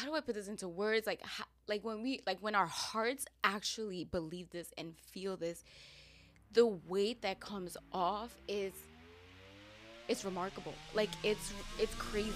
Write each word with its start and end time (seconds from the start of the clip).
how 0.00 0.06
do 0.06 0.14
I 0.14 0.20
put 0.20 0.34
this 0.34 0.48
into 0.48 0.66
words? 0.66 1.06
Like, 1.06 1.20
how, 1.22 1.44
like 1.68 1.84
when 1.84 2.02
we, 2.02 2.20
like 2.26 2.38
when 2.40 2.54
our 2.54 2.66
hearts 2.66 3.26
actually 3.44 4.04
believe 4.04 4.48
this 4.50 4.72
and 4.78 4.94
feel 5.12 5.36
this, 5.36 5.62
the 6.52 6.66
weight 6.66 7.20
that 7.20 7.38
comes 7.38 7.76
off 7.92 8.34
is, 8.48 8.72
it's 10.08 10.24
remarkable. 10.24 10.72
Like 10.94 11.10
it's, 11.22 11.52
it's 11.78 11.94
crazy. 11.96 12.30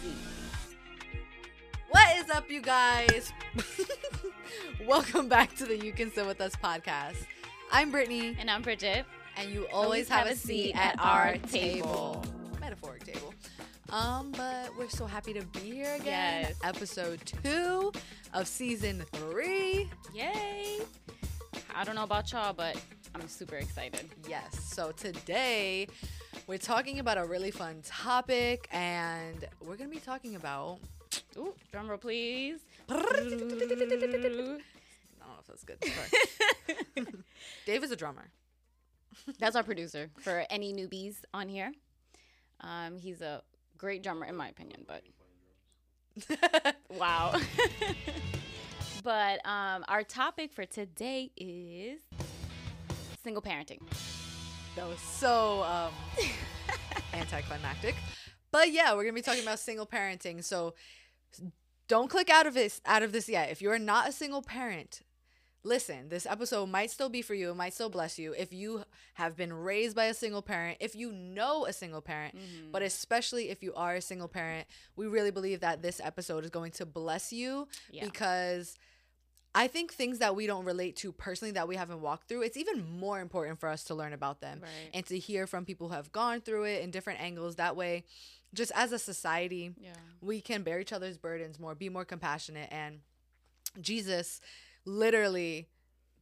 What 1.89 2.17
is 2.19 2.29
up, 2.29 2.51
you 2.51 2.61
guys? 2.61 3.33
Welcome 4.87 5.29
back 5.29 5.57
to 5.57 5.65
the 5.65 5.79
You 5.79 5.93
Can 5.93 6.13
Sit 6.13 6.27
With 6.27 6.43
Us 6.43 6.55
podcast. 6.63 7.17
I'm 7.73 7.91
Brittany, 7.91 8.37
And 8.39 8.51
I'm 8.51 8.61
Bridget. 8.61 9.07
and 9.39 9.51
you 9.51 9.67
always 9.73 10.07
have 10.11 10.27
a 10.27 10.37
seat 10.37 10.75
at 10.75 10.97
our 10.99 11.39
table. 11.51 12.23
Metaphoric 12.61 13.05
table. 13.05 13.33
Um, 13.95 14.33
but 14.37 14.77
we're 14.77 14.89
so 14.89 15.07
happy 15.07 15.33
to 15.35 15.43
be 15.47 15.71
here 15.71 15.95
again. 15.95 16.49
Yes. 16.49 16.55
Episode 16.65 17.21
two 17.45 17.93
of 18.33 18.49
season 18.49 19.05
three. 19.13 19.89
Yay! 20.13 20.81
I 21.77 21.85
don't 21.85 21.95
know 21.95 22.03
about 22.03 22.33
y'all, 22.33 22.53
but 22.53 22.75
I'm 23.15 23.29
super 23.29 23.55
excited. 23.55 24.11
Yes. 24.29 24.59
So 24.65 24.91
today 24.91 25.87
we're 26.49 26.59
talking 26.59 26.99
about 26.99 27.19
a 27.19 27.25
really 27.25 27.53
fun 27.53 27.83
topic, 27.85 28.69
and 28.73 29.47
we're 29.61 29.77
gonna 29.77 29.91
be 29.91 30.01
talking 30.01 30.35
about. 30.35 30.81
Ooh, 31.39 31.55
drum 31.71 31.89
roll, 31.89 31.97
please. 31.97 32.59
I 32.89 32.95
don't 32.95 33.13
know 33.31 34.59
if 35.39 35.47
that's 35.47 35.63
good. 35.63 35.79
Dave 37.65 37.85
is 37.85 37.93
a 37.93 37.97
drummer. 37.97 38.29
That's 39.39 39.55
our 39.55 39.63
producer 39.63 40.11
for 40.19 40.47
any 40.51 40.75
newbies 40.75 41.19
on 41.33 41.49
here. 41.49 41.71
Um, 42.61 42.99
he's 42.99 43.21
a 43.21 43.43
great 43.79 44.03
drummer 44.03 44.27
in 44.27 44.37
my 44.37 44.49
opinion, 44.49 44.87
but 44.87 45.03
wow. 46.91 47.35
but 49.03 49.47
um, 49.47 49.85
our 49.89 50.03
topic 50.03 50.53
for 50.53 50.65
today 50.65 51.31
is 51.37 52.01
single 53.23 53.43
parenting. 53.43 53.81
That 54.77 54.89
was 54.89 55.01
so 55.01 55.63
um, 55.63 55.93
anticlimactic. 57.15 57.95
But 58.51 58.71
yeah, 58.73 58.95
we're 58.95 59.03
gonna 59.03 59.15
be 59.15 59.23
talking 59.23 59.43
about 59.43 59.59
single 59.59 59.87
parenting. 59.87 60.43
So 60.45 60.75
don't 61.89 62.09
click 62.09 62.31
out 62.31 62.47
of 62.47 62.55
this 62.55 62.81
out 62.87 63.03
of 63.03 63.13
this 63.13 63.29
yet. 63.29 63.51
If 63.51 63.61
you're 63.61 63.79
not 63.79 64.09
a 64.09 64.13
single 64.13 64.43
parent, 64.43 65.03
listen. 65.65 66.09
This 66.11 66.27
episode 66.27 66.67
might 66.69 66.91
still 66.91 67.09
be 67.09 67.23
for 67.23 67.35
you. 67.35 67.51
It 67.51 67.55
might 67.57 67.75
still 67.75 67.89
bless 67.89 68.19
you. 68.19 68.35
If 68.37 68.53
you 68.53 68.85
have 69.15 69.37
been 69.37 69.53
raised 69.53 69.97
by 69.97 70.05
a 70.05 70.15
single 70.15 70.43
parent, 70.43 70.77
if 70.81 70.95
you 70.95 71.11
know 71.11 71.65
a 71.67 71.73
single 71.73 72.01
parent, 72.03 72.37
Mm-hmm. 72.37 72.71
but 72.71 72.83
especially 72.83 73.49
if 73.51 73.63
you 73.63 73.75
are 73.75 73.95
a 73.95 74.01
single 74.01 74.29
parent, 74.29 74.67
we 74.97 75.07
really 75.07 75.31
believe 75.31 75.61
that 75.61 75.83
this 75.83 76.01
episode 76.05 76.45
is 76.45 76.51
going 76.51 76.73
to 76.73 76.87
bless 76.87 77.33
you 77.33 77.67
Yeah. 77.91 78.05
because. 78.05 78.77
I 79.57 79.69
think 79.69 79.93
things 79.93 80.19
that 80.19 80.35
we 80.35 80.49
don't 80.49 80.65
relate 80.65 80.97
to 80.97 81.13
personally 81.13 81.53
that 81.53 81.69
we 81.69 81.77
haven't 81.77 82.01
walked 82.01 82.29
through, 82.29 82.43
it's 82.43 82.57
even 82.57 82.99
more 82.99 83.21
important 83.21 83.61
for 83.61 83.69
us 83.69 83.85
to 83.85 83.95
learn 83.95 84.13
about 84.13 84.41
them 84.41 84.59
Right. 84.61 84.91
and 84.93 85.07
to 85.07 85.17
hear 85.17 85.47
from 85.47 85.65
people 85.65 85.87
who 85.87 85.95
have 85.95 86.11
gone 86.11 86.41
through 86.41 86.65
it 86.65 86.83
in 86.83 86.91
different 86.91 87.21
angles. 87.21 87.55
That 87.55 87.77
way, 87.77 88.03
just 88.53 88.73
as 88.75 88.91
a 88.91 88.99
society, 88.99 89.73
Yeah. 89.81 89.93
we 90.21 90.41
can 90.41 90.65
bear 90.65 90.81
each 90.81 90.93
other's 90.93 91.19
burdens 91.19 91.61
more, 91.61 91.77
be 91.77 91.89
more 91.89 92.05
compassionate. 92.05 92.69
And 92.73 93.03
Jesus, 93.81 94.41
literally, 94.85 95.69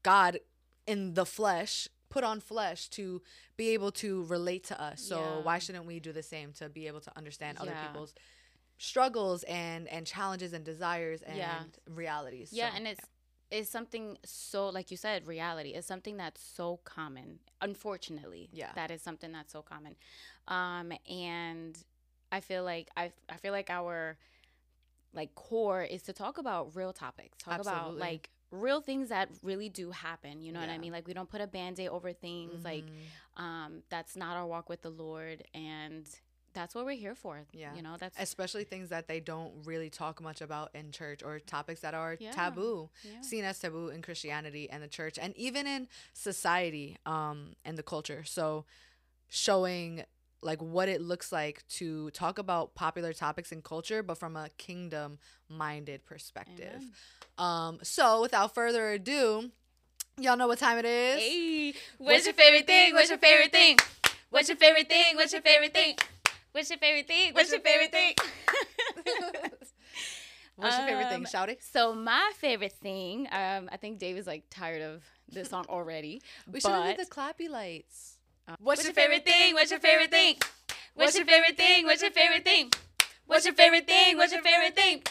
God 0.02 0.38
in 0.86 1.14
the 1.14 1.24
flesh, 1.26 1.88
put 2.08 2.24
on 2.24 2.40
flesh 2.40 2.88
to 2.90 3.22
be 3.56 3.70
able 3.70 3.90
to 3.92 4.24
relate 4.24 4.64
to 4.64 4.80
us. 4.80 5.00
So 5.00 5.16
Yeah. 5.16 5.42
why 5.44 5.58
shouldn't 5.58 5.86
we 5.86 6.00
do 6.00 6.12
the 6.12 6.22
same 6.22 6.52
to 6.54 6.68
be 6.68 6.86
able 6.86 7.00
to 7.00 7.16
understand 7.16 7.58
other 7.58 7.72
Yeah. 7.72 7.86
people's 7.86 8.14
struggles 8.78 9.44
and 9.44 9.86
and 9.88 10.06
challenges 10.06 10.52
and 10.52 10.64
desires 10.64 11.22
and 11.22 11.38
Yeah. 11.38 11.64
realities? 11.88 12.52
Yeah, 12.52 12.70
So, 12.70 12.76
and 12.76 12.86
it's 12.88 13.06
it's 13.50 13.70
something 13.70 14.16
so 14.24 14.68
like 14.70 14.90
you 14.90 14.96
said, 14.96 15.26
reality 15.26 15.70
is 15.70 15.86
something 15.86 16.16
that's 16.16 16.42
so 16.42 16.78
common. 16.84 17.38
Unfortunately, 17.60 18.48
Yeah. 18.52 18.72
that 18.74 18.90
is 18.90 19.02
something 19.02 19.30
that's 19.32 19.52
so 19.52 19.62
common. 19.62 19.94
Um, 20.48 20.92
and 21.08 21.78
I 22.30 22.40
feel 22.40 22.64
like 22.64 22.90
I 22.96 23.12
I 23.28 23.36
feel 23.36 23.52
like 23.52 23.70
our 23.70 24.16
like 25.14 25.34
core 25.34 25.82
is 25.82 26.02
to 26.02 26.12
talk 26.12 26.38
about 26.38 26.74
real 26.74 26.92
topics, 26.92 27.36
talk 27.38 27.60
about 27.60 27.96
like 27.96 28.30
real 28.52 28.80
things 28.80 29.08
that 29.08 29.30
really 29.42 29.68
do 29.68 29.90
happen. 29.90 30.40
You 30.40 30.52
know 30.52 30.60
what 30.60 30.68
I 30.68 30.78
mean? 30.78 30.92
Like 30.92 31.08
we 31.08 31.14
don't 31.14 31.28
put 31.28 31.40
a 31.40 31.46
band-aid 31.48 31.88
over 31.88 32.12
things. 32.12 32.64
Like 32.64 32.84
Mhm. 32.84 33.42
um, 33.42 33.82
that's 33.88 34.14
not 34.14 34.36
our 34.36 34.46
walk 34.46 34.68
with 34.68 34.82
the 34.82 34.90
Lord, 34.90 35.42
and 35.54 36.06
that's 36.52 36.74
what 36.74 36.84
we're 36.84 36.92
here 36.92 37.14
for. 37.14 37.46
Yeah. 37.52 37.74
you 37.74 37.80
know 37.80 37.96
that's 37.98 38.14
especially 38.20 38.64
things 38.64 38.90
that 38.90 39.08
they 39.08 39.20
don't 39.20 39.64
really 39.64 39.88
talk 39.88 40.20
much 40.20 40.42
about 40.42 40.68
in 40.74 40.92
church 40.92 41.22
or 41.22 41.40
topics 41.40 41.80
that 41.80 41.94
are 41.94 42.18
Yeah. 42.20 42.30
taboo 42.32 42.90
yeah. 43.02 43.22
seen 43.22 43.42
as 43.44 43.58
taboo 43.58 43.88
in 43.88 44.02
christianity 44.02 44.68
and 44.68 44.82
the 44.82 44.88
church 44.88 45.18
and 45.18 45.34
even 45.38 45.66
in 45.66 45.88
society 46.12 46.98
um 47.06 47.54
and 47.64 47.78
the 47.78 47.82
culture 47.82 48.22
so 48.24 48.66
showing 49.30 50.04
like 50.42 50.60
what 50.60 50.88
it 50.88 51.00
looks 51.00 51.30
like 51.32 51.62
to 51.68 52.10
talk 52.10 52.38
about 52.38 52.74
popular 52.74 53.12
topics 53.12 53.52
in 53.52 53.62
culture 53.62 54.02
but 54.02 54.18
from 54.18 54.36
a 54.36 54.48
kingdom 54.58 55.18
minded 55.48 56.04
perspective 56.04 56.82
um 57.38 57.78
so 57.82 58.20
without 58.20 58.54
further 58.54 58.90
ado 58.92 59.50
y'all 60.18 60.36
know 60.36 60.46
what 60.48 60.58
time 60.58 60.78
it 60.78 60.84
is 60.84 61.20
Hey, 61.20 61.74
what's 61.98 62.26
your 62.26 62.34
favorite 62.34 62.66
thing? 62.66 62.92
What's 62.92 63.08
your 63.08 63.18
favorite 63.18 63.52
thing? 63.52 63.78
What's 64.30 64.48
your 64.48 64.56
favorite 64.56 64.88
thing? 64.88 65.16
What's 65.16 65.32
your 65.32 65.42
favorite 65.42 65.72
thing? 65.72 65.96
What's 66.52 66.68
your 66.70 66.78
favorite 66.78 67.06
thing? 67.06 67.32
What's 67.34 67.50
your 67.50 67.60
favorite 67.60 67.92
thing? 67.92 68.14
what's 70.56 70.76
your 70.78 70.86
favorite 70.86 71.08
thing 71.08 71.18
Um, 71.20 71.24
shouty 71.24 71.56
so 71.60 71.94
my 71.94 72.32
favorite 72.36 72.72
thing, 72.72 73.26
um, 73.32 73.68
I 73.72 73.76
think 73.78 73.98
Dave 73.98 74.16
is 74.16 74.26
like 74.26 74.44
tired 74.50 74.82
of 74.82 75.02
this 75.28 75.48
song 75.48 75.64
already. 75.68 76.22
we 76.50 76.60
should 76.60 76.70
have 76.70 76.84
but- 76.84 76.96
did 76.96 77.06
the 77.06 77.10
clappy 77.10 77.48
lights 77.48 78.11
Uh, 78.48 78.56
What's 78.60 78.84
your 78.84 78.92
favorite 78.92 79.24
thing? 79.24 79.54
What's 79.54 79.70
your 79.70 79.80
favorite 79.80 80.10
thing? 80.10 80.36
What's 80.94 81.16
your 81.16 81.24
favorite 81.26 81.56
thing? 81.56 81.84
What's 81.86 82.02
your 82.02 82.10
favorite 82.10 82.44
thing? 82.44 82.70
What's 83.26 83.44
your 83.44 83.54
favorite 83.54 83.86
thing? 83.86 84.16
What's 84.16 84.32
your 84.32 84.42
favorite 84.42 84.74
thing? 84.74 85.02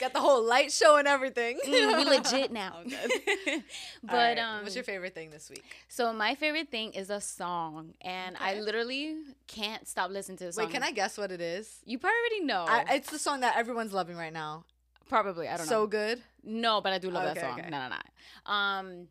got 0.00 0.12
the 0.12 0.20
whole 0.20 0.42
light 0.44 0.70
show 0.70 0.96
and 0.96 1.08
everything 1.08 1.58
Mm, 1.66 1.96
we 1.98 2.04
legit 2.04 2.52
now. 2.52 2.80
but 4.02 4.10
Alright, 4.12 4.38
um, 4.38 4.62
what's 4.62 4.74
your 4.74 4.84
favorite 4.84 5.14
thing 5.14 5.30
this 5.30 5.48
week? 5.50 5.64
so 5.88 6.12
my 6.12 6.34
favorite 6.34 6.70
thing 6.70 6.92
is 6.92 7.10
a 7.10 7.20
song, 7.20 7.94
and 8.00 8.36
I 8.38 8.54
literally 8.60 9.16
can't 9.46 9.86
stop 9.88 10.10
listening 10.10 10.38
to 10.38 10.52
song. 10.52 10.66
Wait, 10.66 10.72
can 10.72 10.82
I 10.82 10.90
guess 10.92 11.16
what 11.18 11.32
it 11.32 11.40
is? 11.40 11.78
You 11.84 11.98
probably 11.98 12.16
already 12.18 12.44
know. 12.46 12.64
I, 12.68 12.94
it's 12.96 13.10
the 13.10 13.18
song 13.18 13.40
that 13.40 13.56
everyone's 13.56 13.92
loving 13.92 14.16
right 14.16 14.32
now. 14.32 14.64
probably. 15.08 15.48
I 15.48 15.56
don't 15.56 15.66
know. 15.66 15.70
so 15.70 15.86
good. 15.86 16.20
No, 16.44 16.80
but 16.80 16.92
I 16.92 16.98
do 16.98 17.10
love 17.10 17.24
Okay, 17.24 17.34
that 17.34 17.50
song. 17.50 17.60
okay. 17.60 17.70
No, 17.70 17.88
no, 17.88 17.94
no. 17.94 18.52
Um, 18.52 19.08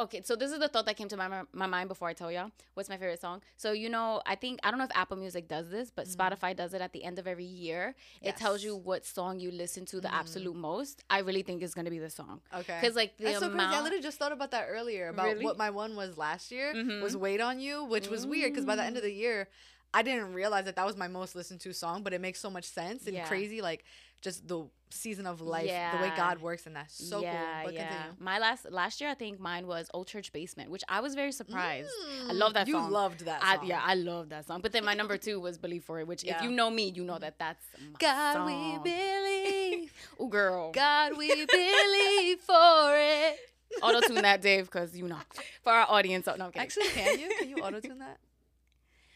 okay, 0.00 0.22
so 0.24 0.34
this 0.36 0.50
is 0.52 0.58
the 0.58 0.68
thought 0.68 0.86
that 0.86 0.96
came 0.96 1.08
to 1.08 1.16
my 1.16 1.42
my 1.52 1.66
mind 1.66 1.88
before 1.88 2.08
I 2.08 2.12
tell 2.14 2.30
y'all 2.32 2.50
what's 2.74 2.88
my 2.88 2.96
favorite 2.96 3.20
song. 3.20 3.42
So 3.56 3.72
you 3.72 3.88
know, 3.88 4.22
I 4.26 4.34
think 4.34 4.60
I 4.62 4.70
don't 4.70 4.78
know 4.78 4.84
if 4.84 4.96
Apple 4.96 5.16
Music 5.16 5.48
does 5.48 5.70
this, 5.70 5.90
but 5.90 6.06
Spotify 6.06 6.56
does 6.56 6.74
it 6.74 6.80
at 6.80 6.92
the 6.92 7.04
end 7.04 7.18
of 7.18 7.26
every 7.26 7.44
year. 7.44 7.94
It 8.22 8.36
tells 8.36 8.64
you 8.64 8.72
Mm-hmm. 8.76 8.84
What 8.90 9.04
song 9.06 9.40
you 9.40 9.50
listen 9.50 9.84
to 9.86 10.00
the 10.00 10.08
Mhm. 10.08 10.20
absolute 10.20 10.56
most. 10.56 11.04
I 11.10 11.18
really 11.20 11.42
think 11.42 11.62
it's 11.62 11.74
gonna 11.74 11.90
be 11.90 11.98
the 11.98 12.10
song 12.10 12.40
Okay. 12.54 12.78
because 12.80 12.96
like 12.96 13.16
the 13.18 13.24
That's 13.24 13.38
so 13.40 13.50
crazy. 13.50 13.64
I 13.64 13.80
literally 13.82 14.02
just 14.02 14.18
thought 14.18 14.32
about 14.32 14.50
that 14.52 14.66
earlier 14.68 15.08
about 15.08 15.26
Really? 15.28 15.44
what 15.44 15.56
my 15.58 15.70
one 15.70 15.96
was 15.96 16.16
last 16.16 16.50
year 16.50 16.72
Mhm. 16.74 17.00
was 17.02 17.16
"Wait 17.16 17.40
on 17.40 17.60
You," 17.60 17.84
which 17.84 18.08
was 18.08 18.26
weird 18.26 18.52
because 18.52 18.64
by 18.64 18.76
the 18.76 18.84
end 18.84 18.94
Mm. 18.96 18.98
of 18.98 19.04
the 19.04 19.12
year, 19.12 19.48
I 19.92 20.02
didn't 20.02 20.32
realize 20.34 20.66
that 20.66 20.76
that 20.76 20.86
was 20.86 20.96
my 20.96 21.08
most 21.08 21.34
listened 21.34 21.60
to 21.62 21.72
song. 21.74 22.02
But 22.04 22.12
it 22.12 22.20
makes 22.20 22.38
so 22.40 22.48
much 22.48 22.64
sense 22.64 23.06
and 23.08 23.14
Yeah. 23.16 23.26
crazy, 23.26 23.60
like 23.60 23.84
just 24.22 24.46
the 24.46 24.64
season 24.92 25.24
of 25.26 25.40
life, 25.40 25.66
the 25.92 25.98
way 26.02 26.12
God 26.16 26.40
works, 26.42 26.66
and 26.66 26.74
that's 26.74 26.94
so 27.08 27.20
yeah, 27.22 27.30
cool. 27.62 27.64
But 27.66 27.74
yeah. 27.74 27.88
continue. 27.88 28.12
My 28.18 28.38
last 28.38 28.70
last 28.70 29.00
year, 29.00 29.08
I 29.10 29.14
think 29.14 29.38
mine 29.40 29.66
was 29.66 29.88
Old 29.94 30.08
Church 30.08 30.32
Basement, 30.32 30.70
which 30.70 30.82
I 30.88 31.00
was 31.00 31.14
very 31.14 31.32
surprised. 31.32 31.88
I 32.28 32.32
Mm, 32.32 32.38
love 32.38 32.54
that 32.54 32.66
you 32.68 32.74
song. 32.74 32.90
loved 32.90 33.24
that 33.26 33.40
I, 33.42 33.56
song. 33.56 33.66
yeah, 33.66 33.80
I 33.84 33.94
love 33.94 34.28
that 34.30 34.46
song. 34.46 34.60
But 34.62 34.72
then 34.72 34.84
my 34.84 34.94
number 34.94 35.16
two 35.16 35.38
was 35.40 35.58
Believe 35.58 35.84
for 35.84 36.00
It, 36.00 36.06
which 36.06 36.24
Yeah. 36.24 36.36
if 36.36 36.42
you 36.42 36.50
know 36.50 36.70
me, 36.70 36.90
you 36.90 37.04
know 37.04 37.18
that 37.18 37.38
that's 37.38 37.64
my 37.78 37.98
God, 37.98 38.32
song. 38.34 38.46
we 38.46 38.90
believe. 38.90 39.92
Oh, 40.18 40.26
girl. 40.28 40.70
God, 40.72 41.16
we 41.16 41.28
believe 41.46 42.40
for 42.40 42.94
it. 42.96 43.38
Auto 43.82 44.00
tune 44.00 44.22
that, 44.22 44.42
Dave, 44.42 44.64
because 44.64 44.96
you 44.96 45.06
know, 45.06 45.16
for 45.62 45.72
our 45.72 45.86
audience. 45.88 46.26
Oh, 46.28 46.34
no, 46.36 46.46
I'm 46.46 46.50
kidding. 46.52 46.62
Actually, 46.66 46.88
can 46.88 47.18
you? 47.18 47.28
Can 47.38 47.48
you 47.48 47.56
auto 47.62 47.80
tune 47.80 47.98
that? 48.00 48.18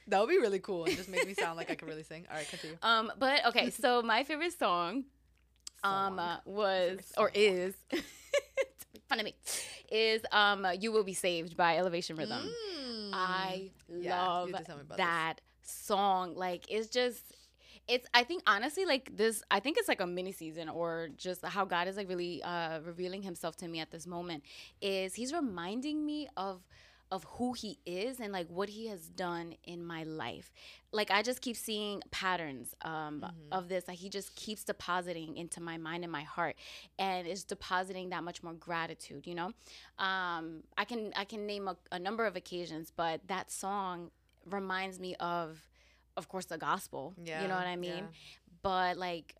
That 0.09 0.21
would 0.21 0.29
be 0.29 0.39
really 0.39 0.59
cool 0.59 0.85
and 0.85 0.97
just 0.97 1.09
make 1.09 1.27
me 1.27 1.35
sound 1.35 1.57
like 1.57 1.71
I 1.71 1.75
could 1.75 1.89
really 1.89 2.03
sing. 2.03 2.27
All 2.31 2.37
right, 2.37 2.49
continue. 2.49 2.77
um, 2.83 3.13
but 3.19 3.47
okay, 3.47 3.71
so 3.71 4.03
my 4.03 4.25
favorite 4.25 4.59
song, 4.59 5.05
um, 5.83 6.17
Song. 6.17 6.19
uh, 6.19 6.41
was 6.45 7.13
or 7.17 7.29
song. 7.29 7.43
is, 7.43 7.75
make 7.93 9.03
fun 9.09 9.19
of 9.21 9.25
me, 9.25 9.35
is 9.91 10.23
um, 10.33 10.65
uh, 10.65 10.73
"You 10.73 10.93
Will 10.93 11.05
Be 11.05 11.15
Saved" 11.15 11.57
by 11.57 11.77
Elevation 11.79 12.17
Rhythm. 12.17 12.51
I 13.13 13.71
Mm. 13.91 14.03
Yeah, 14.03 14.27
love 14.27 14.49
you 14.49 14.55
did 14.57 14.67
tell 14.67 14.77
me 14.77 14.83
about 14.83 14.97
this. 14.99 15.07
that 15.07 15.35
song. 15.63 16.35
Like, 16.37 16.65
it's 16.71 16.89
just. 16.89 17.23
It's 17.87 18.07
I 18.15 18.25
think 18.25 18.43
honestly 18.47 18.87
like 18.87 19.15
this 19.15 19.43
I 19.51 19.61
think 19.61 19.77
it's 19.77 19.89
like 19.89 20.01
a 20.01 20.07
mini 20.07 20.33
season 20.33 20.71
or 20.71 21.11
just 21.19 21.45
how 21.45 21.67
God 21.67 21.87
is 21.87 21.99
like 21.99 22.09
really 22.09 22.43
uh 22.43 22.81
revealing 22.81 23.21
himself 23.23 23.57
to 23.59 23.69
me 23.69 23.79
at 23.81 23.91
this 23.91 24.07
moment 24.07 24.43
is 24.81 25.13
he's 25.15 25.35
reminding 25.35 26.07
me 26.07 26.27
of 26.35 26.63
of 27.11 27.25
who 27.25 27.53
he 27.53 27.79
is 27.87 28.19
and 28.19 28.33
like 28.33 28.49
what 28.49 28.69
he 28.69 28.89
has 28.89 29.09
done 29.09 29.55
in 29.65 29.85
my 29.85 30.03
life. 30.05 30.53
Like 30.91 31.11
I 31.11 31.23
just 31.23 31.41
keep 31.43 31.57
seeing 31.57 32.03
patterns 32.11 32.75
um, 32.83 33.21
Mhm. 33.25 33.31
of 33.53 33.69
this. 33.69 33.87
Like 33.87 33.99
he 33.99 34.09
just 34.09 34.35
keeps 34.35 34.65
depositing 34.65 35.37
into 35.37 35.61
my 35.61 35.77
mind 35.77 36.03
and 36.03 36.11
my 36.13 36.23
heart, 36.23 36.57
and 36.99 37.27
is 37.29 37.45
depositing 37.45 38.11
that 38.11 38.25
much 38.25 38.43
more 38.43 38.55
gratitude. 38.55 39.27
You 39.27 39.35
know, 39.35 39.53
um, 39.99 40.63
I 40.79 40.85
can 40.87 41.13
I 41.17 41.25
can 41.25 41.47
name 41.47 41.69
a, 41.69 41.77
a 41.93 41.99
number 41.99 42.27
of 42.27 42.37
occasions, 42.37 42.91
but 42.95 43.21
that 43.29 43.51
song 43.51 44.11
reminds 44.51 44.99
me 44.99 45.15
of, 45.17 45.61
of 46.17 46.29
course, 46.29 46.47
the 46.47 46.59
gospel. 46.59 47.15
Yeah. 47.23 47.43
you 47.43 47.49
know 47.49 47.57
what 47.57 47.67
I 47.67 47.77
mean. 47.77 48.05
yeah. 48.05 48.19
But 48.63 48.97
like 48.97 49.35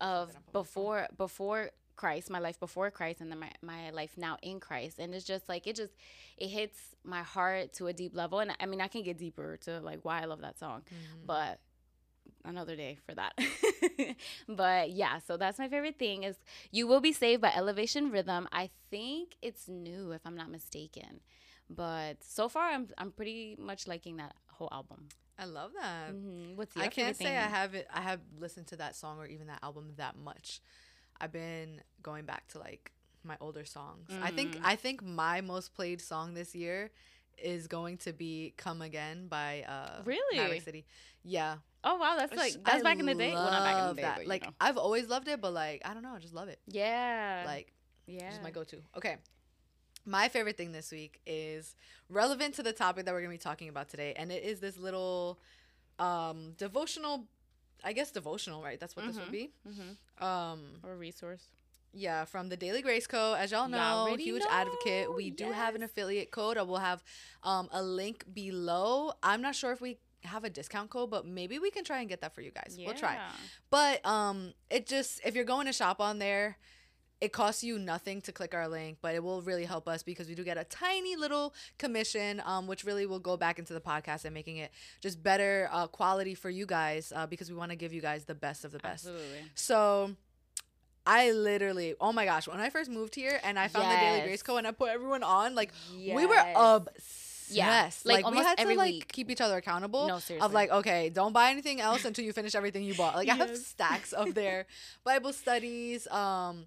of 0.00 0.28
Then 0.28 0.36
I'll 0.36 0.42
put 0.42 0.46
my 0.46 0.52
phone. 0.52 0.62
before 0.62 1.08
before 1.16 1.70
Christ, 2.00 2.30
my 2.30 2.38
life 2.48 2.58
before 2.66 2.90
Christ, 2.98 3.20
and 3.20 3.28
then 3.30 3.40
my, 3.46 3.50
my 3.72 3.90
life 4.00 4.12
now 4.16 4.34
in 4.42 4.56
Christ. 4.68 4.98
And 4.98 5.14
it's 5.14 5.26
just 5.34 5.48
like 5.52 5.66
it 5.70 5.76
just 5.82 5.92
it 6.44 6.48
hits 6.48 6.78
my 7.04 7.22
heart 7.22 7.66
to 7.78 7.86
a 7.88 7.92
deep 8.02 8.12
level. 8.22 8.38
And 8.42 8.50
I 8.62 8.66
mean 8.70 8.80
I 8.80 8.88
can 8.94 9.02
get 9.02 9.18
deeper 9.26 9.56
to 9.66 9.80
like 9.80 10.00
why 10.02 10.16
I 10.22 10.26
love 10.32 10.40
that 10.40 10.58
song. 10.58 10.82
Mhm. 10.88 11.26
But 11.32 11.60
another 12.44 12.76
day 12.76 12.98
for 13.06 13.14
that. 13.14 13.32
but 14.48 14.90
yeah, 15.02 15.18
so 15.26 15.36
that's 15.36 15.58
my 15.58 15.68
favorite 15.68 15.98
thing 15.98 16.24
is 16.24 16.36
You 16.70 16.86
Will 16.86 17.00
Be 17.00 17.12
Saved 17.12 17.40
by 17.42 17.52
Elevation 17.54 18.10
Rhythm. 18.10 18.48
I 18.52 18.70
think 18.90 19.36
it's 19.42 19.68
new 19.68 20.12
if 20.12 20.22
I'm 20.24 20.36
not 20.36 20.50
mistaken. 20.50 21.20
But 21.68 22.24
so 22.24 22.48
far 22.48 22.64
I'm 22.74 22.88
I'm 22.98 23.10
pretty 23.12 23.56
much 23.58 23.86
liking 23.86 24.16
that 24.16 24.34
whole 24.56 24.68
album. 24.72 25.08
I 25.38 25.44
love 25.46 25.72
that. 25.80 26.10
hmm 26.10 26.56
What's 26.56 26.76
your 26.76 26.84
I 26.84 26.88
can't 26.88 27.16
say 27.16 27.36
I 27.36 27.48
have 27.58 27.74
it. 27.74 27.86
I 27.92 28.02
have 28.10 28.20
listened 28.38 28.66
to 28.68 28.76
that 28.76 28.94
song 28.96 29.18
or 29.18 29.26
even 29.26 29.46
that 29.46 29.60
album 29.62 29.92
that 29.96 30.16
much. 30.16 30.60
I've 31.20 31.32
been 31.32 31.80
going 32.02 32.24
back 32.24 32.48
to 32.48 32.58
like 32.58 32.92
my 33.24 33.36
older 33.40 33.64
songs. 33.64 34.08
I 34.22 34.30
think 34.30 34.56
Mm. 34.56 34.60
I 34.64 34.76
think 34.76 35.02
my 35.02 35.40
most 35.40 35.74
played 35.74 36.00
song 36.00 36.34
this 36.34 36.54
year 36.54 36.90
is 37.36 37.66
going 37.66 37.98
to 37.98 38.12
be 38.12 38.54
"Come 38.56 38.82
Again" 38.82 39.28
by 39.28 39.62
uh, 39.62 40.02
Really? 40.04 40.38
Maverick 40.38 40.62
City. 40.62 40.86
Yeah, 41.22 41.56
Oh 41.82 41.96
wow, 41.96 42.16
that's 42.16 42.34
like 42.36 42.52
that's 42.64 42.80
I 42.80 42.82
back 42.82 42.98
in 42.98 43.06
the 43.06 43.14
day. 43.14 43.32
Well, 43.32 43.50
not 43.50 43.62
back 43.64 43.78
in 43.78 43.88
the 43.88 43.94
day, 43.94 44.02
that. 44.02 44.16
but, 44.18 44.26
like 44.26 44.44
know. 44.44 44.52
I've 44.60 44.76
always 44.76 45.08
loved 45.08 45.28
it, 45.28 45.40
but 45.40 45.52
like 45.52 45.82
I 45.84 45.94
don't 45.94 46.02
know, 46.02 46.14
I 46.14 46.18
just 46.18 46.34
love 46.34 46.48
it. 46.48 46.60
yeah, 46.66 47.44
Like 47.46 47.72
yeah, 48.06 48.30
just 48.30 48.42
my 48.42 48.50
go-to. 48.50 48.78
Okay. 48.96 49.16
My 50.06 50.28
favorite 50.28 50.56
thing 50.56 50.72
this 50.72 50.90
week 50.90 51.20
is 51.26 51.76
relevant 52.08 52.54
to 52.54 52.62
the 52.62 52.72
topic 52.72 53.04
that 53.04 53.12
we're 53.12 53.20
going 53.20 53.30
to 53.30 53.34
be 53.38 53.50
talking 53.50 53.68
about 53.68 53.88
today 53.90 54.14
and 54.16 54.32
it 54.32 54.42
is 54.42 54.58
this 54.58 54.78
little 54.78 55.38
um 55.98 56.52
devotional 56.56 57.26
I 57.84 57.92
guess 57.92 58.10
devotional, 58.10 58.62
right? 58.62 58.78
That's 58.78 58.94
what 58.96 59.06
this 59.06 59.16
would 59.16 59.28
Mhm. 59.28 59.32
be. 59.32 59.50
mm-hmm. 59.68 60.24
Um 60.24 60.80
or 60.82 60.96
resource. 60.96 61.44
yeah, 61.92 62.24
from 62.24 62.48
the 62.48 62.56
Daily 62.56 62.82
Grace 62.82 63.06
Co. 63.06 63.34
As 63.34 63.50
y'all 63.50 63.68
Y'all 63.68 64.06
know, 64.10 64.16
huge 64.16 64.42
know, 64.44 64.48
advocate. 64.50 65.14
We 65.14 65.30
do 65.30 65.50
have 65.52 65.74
an 65.74 65.82
affiliate 65.82 66.30
code. 66.30 66.56
I 66.56 66.62
will 66.62 66.78
have 66.78 67.02
um, 67.42 67.68
a 67.72 67.82
link 67.82 68.24
below. 68.32 69.12
I'm 69.22 69.42
not 69.42 69.54
sure 69.56 69.72
if 69.72 69.80
we 69.80 69.98
have 70.24 70.44
a 70.44 70.50
discount 70.50 70.90
code, 70.90 71.10
but 71.10 71.26
maybe 71.26 71.58
we 71.58 71.70
can 71.70 71.82
try 71.82 71.98
and 72.00 72.08
get 72.08 72.20
that 72.20 72.34
for 72.34 72.42
you 72.42 72.50
guys. 72.52 72.76
We'll 72.78 72.94
try. 72.94 73.18
But 73.70 74.04
um, 74.06 74.52
it 74.70 74.86
just 74.86 75.20
if 75.24 75.34
you're 75.34 75.44
going 75.44 75.66
to 75.66 75.72
shop 75.72 76.00
on 76.00 76.18
there, 76.20 76.58
it 77.20 77.32
costs 77.32 77.62
you 77.62 77.78
nothing 77.78 78.20
to 78.22 78.32
click 78.32 78.54
our 78.54 78.66
link, 78.66 78.98
but 79.02 79.14
it 79.14 79.22
will 79.22 79.42
really 79.42 79.64
help 79.66 79.86
us 79.88 80.02
because 80.02 80.26
we 80.28 80.34
do 80.34 80.42
get 80.42 80.56
a 80.56 80.64
tiny 80.64 81.16
little 81.16 81.52
commission, 81.78 82.40
um, 82.46 82.66
which 82.66 82.84
really 82.84 83.04
will 83.06 83.18
go 83.18 83.36
back 83.36 83.58
into 83.58 83.74
the 83.74 83.80
podcast 83.80 84.24
and 84.24 84.32
making 84.32 84.56
it 84.56 84.70
just 85.00 85.22
better 85.22 85.68
uh, 85.70 85.86
quality 85.86 86.34
for 86.34 86.48
you 86.48 86.64
guys 86.64 87.12
uh, 87.14 87.26
because 87.26 87.50
we 87.50 87.56
want 87.56 87.70
to 87.70 87.76
give 87.76 87.92
you 87.92 88.00
guys 88.00 88.24
the 88.24 88.34
best 88.34 88.64
of 88.64 88.72
the 88.72 88.78
best. 88.78 89.06
Absolutely. 89.06 89.38
So 89.54 90.16
I 91.06 91.32
literally, 91.32 91.94
oh 92.00 92.12
my 92.12 92.24
gosh, 92.24 92.48
when 92.48 92.60
I 92.60 92.70
first 92.70 92.90
moved 92.90 93.14
here 93.14 93.38
and 93.42 93.58
I 93.58 93.68
found 93.68 93.90
the 93.90 93.96
Daily 93.96 94.20
Grace 94.20 94.30
Yes. 94.32 94.42
Co. 94.42 94.56
and 94.56 94.66
I 94.66 94.70
put 94.72 94.90
everyone 94.90 95.22
on, 95.22 95.54
like 95.54 95.72
we 95.94 96.24
were 96.26 96.34
Yes. 96.34 96.56
obsessed. 96.56 97.26
Yeah, 97.52 97.90
like, 98.04 98.24
like, 98.24 98.32
we 98.32 98.38
had 98.38 98.58
to 98.58 98.66
like 98.76 98.92
week. 98.92 99.08
keep 99.12 99.28
each 99.28 99.40
other 99.40 99.56
accountable. 99.56 100.06
No, 100.06 100.20
seriously. 100.20 100.46
Of 100.46 100.52
like, 100.52 100.70
okay, 100.70 101.10
don't 101.10 101.32
buy 101.32 101.50
anything 101.50 101.80
else 101.80 102.04
until 102.08 102.24
you 102.24 102.32
finish 102.32 102.54
everything 102.54 102.84
you 102.84 102.94
bought. 102.94 103.16
Like 103.16 103.28
I 103.28 103.34
have 103.34 103.56
stacks 103.56 104.12
of 104.12 104.34
their 104.34 104.66
Bible 105.04 105.32
studies, 105.32 106.06
um, 106.08 106.66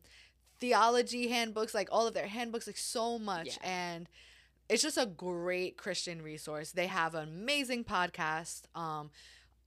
theology 0.63 1.27
handbooks, 1.27 1.73
like 1.73 1.89
all 1.91 2.07
of 2.07 2.13
their 2.13 2.27
handbooks, 2.27 2.67
like 2.67 2.77
so 2.77 3.19
much. 3.19 3.47
Yeah. 3.61 3.69
And 3.69 4.09
it's 4.69 4.81
just 4.81 4.97
a 4.97 5.05
great 5.05 5.75
Christian 5.77 6.21
resource. 6.21 6.71
They 6.71 6.87
have 6.87 7.15
an 7.15 7.23
amazing 7.27 7.83
podcast. 7.83 8.61
Um, 8.73 9.11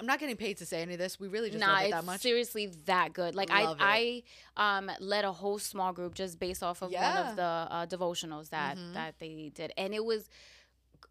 I'm 0.01 0.07
not 0.07 0.19
getting 0.19 0.37
paid 0.37 0.57
to 0.59 0.67
say 0.67 0.81
any 0.81 0.95
of 0.95 0.99
this. 0.99 1.21
We 1.21 1.29
really 1.29 1.51
just 1.51 1.61
nah, 1.61 1.75
love 1.75 1.85
it 1.85 1.91
that 1.91 2.05
much. 2.05 2.21
seriously 2.23 2.67
that 2.87 3.13
good. 3.13 3.35
Like 3.35 3.51
Love 3.51 3.77
I, 3.79 4.23
I 4.57 4.79
um 4.79 4.91
led 5.01 5.25
a 5.27 5.33
whole 5.33 5.59
small 5.59 5.93
group 5.93 6.15
just 6.15 6.39
based 6.39 6.63
off 6.63 6.81
of 6.83 6.91
one 6.93 7.17
of 7.27 7.37
the 7.37 7.43
uh, 7.43 7.87
devotionals 7.87 8.49
that 8.51 8.77
Mhm. 8.79 8.95
that 8.95 9.19
they 9.19 9.51
did, 9.55 9.73
and 9.77 9.95
it 9.95 10.05
was 10.05 10.29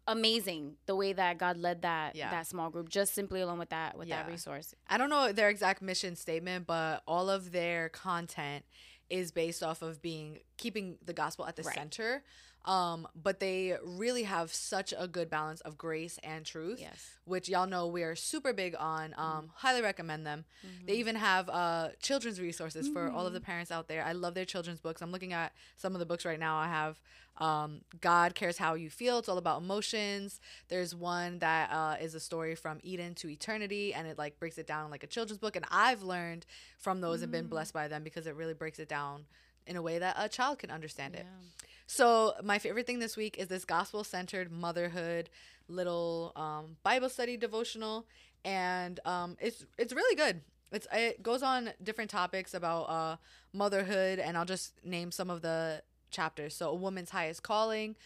amazing 0.08 0.76
the 0.86 0.94
way 0.94 1.12
that 1.12 1.38
God 1.38 1.56
led 1.56 1.82
that 1.82 2.14
Yeah. 2.14 2.30
that 2.30 2.46
small 2.46 2.70
group 2.70 2.88
just 2.88 3.12
simply 3.12 3.40
alone 3.40 3.58
with 3.58 3.70
that 3.70 3.98
with 3.98 4.08
that 4.08 4.28
resource. 4.28 4.74
I 4.88 4.98
don't 4.98 5.10
know 5.10 5.32
their 5.32 5.48
exact 5.48 5.82
mission 5.82 6.14
statement, 6.14 6.66
but 6.66 7.02
all 7.08 7.28
of 7.28 7.50
their 7.52 7.88
content 7.88 8.64
is 9.10 9.30
based 9.32 9.62
off 9.62 9.82
of 9.82 10.02
being 10.02 10.40
keeping 10.56 10.98
the 11.04 11.12
gospel 11.12 11.46
at 11.46 11.56
the 11.56 11.62
Right. 11.62 11.74
center. 11.74 12.22
Um, 12.66 13.06
but 13.14 13.38
they 13.38 13.76
really 13.84 14.24
have 14.24 14.52
such 14.52 14.92
a 14.98 15.06
good 15.06 15.30
balance 15.30 15.60
of 15.60 15.78
grace 15.78 16.18
and 16.24 16.44
truth, 16.44 16.80
Yes. 16.80 17.10
which 17.24 17.48
y'all 17.48 17.66
know 17.68 17.86
we 17.86 18.02
are 18.02 18.16
super 18.16 18.52
big 18.52 18.74
on. 18.76 19.10
Mm-hmm. 19.12 19.20
Um, 19.20 19.50
highly 19.54 19.82
recommend 19.82 20.26
them. 20.26 20.44
They 20.84 20.94
even 20.94 21.14
have 21.14 21.48
uh, 21.48 21.90
children's 22.02 22.40
resources 22.40 22.88
for 22.88 23.08
all 23.08 23.20
of 23.20 23.26
Mm-hmm. 23.26 23.34
the 23.34 23.40
parents 23.40 23.70
out 23.70 23.86
there. 23.86 24.02
I 24.04 24.12
love 24.12 24.34
their 24.34 24.44
children's 24.44 24.80
books. 24.80 25.00
I'm 25.00 25.12
looking 25.12 25.32
at 25.32 25.52
some 25.76 25.94
of 25.94 26.00
the 26.00 26.06
books 26.06 26.24
right 26.24 26.40
now. 26.40 26.56
I 26.56 26.66
have 26.66 27.00
um, 27.38 27.82
God 28.00 28.34
Cares 28.34 28.58
How 28.58 28.74
You 28.74 28.90
Feel. 28.90 29.18
It's 29.20 29.28
all 29.28 29.38
about 29.38 29.60
emotions. 29.62 30.40
There's 30.68 30.92
one 30.94 31.38
that 31.40 31.70
uh, 31.70 31.96
is 32.00 32.14
a 32.14 32.20
story 32.20 32.54
from 32.56 32.80
Eden 32.82 33.14
to 33.16 33.28
eternity, 33.28 33.94
and 33.94 34.08
it 34.08 34.18
like 34.18 34.40
breaks 34.40 34.58
it 34.58 34.66
down 34.66 34.90
like 34.90 35.04
a 35.04 35.06
children's 35.06 35.38
book. 35.38 35.54
And 35.54 35.66
I've 35.70 36.02
learned 36.02 36.46
from 36.78 37.00
those 37.00 37.22
and 37.22 37.28
Mm. 37.30 37.32
been 37.32 37.46
blessed 37.46 37.74
by 37.74 37.86
them 37.88 38.02
because 38.02 38.26
it 38.26 38.34
really 38.34 38.54
breaks 38.54 38.78
it 38.80 38.88
down 38.88 39.26
in 39.66 39.76
a 39.76 39.82
way 39.82 39.98
that 39.98 40.16
a 40.18 40.28
child 40.28 40.58
can 40.58 40.70
understand 40.70 41.14
it. 41.14 41.24
Yeah. 41.24 41.68
So 41.86 42.34
my 42.42 42.58
favorite 42.58 42.86
thing 42.86 42.98
this 42.98 43.16
week 43.16 43.38
is 43.38 43.48
this 43.48 43.64
gospel-centered 43.64 44.50
motherhood 44.50 45.30
little 45.68 46.32
um, 46.36 46.76
Bible 46.82 47.08
study 47.08 47.36
devotional, 47.36 48.06
and 48.44 49.00
um, 49.04 49.36
it's 49.40 49.64
it's 49.78 49.92
really 49.92 50.16
good. 50.16 50.40
It's 50.72 50.86
it 50.92 51.22
goes 51.22 51.42
on 51.42 51.70
different 51.82 52.10
topics 52.10 52.54
about 52.54 52.82
uh, 52.84 53.16
motherhood, 53.52 54.18
and 54.18 54.36
I'll 54.36 54.44
just 54.44 54.72
name 54.84 55.10
some 55.10 55.30
of 55.30 55.42
the 55.42 55.82
chapters. 56.10 56.54
So 56.54 56.70
a 56.70 56.74
woman's 56.74 57.10
highest 57.10 57.42
calling, 57.42 57.96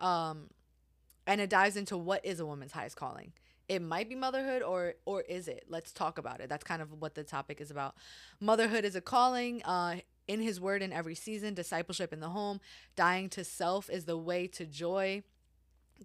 um, 0.00 0.50
and 1.26 1.40
it 1.40 1.50
dives 1.50 1.76
into 1.76 1.96
what 1.96 2.24
is 2.24 2.40
a 2.40 2.46
woman's 2.46 2.72
highest 2.72 2.96
calling. 2.96 3.32
It 3.68 3.82
might 3.82 4.08
be 4.08 4.14
motherhood, 4.14 4.62
or 4.62 4.94
or 5.04 5.22
is 5.22 5.48
it? 5.48 5.64
Let's 5.68 5.92
talk 5.92 6.18
about 6.18 6.40
it. 6.40 6.48
That's 6.48 6.64
kind 6.64 6.82
of 6.82 7.00
what 7.00 7.14
the 7.14 7.24
topic 7.24 7.60
is 7.60 7.70
about. 7.70 7.94
Motherhood 8.40 8.84
is 8.84 8.96
a 8.96 9.00
calling. 9.00 9.62
Uh, 9.64 9.96
in 10.28 10.40
His 10.40 10.60
Word 10.60 10.82
in 10.82 10.92
every 10.92 11.14
season, 11.16 11.54
discipleship 11.54 12.12
in 12.12 12.20
the 12.20 12.28
home, 12.28 12.60
dying 12.94 13.28
to 13.30 13.42
self 13.42 13.90
is 13.90 14.04
the 14.04 14.16
way 14.16 14.46
to 14.48 14.64
joy. 14.66 15.22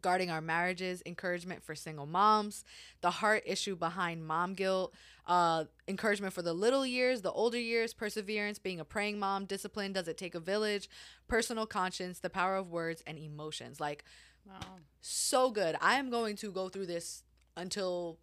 Guarding 0.02 0.32
our 0.32 0.42
marriages, 0.42 1.04
encouragement 1.06 1.62
for 1.64 1.76
single 1.76 2.08
moms, 2.08 2.64
the 3.02 3.12
heart 3.12 3.44
issue 3.46 3.76
behind 3.76 4.26
mom 4.26 4.56
guilt, 4.56 4.92
uh, 5.28 5.66
encouragement 5.88 6.34
for 6.34 6.42
the 6.42 6.52
little 6.54 6.84
years, 6.84 7.22
the 7.22 7.32
older 7.32 7.60
years, 7.60 7.94
perseverance, 7.94 8.58
being 8.58 8.80
a 8.80 8.86
praying 8.86 9.20
mom, 9.20 9.46
discipline, 9.46 9.94
does 9.94 10.08
it 10.08 10.18
take 10.18 10.34
a 10.34 10.40
village, 10.40 10.90
personal 11.28 11.68
conscience, 11.68 12.18
the 12.18 12.30
power 12.32 12.56
of 12.56 12.72
words, 12.72 13.04
and 13.06 13.20
emotions. 13.20 13.80
Like, 13.80 14.04
Wow. 14.48 14.60
so 15.00 15.52
good. 15.52 15.76
I 15.80 16.00
am 16.00 16.10
going 16.10 16.38
to 16.38 16.52
go 16.52 16.70
through 16.70 16.88
this 16.88 17.24
until 17.56 18.18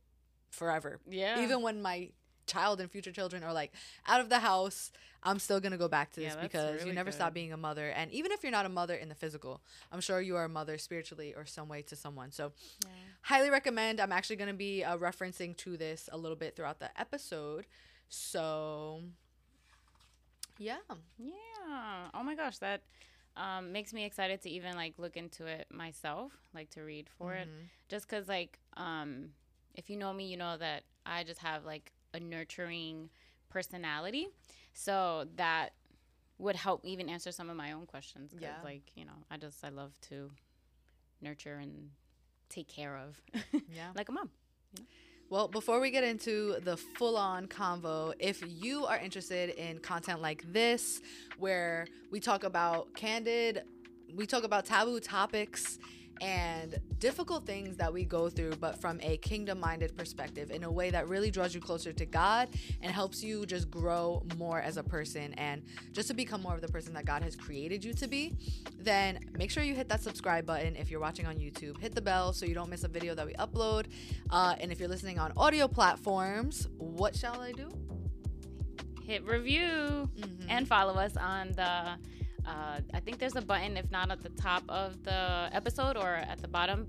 forever. 0.51 0.99
Yeah. 1.09 1.41
Even 1.41 1.63
when 1.63 1.81
my 1.81 2.11
child 2.47 2.81
and 2.81 2.91
future 2.91 3.13
children 3.13 3.43
are 3.43 3.53
like 3.53 3.73
out 4.07 4.21
of 4.21 4.29
the 4.29 4.39
house, 4.41 4.91
I'm 5.23 5.39
still 5.39 5.61
going 5.61 5.73
to 5.73 5.79
go 5.79 5.89
back 5.89 6.13
to 6.13 6.21
this 6.21 6.35
that's 6.35 6.43
because 6.43 6.73
you 6.73 6.79
really 6.87 6.93
never 6.93 7.11
stop 7.13 7.35
being 7.35 7.53
a 7.53 7.57
mother. 7.57 7.89
And 7.91 8.11
even 8.13 8.33
if 8.33 8.43
you're 8.43 8.53
not 8.53 8.67
a 8.67 8.71
mother 8.71 8.95
in 8.95 9.09
the 9.09 9.15
physical, 9.15 9.61
I'm 9.93 10.01
sure 10.01 10.21
you 10.21 10.37
are 10.37 10.45
a 10.45 10.49
mother 10.49 10.79
spiritually 10.79 11.35
or 11.37 11.45
some 11.47 11.69
way 11.69 11.83
to 11.83 11.97
someone. 11.97 12.31
So, 12.33 12.53
Yeah. 12.85 12.89
highly 13.23 13.51
recommend. 13.51 14.01
I'm 14.01 14.13
actually 14.13 14.37
going 14.37 14.49
to 14.49 14.55
be 14.55 14.83
uh, 14.85 14.97
referencing 14.97 15.57
to 15.59 15.77
this 15.77 16.09
a 16.13 16.17
little 16.17 16.37
bit 16.37 16.57
throughout 16.57 16.79
the 16.81 16.91
episode. 16.99 17.67
So, 18.09 19.03
yeah. 20.59 20.79
Yeah. 21.19 22.09
Oh 22.15 22.23
my 22.23 22.35
gosh, 22.35 22.59
that 22.59 22.83
um, 23.37 23.73
makes 23.73 23.93
me 23.93 24.05
excited 24.05 24.43
to 24.43 24.51
even 24.51 24.75
like 24.75 24.95
look 24.99 25.17
into 25.17 25.47
it 25.47 25.67
myself, 25.71 26.33
like 26.55 26.71
to 26.71 26.83
read 26.83 27.09
for 27.19 27.35
it. 27.35 27.49
Mhm. 27.49 27.69
Just 27.89 28.09
because, 28.09 28.29
like, 28.29 28.59
um, 28.77 29.31
if 29.75 29.89
you 29.91 29.97
know 29.97 30.13
me, 30.13 30.27
you 30.27 30.37
know 30.37 30.57
that 30.57 30.85
I 31.07 31.25
just 31.25 31.41
have 31.41 31.65
like 31.65 31.93
a 32.15 32.21
nurturing 32.21 33.11
personality. 33.49 34.29
So 34.73 35.27
that 35.37 35.71
would 36.39 36.57
help 36.57 36.85
even 36.85 37.09
answer 37.09 37.33
some 37.33 37.51
of 37.51 37.57
my 37.57 37.73
own 37.73 37.87
questions. 37.87 38.33
Cause, 38.33 38.41
Yeah. 38.43 38.55
like, 38.65 38.83
you 38.95 39.05
know, 39.05 39.13
I 39.31 39.37
just, 39.37 39.65
I 39.65 39.69
love 39.69 39.93
to 40.09 40.31
nurture 41.21 41.57
and 41.57 41.91
take 42.49 42.69
care 42.69 42.97
of 42.97 43.21
Yeah. 43.75 43.91
like 43.95 44.09
a 44.09 44.13
mom. 44.13 44.31
Well, 45.29 45.47
before 45.47 45.79
we 45.79 45.91
get 45.93 46.03
into 46.03 46.59
the 46.65 46.77
full 46.77 47.17
on 47.17 47.47
convo, 47.47 48.15
if 48.19 48.43
you 48.49 48.85
are 48.87 48.99
interested 48.99 49.51
in 49.51 49.79
content 49.79 50.21
like 50.21 50.43
this, 50.53 51.01
where 51.39 51.87
we 52.11 52.19
talk 52.19 52.43
about 52.43 52.93
candid, 52.95 53.63
we 54.13 54.27
talk 54.27 54.43
about 54.43 54.65
taboo 54.67 54.99
topics, 54.99 55.79
and 56.21 56.79
difficult 56.99 57.47
things 57.47 57.77
that 57.79 57.93
we 57.93 58.05
go 58.05 58.29
through, 58.29 58.53
but 58.57 58.81
from 58.81 58.99
a 59.03 59.17
kingdom 59.19 59.59
minded 59.59 59.97
perspective 59.97 60.51
in 60.51 60.65
a 60.65 60.71
way 60.71 60.91
that 60.91 61.09
really 61.09 61.31
draws 61.31 61.55
you 61.55 61.61
closer 61.61 61.93
to 61.93 62.05
God 62.05 62.49
and 62.83 62.93
helps 62.93 63.23
you 63.23 63.47
just 63.47 63.71
grow 63.71 64.23
more 64.37 64.61
as 64.61 64.77
a 64.77 64.83
person 64.83 65.33
and 65.35 65.63
just 65.93 66.09
to 66.09 66.15
become 66.15 66.43
more 66.43 66.55
of 66.55 66.61
the 66.61 66.69
person 66.69 66.93
that 66.95 67.07
God 67.07 67.23
has 67.23 67.35
created 67.35 67.85
you 67.85 67.95
to 67.95 68.07
be, 68.07 68.37
then 68.79 69.19
make 69.39 69.51
sure 69.51 69.63
you 69.63 69.75
hit 69.75 69.89
that 69.89 70.03
subscribe 70.03 70.45
button 70.45 70.77
if 70.77 70.91
you're 70.91 71.01
watching 71.01 71.27
on 71.27 71.37
YouTube. 71.37 71.79
Hit 71.81 71.95
the 71.95 72.03
bell 72.03 72.33
so 72.33 72.45
you 72.45 72.55
don't 72.55 72.69
miss 72.69 72.85
a 72.85 72.89
video 72.89 73.15
that 73.15 73.27
we 73.27 73.33
upload. 73.35 73.87
Uh, 74.29 74.57
and 74.61 74.71
if 74.71 74.79
you're 74.79 74.89
listening 74.89 75.19
on 75.19 75.33
audio 75.37 75.67
platforms, 75.67 76.69
what 76.77 77.17
shall 77.17 77.41
I 77.41 77.53
do? 77.53 77.71
Hit 79.03 79.25
review 79.25 80.09
Mhm. 80.17 80.47
and 80.49 80.69
follow 80.69 80.95
us 80.95 81.17
on 81.17 81.53
the. 81.53 81.99
Uh, 82.47 82.81
I 82.95 83.01
think 83.01 83.19
there's 83.19 83.37
a 83.37 83.43
button, 83.43 83.77
if 83.77 83.91
not 83.91 84.11
at 84.11 84.23
the 84.23 84.31
top 84.31 84.63
of 84.69 85.03
the 85.05 85.49
episode 85.53 85.97
or 85.97 86.15
at 86.15 86.41
the 86.41 86.49
bottom. 86.49 86.89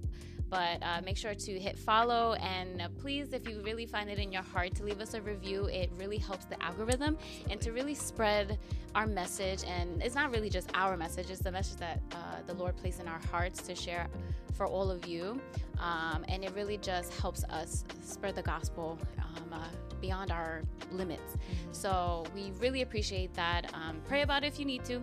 But 0.51 0.83
uh, 0.83 0.99
make 1.05 1.15
sure 1.15 1.33
to 1.33 1.59
hit 1.59 1.79
follow 1.79 2.33
and 2.33 2.81
uh, 2.81 2.89
please, 2.99 3.31
if 3.31 3.47
you 3.47 3.61
really 3.61 3.85
find 3.85 4.09
it 4.09 4.19
in 4.19 4.33
your 4.33 4.41
heart 4.41 4.75
to 4.75 4.83
leave 4.83 4.99
us 4.99 5.13
a 5.13 5.21
review, 5.21 5.67
it 5.67 5.89
really 5.97 6.17
helps 6.17 6.43
the 6.43 6.61
algorithm 6.61 7.17
and 7.49 7.61
to 7.61 7.71
really 7.71 7.95
spread 7.95 8.59
our 8.93 9.07
message. 9.07 9.63
And 9.65 10.03
it's 10.03 10.13
not 10.13 10.29
really 10.29 10.49
just 10.49 10.69
our 10.73 10.97
message; 10.97 11.31
it's 11.31 11.39
the 11.39 11.53
message 11.53 11.77
that 11.77 12.01
uh, 12.11 12.17
the 12.45 12.53
Lord 12.53 12.75
placed 12.75 12.99
in 12.99 13.07
our 13.07 13.21
hearts 13.31 13.61
to 13.61 13.75
share 13.75 14.09
for 14.53 14.65
all 14.65 14.91
of 14.91 15.07
you. 15.07 15.39
Um, 15.79 16.25
and 16.27 16.43
it 16.43 16.51
really 16.53 16.77
just 16.77 17.13
helps 17.13 17.45
us 17.45 17.85
spread 18.03 18.35
the 18.35 18.43
gospel 18.43 18.99
um, 19.19 19.53
uh, 19.53 19.67
beyond 20.01 20.31
our 20.31 20.63
limits. 20.91 21.37
So 21.71 22.25
we 22.35 22.51
really 22.59 22.81
appreciate 22.81 23.33
that. 23.35 23.73
Um, 23.73 24.01
pray 24.05 24.21
about 24.21 24.43
it 24.43 24.47
if 24.47 24.59
you 24.59 24.65
need 24.65 24.83
to. 24.85 25.01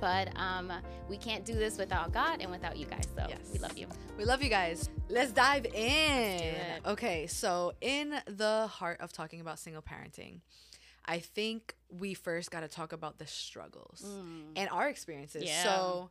But 0.00 0.36
um, 0.38 0.72
we 1.08 1.16
can't 1.16 1.44
do 1.44 1.54
this 1.54 1.78
without 1.78 2.12
God 2.12 2.40
and 2.40 2.50
without 2.50 2.76
you 2.76 2.86
guys. 2.86 3.06
So 3.16 3.24
Yes. 3.28 3.38
we 3.52 3.58
love 3.58 3.76
you. 3.78 3.86
We 4.18 4.24
love 4.24 4.42
you 4.42 4.48
guys. 4.50 4.88
Let's 5.08 5.32
dive 5.32 5.66
in. 5.66 5.72
it. 5.72 6.82
Okay, 6.86 7.26
so 7.26 7.72
in 7.80 8.14
the 8.26 8.66
heart 8.66 9.00
of 9.00 9.12
talking 9.12 9.40
about 9.40 9.58
single 9.58 9.82
parenting, 9.82 10.40
I 11.06 11.18
think 11.18 11.74
we 11.90 12.14
first 12.14 12.50
got 12.50 12.60
to 12.60 12.68
talk 12.68 12.92
about 12.92 13.18
the 13.18 13.26
struggles 13.26 14.04
and 14.56 14.68
our 14.70 14.88
experiences. 14.88 15.44
Yeah. 15.44 15.62
So 15.62 16.10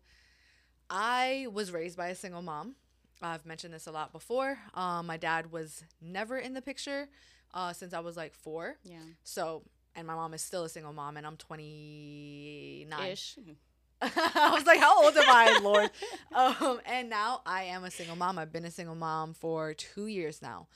I 0.89 1.47
was 1.51 1.71
raised 1.71 1.97
by 1.97 2.09
a 2.09 2.15
single 2.15 2.41
mom. 2.41 2.75
I've 3.21 3.45
mentioned 3.45 3.73
this 3.73 3.87
a 3.87 3.91
lot 3.91 4.11
before. 4.11 4.57
Um, 4.73 5.07
my 5.07 5.17
dad 5.17 5.51
was 5.51 5.83
never 6.01 6.37
in 6.37 6.53
the 6.53 6.61
picture 6.61 7.07
uh, 7.53 7.71
since 7.73 7.93
I 7.93 7.99
was 8.01 8.17
like 8.17 8.33
four. 8.35 8.75
Yeah. 8.83 8.97
So, 9.23 9.63
and 9.95 10.07
my 10.07 10.15
mom 10.15 10.33
is 10.33 10.41
still 10.41 10.63
a 10.63 10.69
single 10.69 10.93
mom, 10.93 11.17
and 11.17 11.25
I'm 11.25 11.37
29. 11.37 13.07
Ish. 13.07 13.37
I 14.01 14.51
was 14.53 14.65
like, 14.65 14.79
how 14.79 15.03
old 15.03 15.15
am 15.15 15.23
I, 15.27 15.59
Lord? 15.61 15.89
Um, 16.35 16.81
and 16.87 17.11
now 17.11 17.41
I 17.45 17.65
am 17.65 17.83
a 17.83 17.91
single 17.91 18.15
mom. 18.15 18.39
I've 18.39 18.51
been 18.51 18.65
a 18.65 18.71
single 18.71 18.95
mom 18.95 19.35
for 19.35 19.75
two 19.75 20.07
years 20.07 20.41
now. 20.41 20.67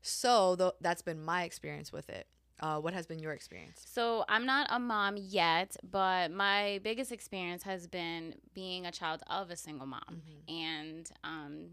So 0.00 0.56
th- 0.56 0.72
that's 0.80 1.02
been 1.02 1.22
my 1.22 1.44
experience 1.44 1.92
with 1.92 2.08
it. 2.08 2.26
Uh, 2.60 2.78
what 2.78 2.94
has 2.94 3.06
been 3.06 3.18
your 3.18 3.32
experience? 3.32 3.84
So 3.84 4.24
I'm 4.28 4.46
not 4.46 4.68
a 4.70 4.78
mom 4.78 5.16
yet, 5.18 5.76
but 5.88 6.30
my 6.30 6.80
biggest 6.82 7.12
experience 7.12 7.64
has 7.64 7.86
been 7.86 8.36
being 8.54 8.86
a 8.86 8.92
child 8.92 9.22
of 9.28 9.50
a 9.50 9.56
single 9.56 9.86
mom, 9.86 10.22
and 10.48 11.10
um, 11.24 11.66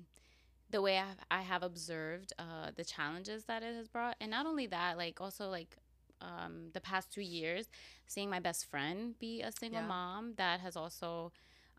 the 0.69 0.81
way 0.81 0.97
I, 0.97 1.39
I 1.39 1.41
have 1.43 1.63
observed 1.63 2.33
uh, 2.39 2.71
the 2.75 2.83
challenges 2.83 3.45
that 3.45 3.63
it 3.63 3.75
has 3.75 3.87
brought, 3.87 4.15
and 4.19 4.31
not 4.31 4.45
only 4.47 4.65
that, 4.67 4.97
like 4.97 5.21
also 5.21 5.47
like 5.49 5.77
um, 6.21 6.69
the 6.73 6.81
past 6.81 7.11
two 7.11 7.21
years, 7.21 7.69
seeing 8.07 8.29
my 8.29 8.39
best 8.39 8.65
friend 8.65 9.17
be 9.19 9.41
a 9.41 9.51
single 9.51 9.81
Yeah. 9.81 9.87
mom, 9.87 10.33
that 10.35 10.59
has 10.61 10.75
also 10.75 11.31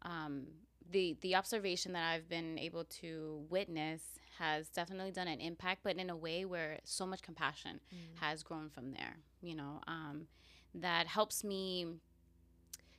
um, 0.03 0.47
the 0.91 1.17
the 1.21 1.35
observation 1.37 1.93
that 1.93 2.05
I've 2.13 2.29
been 2.29 2.59
able 2.59 2.85
to 3.01 3.47
witness 3.51 4.03
has 4.39 4.69
definitely 4.71 5.13
done 5.13 5.29
an 5.29 5.41
impact, 5.41 5.83
but 5.83 5.97
in 5.97 6.11
a 6.11 6.17
way 6.17 6.45
where 6.45 6.81
so 6.85 7.07
much 7.07 7.23
compassion 7.23 7.81
has 8.21 8.43
grown 8.43 8.71
from 8.71 8.93
there. 8.93 9.17
You 9.43 9.55
know, 9.55 9.81
um, 9.87 10.27
that 10.75 11.07
helps 11.07 11.45
me 11.45 11.87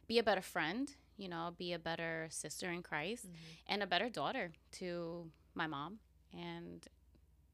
be 0.07 0.19
a 0.19 0.23
better 0.23 0.41
friend. 0.41 0.93
You 1.17 1.29
know, 1.29 1.53
be 1.57 1.73
a 1.73 1.79
better 1.79 2.27
sister 2.29 2.69
in 2.71 2.81
Christ 2.81 3.27
and 3.67 3.83
a 3.83 3.87
better 3.87 4.09
daughter 4.09 4.53
to 4.79 5.29
my 5.53 5.67
mom 5.67 5.99
and 6.33 6.87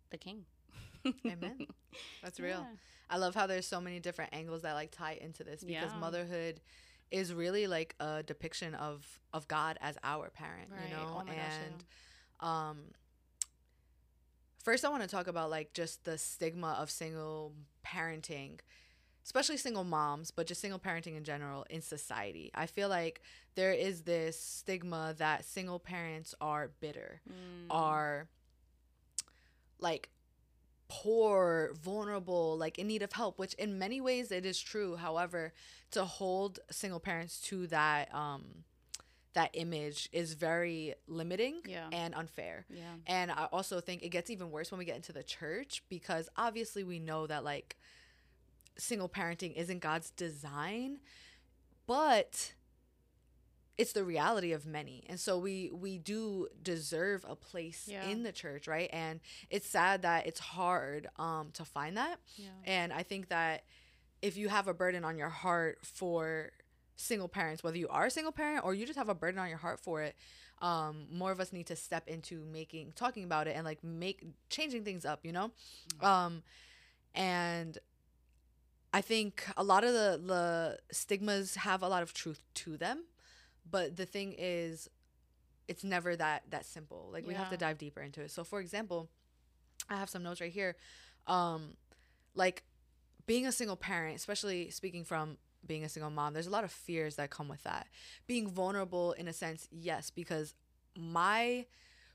the 0.09 0.17
King. 0.17 0.45
Amen. 1.25 1.67
That's 2.23 2.39
real. 2.39 2.59
Yeah. 2.59 2.75
I 3.09 3.17
love 3.17 3.35
how 3.35 3.47
there's 3.47 3.65
so 3.67 3.79
many 3.79 3.99
different 3.99 4.33
angles 4.33 4.63
that 4.63 4.73
like 4.73 4.91
tie 4.91 5.17
into 5.21 5.43
this 5.43 5.63
because 5.63 5.91
Yeah. 5.93 5.99
motherhood 5.99 6.59
is 7.09 7.33
really 7.33 7.67
like 7.67 7.95
a 7.99 8.21
depiction 8.23 8.75
of 8.75 9.05
of 9.33 9.47
God 9.47 9.77
as 9.81 9.97
our 10.03 10.29
parent, 10.29 10.69
Right. 10.71 10.89
you 10.89 10.95
know. 10.95 11.07
Oh 11.15 11.23
my 11.25 11.35
gosh, 11.35 11.53
and 11.65 11.83
um 12.41 12.77
first 14.63 14.83
I 14.83 14.89
want 14.89 15.03
to 15.03 15.07
talk 15.07 15.27
about 15.27 15.49
like 15.49 15.73
just 15.73 16.03
the 16.03 16.17
stigma 16.17 16.75
of 16.79 16.89
single 16.91 17.53
parenting, 17.85 18.59
especially 19.23 19.57
single 19.57 19.85
moms, 19.85 20.31
but 20.31 20.47
just 20.47 20.59
single 20.61 20.79
parenting 20.79 21.15
in 21.15 21.23
general 21.23 21.65
in 21.69 21.81
society. 21.81 22.51
I 22.53 22.65
feel 22.65 22.89
like 22.89 23.21
there 23.55 23.71
is 23.71 24.01
this 24.03 24.37
stigma 24.39 25.15
that 25.17 25.45
single 25.45 25.79
parents 25.79 26.35
are 26.41 26.71
bitter, 26.81 27.21
Mm. 27.29 27.67
are 27.69 28.27
like 29.79 30.09
poor, 30.89 31.71
vulnerable, 31.81 32.57
like 32.57 32.79
in 32.79 32.87
need 32.87 33.01
of 33.01 33.11
help, 33.13 33.37
which 33.39 33.53
in 33.55 33.77
many 33.77 33.99
ways 34.01 34.31
it 34.31 34.45
is 34.45 34.59
true. 34.59 34.95
However, 34.95 35.53
to 35.91 36.05
hold 36.05 36.59
single 36.71 36.99
parents 36.99 37.39
to 37.41 37.67
that 37.67 38.13
um 38.13 38.63
that 39.33 39.51
image 39.53 40.09
is 40.11 40.33
very 40.33 40.95
limiting 41.07 41.61
Yeah. 41.67 41.89
and 41.91 42.15
unfair. 42.15 42.65
Yeah. 42.69 42.95
And 43.05 43.29
I 43.31 43.45
also 43.51 43.79
think 43.79 44.01
it 44.01 44.09
gets 44.09 44.31
even 44.31 44.49
worse 44.49 44.71
when 44.71 44.79
we 44.79 44.85
get 44.85 44.95
into 44.95 45.13
the 45.13 45.21
church 45.23 45.83
because 45.89 46.27
obviously 46.37 46.83
we 46.83 46.97
know 46.97 47.27
that 47.27 47.43
like 47.43 47.75
single 48.79 49.07
parenting 49.09 49.53
isn't 49.55 49.79
God's 49.79 50.09
design, 50.11 50.99
but 51.85 52.53
it's 53.77 53.93
the 53.93 54.03
reality 54.03 54.53
of 54.53 54.65
many. 54.65 55.03
And 55.07 55.19
so 55.19 55.37
we 55.37 55.69
we 55.71 55.97
do 55.99 56.47
deserve 56.61 57.25
a 57.27 57.35
place 57.35 57.87
Yeah. 57.87 58.07
in 58.09 58.23
the 58.23 58.31
church, 58.31 58.67
right? 58.67 58.89
And 58.91 59.19
it's 59.49 59.67
sad 59.69 60.01
that 60.01 60.25
it's 60.27 60.39
hard 60.39 61.07
um 61.17 61.51
to 61.53 61.63
find 61.65 61.97
that. 61.97 62.19
Yeah. 62.37 62.49
And 62.65 62.91
I 62.93 63.03
think 63.03 63.29
that 63.29 63.63
if 64.21 64.35
you 64.37 64.49
have 64.49 64.67
a 64.67 64.73
burden 64.73 65.03
on 65.05 65.17
your 65.17 65.29
heart 65.29 65.79
for 65.83 66.51
single 66.95 67.27
parents, 67.27 67.63
whether 67.63 67.77
you 67.77 67.87
are 67.89 68.07
a 68.07 68.11
single 68.11 68.31
parent 68.31 68.65
or 68.65 68.73
you 68.73 68.85
just 68.85 68.97
have 68.97 69.09
a 69.09 69.13
burden 69.15 69.39
on 69.39 69.47
your 69.49 69.59
heart 69.59 69.79
for 69.79 70.01
it, 70.01 70.15
um, 70.59 71.05
more 71.11 71.31
of 71.31 71.39
us 71.39 71.53
need 71.53 71.67
to 71.67 71.75
step 71.75 72.07
into 72.07 72.43
making, 72.45 72.93
talking 72.95 73.23
about 73.23 73.47
it 73.47 73.55
and 73.55 73.63
like 73.63 73.83
make, 73.83 74.25
changing 74.49 74.83
things 74.83 75.05
up, 75.05 75.23
you 75.23 75.31
know? 75.31 75.51
Um, 76.01 76.41
and 77.13 77.77
I 78.93 79.01
think 79.01 79.45
a 79.55 79.63
lot 79.63 79.83
of 79.83 79.93
the, 79.93 80.19
the 80.25 80.79
stigmas 80.91 81.55
have 81.55 81.83
a 81.83 81.87
lot 81.87 82.01
of 82.01 82.13
truth 82.13 82.39
to 82.55 82.77
them. 82.77 83.03
But 83.69 83.95
the 83.95 84.05
thing 84.05 84.35
is, 84.37 84.89
it's 85.67 85.83
never 85.83 86.15
that 86.15 86.43
that 86.49 86.65
simple. 86.65 87.09
Like 87.11 87.27
we 87.27 87.33
have 87.33 87.49
to 87.49 87.57
dive 87.57 87.77
deeper 87.77 88.01
into 88.01 88.21
it. 88.21 88.31
So 88.31 88.43
for 88.43 88.59
example, 88.59 89.09
I 89.89 89.95
have 89.95 90.09
some 90.09 90.23
notes 90.23 90.41
right 90.41 90.51
here. 90.51 90.75
Um, 91.27 91.75
like 92.35 92.63
being 93.25 93.45
a 93.45 93.51
single 93.51 93.75
parent, 93.75 94.15
especially 94.15 94.69
speaking 94.69 95.03
from 95.03 95.37
being 95.65 95.83
a 95.83 95.89
single 95.89 96.09
mom, 96.09 96.33
there's 96.33 96.47
a 96.47 96.51
lot 96.51 96.63
of 96.63 96.71
fears 96.71 97.15
that 97.17 97.29
come 97.29 97.49
with 97.49 97.63
that. 97.63 97.87
Being 98.27 98.49
vulnerable 98.49 99.11
in 99.13 99.27
a 99.27 99.33
sense, 99.33 99.67
yes, 99.71 100.09
because 100.09 100.53
my 100.97 101.65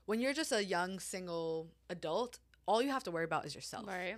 when 0.05 0.19
you're 0.19 0.33
just 0.33 0.51
a 0.51 0.63
young 0.63 0.99
single 0.99 1.69
adult, 1.89 2.39
all 2.65 2.81
you 2.81 2.89
have 2.89 3.03
to 3.03 3.11
worry 3.11 3.25
about 3.25 3.45
is 3.45 3.55
yourself. 3.55 3.87
Right. 3.87 4.15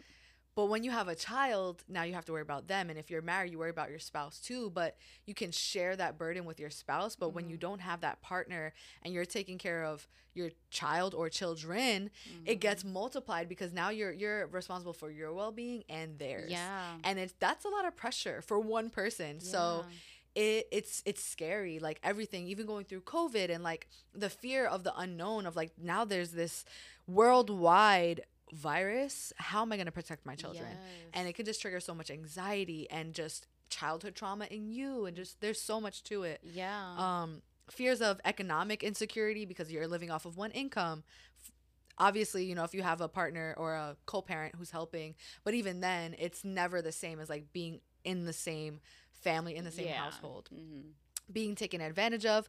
But 0.56 0.68
when 0.68 0.84
you 0.84 0.92
have 0.92 1.10
a 1.10 1.16
child, 1.16 1.84
now 1.90 2.04
you 2.04 2.14
have 2.14 2.26
to 2.26 2.32
worry 2.32 2.42
about 2.42 2.68
them. 2.68 2.90
And 2.90 2.98
if 2.98 3.12
you're 3.12 3.22
married, 3.22 3.52
you 3.52 3.60
worry 3.60 3.70
about 3.70 3.90
your 3.90 4.00
spouse 4.00 4.40
too. 4.40 4.70
But 4.70 4.98
you 5.26 5.34
can 5.34 5.52
share 5.52 5.96
that 5.98 6.18
burden 6.18 6.46
with 6.46 6.60
your 6.60 6.70
spouse. 6.70 7.16
But 7.16 7.30
when 7.30 7.50
you 7.50 7.56
mm-hmm. 7.56 7.68
don't 7.68 7.82
have 7.82 8.02
that 8.02 8.22
partner 8.22 8.74
and 9.04 9.14
you're 9.14 9.26
taking 9.26 9.58
care 9.58 9.84
of 9.84 10.08
your 10.34 10.52
child 10.70 11.14
or 11.14 11.28
children, 11.30 12.10
it 12.46 12.62
gets 12.62 12.84
mm-hmm. 12.84 12.94
multiplied 12.94 13.50
because 13.50 13.74
now 13.74 13.90
you're 13.90 14.12
you're 14.12 14.48
responsible 14.48 14.94
for 14.94 15.12
your 15.12 15.34
well 15.34 15.52
being 15.52 15.84
and 15.90 16.18
theirs. 16.20 16.50
Yeah. 16.50 16.96
And 17.04 17.20
it's 17.20 17.34
that's 17.40 17.66
a 17.66 17.70
lot 17.70 17.86
of 17.86 17.96
pressure 17.96 18.42
for 18.42 18.58
one 18.58 18.90
person. 18.90 19.42
So 19.42 19.86
it 20.36 20.68
it's 20.72 21.02
it's 21.06 21.24
scary 21.24 21.80
like 21.80 22.00
everything 22.04 22.46
even 22.48 22.66
going 22.66 22.84
through 22.84 23.00
covid 23.02 23.50
and 23.50 23.64
like 23.64 23.88
the 24.14 24.30
fear 24.30 24.66
of 24.66 24.84
the 24.84 24.94
unknown 24.98 25.46
of 25.46 25.56
like 25.56 25.72
now 25.82 26.04
there's 26.04 26.32
this 26.32 26.66
worldwide 27.08 28.22
virus 28.56 29.34
how 29.38 29.62
am 29.62 29.72
i 29.72 29.76
going 29.76 29.86
to 29.86 29.92
protect 29.92 30.26
my 30.26 30.36
children 30.36 30.68
and 31.14 31.28
it 31.28 31.36
can 31.36 31.46
just 31.46 31.62
trigger 31.62 31.80
so 31.80 31.94
much 31.94 32.10
anxiety 32.10 32.88
and 32.90 33.14
just 33.14 33.48
childhood 33.70 34.16
trauma 34.16 34.46
in 34.46 34.70
you 34.70 35.06
and 35.06 35.16
just 35.16 35.42
there's 35.42 35.60
so 35.62 35.82
much 35.82 36.04
to 36.04 36.24
it 36.24 36.40
yeah. 36.44 36.96
um 36.98 37.42
fears 37.70 38.02
of 38.02 38.22
economic 38.26 38.84
insecurity 38.84 39.46
because 39.46 39.72
you're 39.72 39.88
living 39.88 40.10
off 40.12 40.26
of 40.26 40.38
one 40.38 40.52
income 40.52 41.04
obviously 41.98 42.46
you 42.46 42.56
know 42.56 42.64
if 42.64 42.74
you 42.74 42.84
have 42.84 43.02
a 43.02 43.08
partner 43.08 43.54
or 43.58 43.74
a 43.74 43.96
co-parent 44.06 44.56
who's 44.56 44.72
helping 44.72 45.16
but 45.44 45.54
even 45.54 45.82
then 45.82 46.16
it's 46.20 46.44
never 46.44 46.82
the 46.82 46.92
same 46.92 47.20
as 47.20 47.30
like 47.30 47.52
being 47.54 47.80
in 48.04 48.26
the 48.26 48.34
same 48.34 48.80
family 49.12 49.56
in 49.56 49.64
the 49.66 49.72
same 49.72 49.88
Yeah. 49.88 50.02
household 50.02 50.50
Mhm. 50.54 50.92
being 51.32 51.56
taken 51.56 51.82
advantage 51.82 52.24
of, 52.24 52.48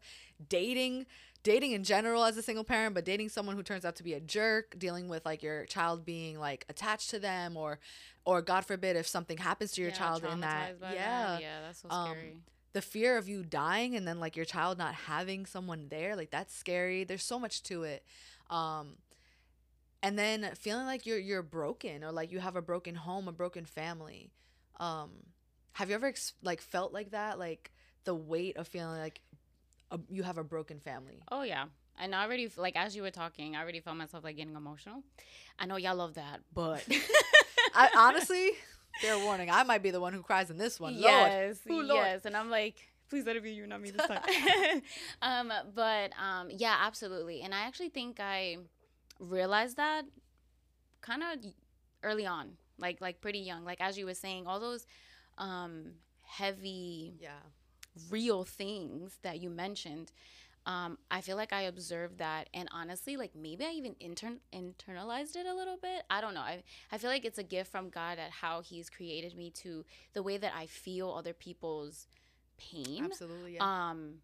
dating, 0.51 1.07
dating 1.47 1.73
in 1.73 1.85
general 1.85 2.25
as 2.25 2.37
a 2.37 2.43
single 2.43 2.65
parent, 2.65 2.95
but 2.95 3.05
dating 3.05 3.31
someone 3.31 3.57
who 3.57 3.63
turns 3.63 3.85
out 3.85 3.97
to 3.97 4.05
be 4.05 4.15
a 4.15 4.21
jerk, 4.21 4.79
dealing 4.79 5.09
with 5.09 5.25
like 5.25 5.43
your 5.43 5.67
child 5.67 6.05
being 6.05 6.39
like 6.39 6.67
attached 6.69 7.11
to 7.11 7.19
them 7.21 7.57
or 7.57 7.79
or 8.25 8.43
God 8.43 8.67
forbid 8.67 8.97
if 8.97 9.07
something 9.07 9.39
happens 9.39 9.73
to 9.73 9.83
your 9.83 9.91
Yeah, 9.91 9.97
child 9.97 10.25
in 10.25 10.41
that. 10.41 10.77
Yeah. 10.81 11.39
that. 11.39 11.43
Yeah, 11.43 11.61
that's 11.63 11.81
so 11.83 11.89
Um, 11.91 12.11
scary. 12.11 12.37
The 12.73 12.83
fear 12.83 13.17
of 13.19 13.29
you 13.29 13.43
dying 13.45 13.97
and 13.97 14.07
then 14.07 14.21
like 14.21 14.37
your 14.37 14.45
child 14.47 14.79
not 14.79 14.95
having 14.95 15.47
someone 15.47 15.89
there, 15.89 16.17
like 16.17 16.31
that's 16.31 16.55
scary. 16.55 17.05
There's 17.05 17.25
so 17.25 17.39
much 17.39 17.63
to 17.65 17.85
it. 17.85 18.05
Um 18.51 18.97
and 20.03 20.19
then 20.19 20.51
feeling 20.57 20.87
like 20.87 21.07
you're 21.07 21.19
you're 21.19 21.43
broken 21.43 22.05
or 22.05 22.13
like 22.13 22.31
you 22.33 22.41
have 22.41 22.57
a 22.57 22.63
broken 22.63 22.95
home, 22.95 23.29
a 23.29 23.33
broken 23.33 23.65
family. 23.65 24.31
Um 24.79 25.11
have 25.73 25.89
you 25.91 25.95
ever 25.95 26.07
ex- 26.07 26.35
like 26.43 26.61
felt 26.61 26.93
like 26.93 27.11
that 27.13 27.39
like 27.39 27.71
the 28.05 28.15
weight 28.15 28.57
of 28.57 28.69
feeling 28.69 28.99
like 28.99 29.21
a, 29.91 29.99
you 30.11 30.23
have 30.23 30.39
a 30.39 30.45
broken 30.45 30.81
family? 30.81 31.23
Oh 31.31 31.43
yeah. 31.43 31.67
And 31.99 32.15
I 32.15 32.25
already 32.25 32.51
like 32.57 32.77
as 32.77 32.95
you 32.95 33.03
were 33.03 33.11
talking, 33.11 33.57
I 33.57 33.63
already 33.63 33.81
felt 33.81 33.97
myself 33.97 34.25
like 34.25 34.37
getting 34.37 34.55
emotional. 34.57 35.03
I 35.59 35.67
know 35.67 35.77
y'all 35.77 35.97
love 35.97 36.15
that, 36.15 36.41
but 36.53 36.87
I 37.75 37.89
honestly, 37.97 38.51
fair 39.01 39.19
warning, 39.19 39.51
I 39.51 39.63
might 39.63 39.83
be 39.83 39.91
the 39.91 40.01
one 40.01 40.13
who 40.13 40.23
cries 40.23 40.51
in 40.51 40.59
this 40.59 40.79
one. 40.79 40.95
Lord. 40.95 41.05
yes, 41.05 41.59
Ooh, 41.71 41.83
Lord. 41.83 41.89
yes. 41.89 42.25
And 42.25 42.37
I'm 42.37 42.51
like, 42.51 42.77
please 43.09 43.25
let 43.25 43.37
it 43.37 43.43
be 43.43 43.53
you, 43.53 43.67
not 43.67 43.81
me 43.81 43.91
this 43.91 44.07
time. 44.07 44.23
um, 45.23 45.53
but 45.75 46.13
um, 46.21 46.49
yeah, 46.51 46.77
absolutely. 46.81 47.43
And 47.43 47.55
I 47.55 47.61
actually 47.61 47.89
think 47.89 48.19
I 48.21 48.59
realized 49.19 49.77
that 49.77 50.05
kind 51.01 51.23
of 51.23 51.53
early 52.03 52.27
on, 52.27 52.53
like 52.79 53.01
like 53.01 53.21
pretty 53.21 53.39
young. 53.39 53.65
Like 53.65 53.81
as 53.81 53.97
you 53.97 54.05
were 54.07 54.15
saying, 54.15 54.47
all 54.47 54.61
those 54.61 54.87
um, 55.39 55.93
heavy 56.23 57.15
Yeah. 57.21 57.31
Real 58.11 58.45
things 58.45 59.19
that 59.23 59.41
you 59.41 59.51
mentioned 59.51 60.13
um, 60.67 60.99
i 61.11 61.21
feel 61.21 61.37
like 61.37 61.53
i 61.53 61.63
observed 61.63 62.19
that 62.19 62.49
and 62.53 62.69
honestly 62.73 63.17
like 63.17 63.31
maybe 63.35 63.65
i 63.65 63.71
even 63.71 63.95
intern- 64.01 64.41
internalized 64.53 65.37
it 65.37 65.47
a 65.47 65.55
little 65.55 65.77
bit 65.77 66.03
i 66.11 66.21
don't 66.21 66.35
know 66.35 66.41
I, 66.41 66.63
I 66.91 66.99
feel 66.99 67.11
like 67.11 67.25
it's 67.25 67.39
a 67.39 67.45
gift 67.45 67.71
from 67.71 67.89
god 67.89 68.19
at 68.19 68.31
how 68.31 68.63
he's 68.63 68.91
created 68.91 69.37
me 69.37 69.51
to 69.63 69.85
the 70.13 70.23
way 70.23 70.37
that 70.39 70.53
i 70.57 70.67
feel 70.67 71.11
other 71.13 71.33
people's 71.33 72.07
pain 72.59 73.05
Absolutely. 73.05 73.55
Yeah. 73.57 73.89
um 73.91 74.15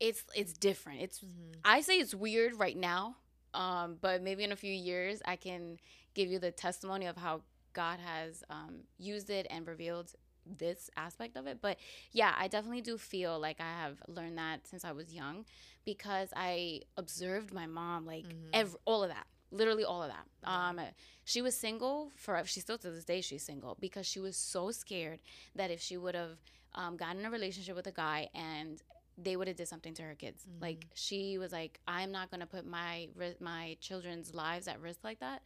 it's 0.00 0.24
it's 0.34 0.52
different 0.52 1.00
it's 1.00 1.20
Mhm. 1.20 1.54
I 1.64 1.80
say 1.80 1.98
it's 1.98 2.14
weird 2.14 2.58
right 2.58 2.76
now, 2.76 3.16
um, 3.54 3.96
but 4.00 4.20
maybe 4.22 4.44
in 4.44 4.52
a 4.52 4.56
few 4.56 4.72
years 4.72 5.22
I 5.24 5.36
can 5.36 5.78
give 6.12 6.28
you 6.30 6.38
the 6.38 6.50
testimony 6.50 7.06
of 7.06 7.16
how 7.16 7.42
God 7.72 7.98
has 8.00 8.44
um, 8.50 8.80
used 8.98 9.30
it 9.30 9.46
and 9.48 9.66
revealed 9.66 10.12
this 10.46 10.90
aspect 10.96 11.36
of 11.36 11.46
it. 11.46 11.58
But 11.60 11.78
yeah, 12.12 12.34
I 12.38 12.48
definitely 12.48 12.82
do 12.82 12.96
feel 12.98 13.38
like 13.38 13.60
I 13.60 13.70
have 13.82 14.02
learned 14.08 14.38
that 14.38 14.66
since 14.66 14.84
I 14.84 14.92
was 14.92 15.12
young 15.12 15.44
because 15.84 16.30
I 16.36 16.82
observed 16.96 17.52
my 17.52 17.66
mom 17.66 18.06
like 18.06 18.24
Mhm. 18.26 18.50
ev- 18.52 18.76
all 18.84 19.02
of 19.02 19.10
that. 19.10 19.26
Literally 19.50 19.84
all 19.84 20.02
of 20.02 20.10
that. 20.10 20.26
Um, 20.48 20.80
she 21.24 21.40
was 21.40 21.56
single 21.56 22.10
for. 22.16 22.42
She 22.44 22.60
still 22.60 22.78
to 22.78 22.90
this 22.90 23.04
day 23.04 23.20
she's 23.20 23.42
single 23.44 23.76
because 23.80 24.06
she 24.06 24.18
was 24.20 24.36
so 24.36 24.70
scared 24.72 25.20
that 25.54 25.70
if 25.70 25.80
she 25.80 25.96
would 25.96 26.14
have 26.14 26.38
um, 26.74 26.96
gotten 26.96 27.20
in 27.20 27.26
a 27.26 27.30
relationship 27.30 27.76
with 27.76 27.86
a 27.86 27.92
guy 27.92 28.28
and 28.34 28.82
they 29.16 29.36
would 29.36 29.46
have 29.46 29.56
did 29.56 29.68
something 29.68 29.94
to 29.94 30.02
her 30.02 30.16
kids. 30.16 30.44
Mhm. 30.44 30.60
Like 30.60 30.86
she 30.94 31.38
was 31.38 31.52
like, 31.52 31.78
I'm 31.86 32.10
not 32.10 32.30
gonna 32.32 32.46
put 32.48 32.66
my 32.66 33.08
my 33.38 33.76
children's 33.80 34.34
lives 34.34 34.66
at 34.66 34.80
risk 34.80 35.04
like 35.04 35.20
that. 35.20 35.42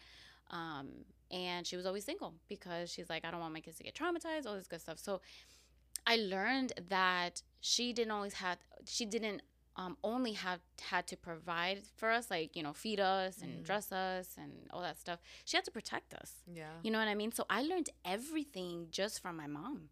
Um, 0.51 1.05
and 1.31 1.67
she 1.67 1.77
was 1.77 1.87
always 1.87 2.05
single 2.05 2.35
because 2.49 2.91
she's 2.91 3.09
like, 3.09 3.25
I 3.25 3.31
don't 3.31 3.41
want 3.41 3.55
my 3.55 3.61
kids 3.61 3.77
to 3.79 3.85
get 3.85 3.95
traumatized, 3.95 4.47
all 4.47 4.55
this 4.57 4.67
good 4.67 4.81
stuff. 4.81 4.99
So 4.99 5.21
I 6.07 6.17
learned 6.17 6.73
that 6.89 7.43
she 7.61 7.93
didn't 7.93 8.13
always 8.13 8.35
have 8.35 8.59
she 8.87 9.05
didn't 9.05 9.43
um, 9.77 9.97
only 10.03 10.33
have 10.33 10.61
had 10.91 11.07
to 11.09 11.17
provide 11.17 11.83
for 11.97 12.11
us, 12.11 12.31
like 12.31 12.57
you 12.57 12.63
know, 12.63 12.73
feed 12.73 13.01
us 13.01 13.43
and 13.43 13.63
Mhm. 13.63 13.65
dress 13.65 13.93
us 13.93 14.37
and 14.37 14.53
all 14.71 14.81
that 14.83 14.99
stuff. 14.99 15.21
She 15.45 15.57
had 15.57 15.65
to 15.65 15.71
protect 15.71 16.15
us. 16.15 16.33
Yeah. 16.47 16.73
You 16.83 16.91
know 16.91 16.99
what 16.99 17.09
I 17.09 17.15
mean? 17.15 17.33
So 17.33 17.45
I 17.51 17.63
learned 17.63 17.91
everything 18.05 18.89
just 18.91 19.21
from 19.21 19.37
my 19.37 19.47
mom. 19.47 19.91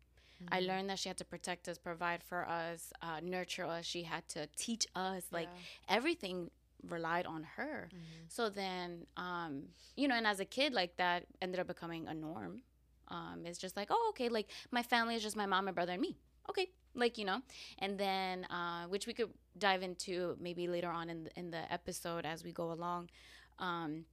I 0.48 0.60
Mhm. 0.60 0.66
learned 0.66 0.90
that 0.90 0.98
she 0.98 1.08
had 1.08 1.18
to 1.18 1.24
protect 1.24 1.68
us, 1.68 1.78
provide 1.78 2.22
for 2.22 2.46
us, 2.48 2.92
uh, 3.02 3.20
nurture 3.22 3.64
us. 3.64 3.84
She 3.86 4.02
had 4.04 4.26
to 4.28 4.46
teach 4.56 4.86
us. 4.94 5.24
Like 5.32 5.48
Yeah. 5.48 5.58
everything 5.88 6.50
relied 6.82 7.26
on 7.26 7.42
her. 7.56 7.88
Mhm. 7.92 7.98
So 8.28 8.48
then, 8.48 9.06
um, 9.16 9.68
you 9.96 10.08
know, 10.08 10.14
and 10.16 10.26
as 10.26 10.40
a 10.40 10.44
kid, 10.44 10.72
like 10.72 10.96
that 10.96 11.26
ended 11.40 11.60
up 11.60 11.66
becoming 11.66 12.06
a 12.08 12.14
norm. 12.14 12.62
Um, 13.08 13.46
it's 13.46 13.58
just 13.58 13.76
like, 13.76 13.88
oh, 13.90 14.06
okay, 14.10 14.28
like 14.28 14.50
my 14.70 14.82
family 14.82 15.14
is 15.14 15.22
just 15.22 15.36
my 15.36 15.46
mom, 15.46 15.64
my 15.64 15.72
brother, 15.72 15.92
and 15.92 16.00
me. 16.02 16.18
Okay, 16.48 16.70
like 16.94 17.18
you 17.18 17.24
know, 17.24 17.40
and 17.78 17.98
then 17.98 18.44
uh, 18.46 18.84
which 18.86 19.06
we 19.06 19.12
could 19.12 19.30
dive 19.58 19.82
into 19.82 20.36
maybe 20.40 20.68
later 20.68 20.88
on 20.90 21.10
in 21.10 21.24
the, 21.24 21.30
in 21.38 21.50
the 21.50 21.70
episode 21.72 22.24
as 22.24 22.44
we 22.44 22.52
go 22.52 22.72
along. 22.72 23.10
Um, 23.58 24.04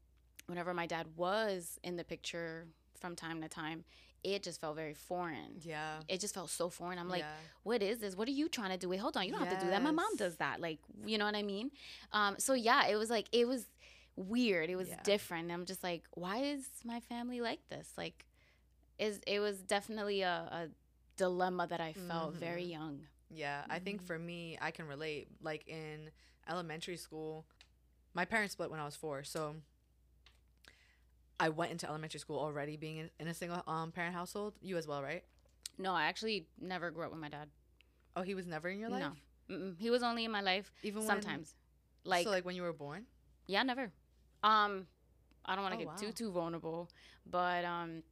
whenever 0.48 0.74
my 0.74 0.86
dad 0.86 1.08
was 1.16 1.80
in 1.84 1.96
the 1.96 2.04
picture 2.04 2.68
from 3.00 3.16
time 3.16 3.42
to 3.42 3.48
time, 3.48 3.84
it 4.24 4.42
just 4.44 4.62
felt 4.62 4.76
very 4.76 4.94
foreign. 4.94 5.60
Yeah. 5.62 5.96
It 6.08 6.20
just 6.22 6.34
felt 6.34 6.50
so 6.50 6.70
foreign. 6.70 6.98
I'm 6.98 7.10
like, 7.10 7.24
yeah. 7.24 7.32
what 7.64 7.82
is 7.82 8.00
this? 8.00 8.16
What 8.16 8.28
are 8.28 8.32
you 8.32 8.48
trying 8.48 8.72
to 8.72 8.78
do? 8.78 8.88
Wait, 8.90 8.98
hold 9.00 9.18
on. 9.18 9.26
You 9.26 9.32
don't 9.32 9.42
have 9.46 9.58
to 9.60 9.66
do 9.66 9.70
that. 9.72 9.82
My 9.84 9.92
mom 9.92 10.16
does 10.16 10.38
that. 10.38 10.62
Like, 10.62 10.80
you 11.06 11.18
know 11.18 11.26
what 11.26 11.36
I 11.36 11.44
mean? 11.44 11.72
Um, 12.14 12.36
so 12.40 12.54
yeah, 12.54 12.88
it 12.88 12.96
was 12.96 13.10
like 13.10 13.28
it 13.32 13.48
was 13.48 13.66
weird. 14.16 14.70
It 14.70 14.76
was 14.76 14.90
Yeah. 14.90 15.00
different. 15.04 15.52
I'm 15.52 15.66
just 15.66 15.84
like, 15.84 16.04
why 16.14 16.38
is 16.38 16.68
my 16.86 17.00
family 17.02 17.42
like 17.42 17.68
this? 17.70 17.92
Like, 17.98 18.26
is 19.00 19.20
it 19.28 19.40
was 19.40 19.58
definitely 19.62 20.22
a, 20.22 20.48
a 20.52 20.70
dilemma 21.18 21.68
that 21.68 21.82
I 21.82 21.94
felt 21.94 22.36
very 22.36 22.64
Mhm. 22.66 22.70
young. 22.72 23.08
Yeah, 23.30 23.66
I 23.70 23.80
think 23.80 24.02
Mhm. 24.02 24.06
for 24.08 24.20
me, 24.20 24.58
I 24.62 24.72
can 24.72 24.88
relate. 24.88 25.28
Like 25.42 25.68
in 25.68 26.12
elementary 26.48 26.98
school, 26.98 27.46
my 28.14 28.26
parents 28.26 28.54
split 28.54 28.70
when 28.72 28.80
I 28.80 28.86
was 28.86 28.96
four, 28.96 29.24
so 29.24 29.56
I 31.46 31.50
went 31.50 31.72
into 31.72 31.88
elementary 31.90 32.20
school 32.20 32.40
already 32.40 32.76
being 32.78 32.98
in, 32.98 33.10
in 33.20 33.28
a 33.28 33.34
single 33.34 33.62
um 33.68 33.92
parent 33.92 34.16
household. 34.16 34.54
You 34.62 34.78
as 34.78 34.88
well, 34.88 35.02
right? 35.04 35.24
No, 35.78 35.92
I 36.02 36.04
actually 36.12 36.48
never 36.62 36.92
grew 36.92 37.04
up 37.06 37.12
with 37.12 37.20
my 37.20 37.30
dad. 37.38 37.48
Oh, 38.16 38.22
he 38.30 38.36
was 38.36 38.46
never 38.46 38.70
in 38.70 38.80
your 38.80 38.90
life. 38.90 39.02
No, 39.06 39.56
Mm-mm. 39.56 39.76
he 39.80 39.90
was 39.90 40.04
only 40.04 40.24
in 40.26 40.32
my 40.32 40.42
life 40.42 40.72
even 40.84 41.00
when- 41.00 41.08
sometimes. 41.08 41.56
Like, 42.06 42.26
so 42.26 42.32
like 42.32 42.46
when 42.46 42.56
you 42.56 42.64
were 42.64 42.74
born. 42.86 43.06
yeah, 43.48 43.64
never. 43.64 43.92
Um, 44.44 44.88
I 45.46 45.56
don't 45.56 45.64
want 45.64 45.76
Oh, 45.76 45.80
to 45.80 45.86
get 45.86 45.98
too 45.98 46.12
too 46.12 46.32
vulnerable, 46.32 46.90
but 47.26 47.64
um, 47.66 48.04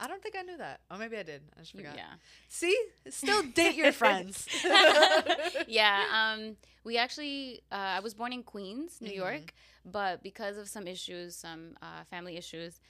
I 0.00 0.06
don't 0.06 0.22
think 0.22 0.36
I 0.38 0.42
knew 0.42 0.56
that. 0.58 0.80
Oh, 0.90 0.96
maybe 0.96 1.16
I 1.16 1.22
did. 1.24 1.42
I 1.56 1.60
just 1.60 1.72
forgot. 1.72 1.96
yeah. 1.96 2.14
See, 2.48 2.76
still 3.10 3.42
date 3.54 3.74
your 3.74 3.92
friends. 4.02 4.48
yeah. 5.66 6.04
Um, 6.12 6.56
we 6.84 6.96
actually, 6.98 7.62
uh, 7.72 7.74
I 7.98 8.00
was 8.00 8.14
born 8.14 8.32
in 8.32 8.42
Queens, 8.42 8.98
New 9.00 9.10
Mhm. 9.10 9.16
York, 9.16 9.54
but 9.84 10.22
because 10.22 10.56
of 10.56 10.68
some 10.68 10.86
issues, 10.86 11.34
some 11.36 11.76
uh, 11.82 12.04
family 12.10 12.36
issues, 12.36 12.80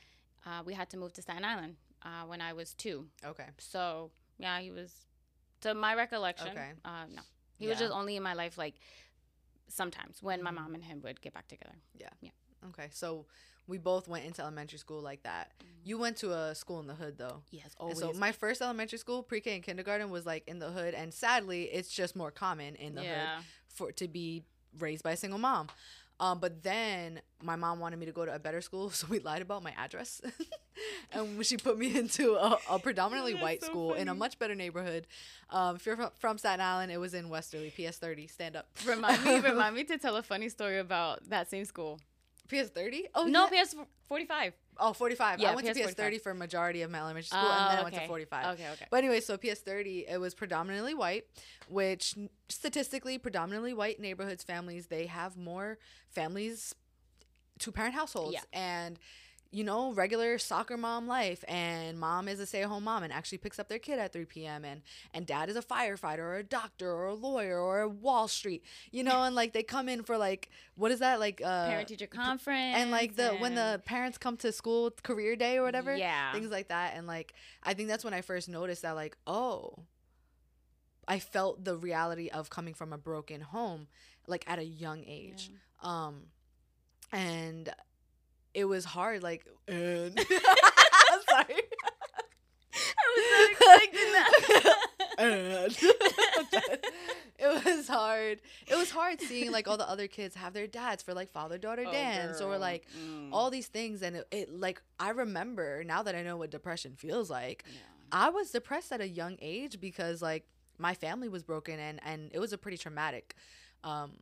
uh, 0.46 0.62
we 0.64 0.74
had 0.74 0.90
to 0.90 0.96
move 0.96 1.12
to 1.14 1.22
Staten 1.22 1.44
Island 1.44 1.76
uh, 2.02 2.24
when 2.26 2.40
I 2.40 2.52
was 2.52 2.74
two. 2.74 3.06
Okay. 3.24 3.46
So 3.58 4.10
yeah, 4.38 4.60
he 4.60 4.70
was, 4.70 4.92
to 5.62 5.74
my 5.74 5.94
recollection, 5.94 6.48
Okay. 6.50 6.70
uh, 6.84 7.06
no, 7.14 7.22
he 7.58 7.66
was 7.68 7.78
just 7.78 7.92
only 7.92 8.16
in 8.16 8.22
my 8.22 8.34
life 8.34 8.58
like 8.58 8.74
sometimes 9.68 10.22
when 10.22 10.42
my 10.42 10.50
Mhm. 10.50 10.54
mom 10.54 10.74
and 10.74 10.84
him 10.84 11.00
would 11.02 11.20
get 11.20 11.32
back 11.34 11.48
together. 11.48 11.74
Okay. 12.70 12.88
So 12.90 13.26
we 13.66 13.78
both 13.78 14.08
went 14.08 14.24
into 14.24 14.42
elementary 14.42 14.78
school 14.78 15.00
like 15.00 15.22
that. 15.24 15.52
You 15.84 15.98
went 15.98 16.16
to 16.18 16.32
a 16.32 16.54
school 16.54 16.80
in 16.80 16.86
the 16.86 16.94
hood 16.94 17.18
though. 17.18 17.42
Yes, 17.50 17.74
And 17.78 17.96
so 17.96 18.12
my 18.14 18.32
first 18.32 18.62
elementary 18.62 18.98
school, 18.98 19.22
pre-K 19.22 19.54
and 19.54 19.62
kindergarten 19.62 20.10
was 20.10 20.26
like 20.26 20.46
in 20.48 20.58
the 20.58 20.70
hood, 20.70 20.94
and 20.94 21.12
sadly, 21.12 21.64
it's 21.64 21.90
just 21.90 22.16
more 22.16 22.30
common 22.30 22.74
in 22.76 22.94
the 22.94 23.02
hood 23.38 23.44
for 23.68 23.92
to 23.92 24.08
be 24.08 24.42
raised 24.78 25.02
by 25.02 25.12
a 25.12 25.16
single 25.16 25.38
mom. 25.38 25.68
Um, 26.20 26.40
but 26.40 26.64
then 26.64 27.20
my 27.42 27.54
mom 27.54 27.78
wanted 27.78 27.98
me 28.00 28.06
to 28.06 28.12
go 28.12 28.24
to 28.24 28.34
a 28.34 28.38
better 28.40 28.60
school, 28.60 28.90
so 28.98 29.06
we 29.08 29.20
lied 29.20 29.42
about 29.42 29.62
my 29.62 29.72
address, 29.76 30.20
and 31.12 31.44
she 31.46 31.56
put 31.56 31.78
me 31.78 31.96
into 31.96 32.34
a, 32.34 32.58
a 32.68 32.78
predominantly 32.78 33.34
white 33.34 33.60
so 33.62 33.68
school 33.68 33.92
in 33.94 34.08
a 34.08 34.14
much 34.14 34.38
better 34.38 34.54
neighborhood. 34.54 35.06
Um, 35.50 35.76
if 35.76 35.86
you're 35.86 35.96
fro- 35.96 36.10
from 36.18 36.38
Staten 36.38 36.60
Island, 36.60 36.90
it 36.90 36.98
was 36.98 37.14
in 37.14 37.28
Westerleigh, 37.28 37.70
PS 37.70 37.98
thirty. 37.98 38.26
Stand 38.26 38.56
up. 38.56 38.66
Remind 38.84 39.24
me, 39.24 39.38
remind 39.48 39.76
me 39.76 39.84
to 39.84 39.96
tell 39.98 40.16
a 40.16 40.22
funny 40.22 40.48
story 40.48 40.78
about 40.78 41.28
that 41.30 41.48
same 41.48 41.64
school. 41.64 42.00
PS 42.48 42.68
thirty. 42.70 43.06
Oh 43.14 43.24
no, 43.24 43.48
yeah. 43.52 43.62
PS 43.62 43.76
forty 44.08 44.24
five. 44.24 44.54
Oh, 44.80 44.92
45. 44.92 45.40
Yeah, 45.40 45.50
I 45.50 45.54
went 45.54 45.66
to 45.66 45.74
PS 45.74 45.88
PS 45.88 45.94
30 45.94 46.18
for 46.18 46.34
majority 46.34 46.82
of 46.82 46.90
my 46.92 46.98
elementary 46.98 47.24
school, 47.24 47.40
Oh, 47.42 47.50
and 47.50 47.70
then 47.70 47.78
I 47.78 47.80
oh, 47.80 47.84
went 47.84 47.96
okay. 47.96 48.04
to 48.04 48.08
45. 48.08 48.54
Okay, 48.54 48.68
okay. 48.74 48.86
But 48.90 48.98
anyway, 48.98 49.20
so 49.20 49.36
PS 49.36 49.58
30, 49.60 50.06
it 50.08 50.20
was 50.20 50.34
predominantly 50.34 50.94
white, 50.94 51.24
which 51.68 52.14
statistically, 52.48 53.18
predominantly 53.18 53.74
white 53.74 53.98
neighborhoods, 53.98 54.44
families, 54.44 54.86
they 54.86 55.06
have 55.06 55.36
more 55.36 55.78
families, 56.10 56.74
two 57.58 57.72
parent 57.72 57.94
households. 57.94 58.34
Yeah. 58.34 58.40
And, 58.52 58.98
you 59.50 59.64
know, 59.64 59.92
regular 59.94 60.36
soccer 60.38 60.76
mom 60.76 61.06
life. 61.06 61.42
And 61.48 61.98
mom 61.98 62.28
is 62.28 62.38
a 62.38 62.44
stay 62.46 62.62
at 62.62 62.68
home 62.68 62.84
mom 62.84 63.02
and 63.02 63.12
actually 63.12 63.38
picks 63.38 63.58
up 63.58 63.68
their 63.68 63.78
kid 63.78 63.98
at 63.98 64.12
3 64.12 64.24
p.m. 64.26 64.64
And, 64.64 64.82
and 65.14 65.26
dad 65.26 65.48
is 65.48 65.56
a 65.56 65.62
firefighter 65.62 66.18
or 66.18 66.36
a 66.36 66.42
doctor 66.42 66.90
or 66.92 67.06
a 67.06 67.14
lawyer 67.14 67.58
or 67.58 67.80
a 67.80 67.88
Wall 67.88 68.28
Street, 68.28 68.62
you 68.92 69.02
know, 69.02 69.22
and 69.22 69.34
like 69.34 69.54
they 69.54 69.62
come 69.62 69.88
in 69.88 70.02
for 70.02 70.18
like, 70.18 70.50
what 70.74 70.90
is 70.90 70.98
that? 71.00 71.18
Like, 71.18 71.40
uh, 71.42 71.66
Parent 71.66 71.88
teacher 71.88 72.06
conference. 72.06 72.76
and 72.76 72.90
like 72.90 73.16
the 73.16 73.30
when 73.30 73.54
the 73.54 73.80
parents 73.86 74.18
come 74.18 74.36
to 74.38 74.52
school 74.52 74.90
career 75.02 75.34
day 75.36 75.56
or 75.56 75.62
whatever 75.62 75.94
Yeah. 75.96 76.32
things 76.32 76.50
like 76.50 76.68
that 76.68 76.92
and 76.94 77.06
like 77.06 77.32
i 77.62 77.72
think 77.74 77.88
that's 77.88 78.04
when 78.04 78.12
i 78.14 78.20
first 78.20 78.48
noticed 78.48 78.82
that 78.82 78.92
like 78.96 79.16
oh 79.26 79.74
I 81.06 81.18
felt 81.20 81.64
the 81.64 81.74
reality 81.74 82.28
of 82.28 82.50
coming 82.50 82.74
from 82.74 82.92
a 82.92 82.98
broken 82.98 83.40
home 83.40 83.88
like 84.26 84.44
at 84.46 84.58
a 84.58 84.64
young 84.64 85.04
age. 85.06 85.50
Um 85.82 86.24
and 87.12 87.70
it 88.54 88.64
was 88.64 88.84
hard 88.84 89.22
like 89.22 89.44
and 89.66 90.18
sorry. 91.30 91.62
I 92.74 93.04
was 93.14 93.24
not 93.32 93.50
expecting 93.50 94.12
that. 94.12 94.76
and 95.18 95.76
it 97.38 97.64
was 97.64 97.88
hard. 97.88 98.40
It 98.66 98.76
was 98.76 98.90
hard 98.90 99.20
seeing 99.20 99.50
like 99.50 99.68
all 99.68 99.76
the 99.76 99.88
other 99.88 100.06
kids 100.06 100.34
have 100.36 100.52
their 100.52 100.66
dads 100.66 101.02
for 101.02 101.14
like 101.14 101.30
father 101.30 101.58
daughter 101.58 101.84
Oh, 101.86 101.92
dance 101.92 102.40
or 102.40 102.58
like 102.58 102.86
Mm. 102.98 103.30
all 103.32 103.50
these 103.50 103.66
things 103.66 104.02
and 104.02 104.16
it, 104.16 104.28
it 104.30 104.50
like 104.52 104.80
I 104.98 105.10
remember 105.10 105.82
now 105.84 106.02
that 106.02 106.14
I 106.14 106.22
know 106.22 106.36
what 106.36 106.50
depression 106.50 106.94
feels 106.96 107.30
like. 107.30 107.64
Yeah. 107.66 107.78
I 108.10 108.28
was 108.30 108.50
depressed 108.50 108.90
at 108.92 109.00
a 109.00 109.08
young 109.08 109.36
age 109.40 109.80
because 109.80 110.22
like 110.22 110.44
my 110.78 110.94
family 110.94 111.28
was 111.28 111.42
broken 111.42 111.78
and 111.78 112.00
and 112.04 112.30
it 112.32 112.38
was 112.38 112.52
a 112.52 112.58
pretty 112.58 112.78
traumatic 112.78 113.34
um 113.84 114.12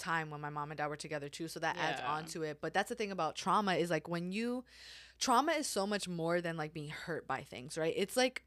time 0.00 0.30
when 0.30 0.40
my 0.40 0.50
mom 0.50 0.70
and 0.72 0.78
dad 0.78 0.88
were 0.88 0.96
together 0.96 1.28
too 1.28 1.46
so 1.46 1.60
that 1.60 1.76
adds 1.78 2.00
on 2.06 2.24
to 2.26 2.42
it. 2.42 2.58
But 2.60 2.74
that's 2.74 2.88
the 2.88 2.94
thing 2.96 3.12
about 3.12 3.36
trauma 3.36 3.74
is 3.74 3.90
like 3.90 4.08
when 4.08 4.32
you 4.32 4.64
trauma 5.20 5.52
is 5.52 5.66
so 5.66 5.86
much 5.86 6.08
more 6.08 6.40
than 6.40 6.56
like 6.56 6.72
being 6.74 6.90
hurt 6.90 7.26
by 7.28 7.42
things 7.42 7.78
right? 7.78 7.94
It's 7.96 8.16
like 8.16 8.42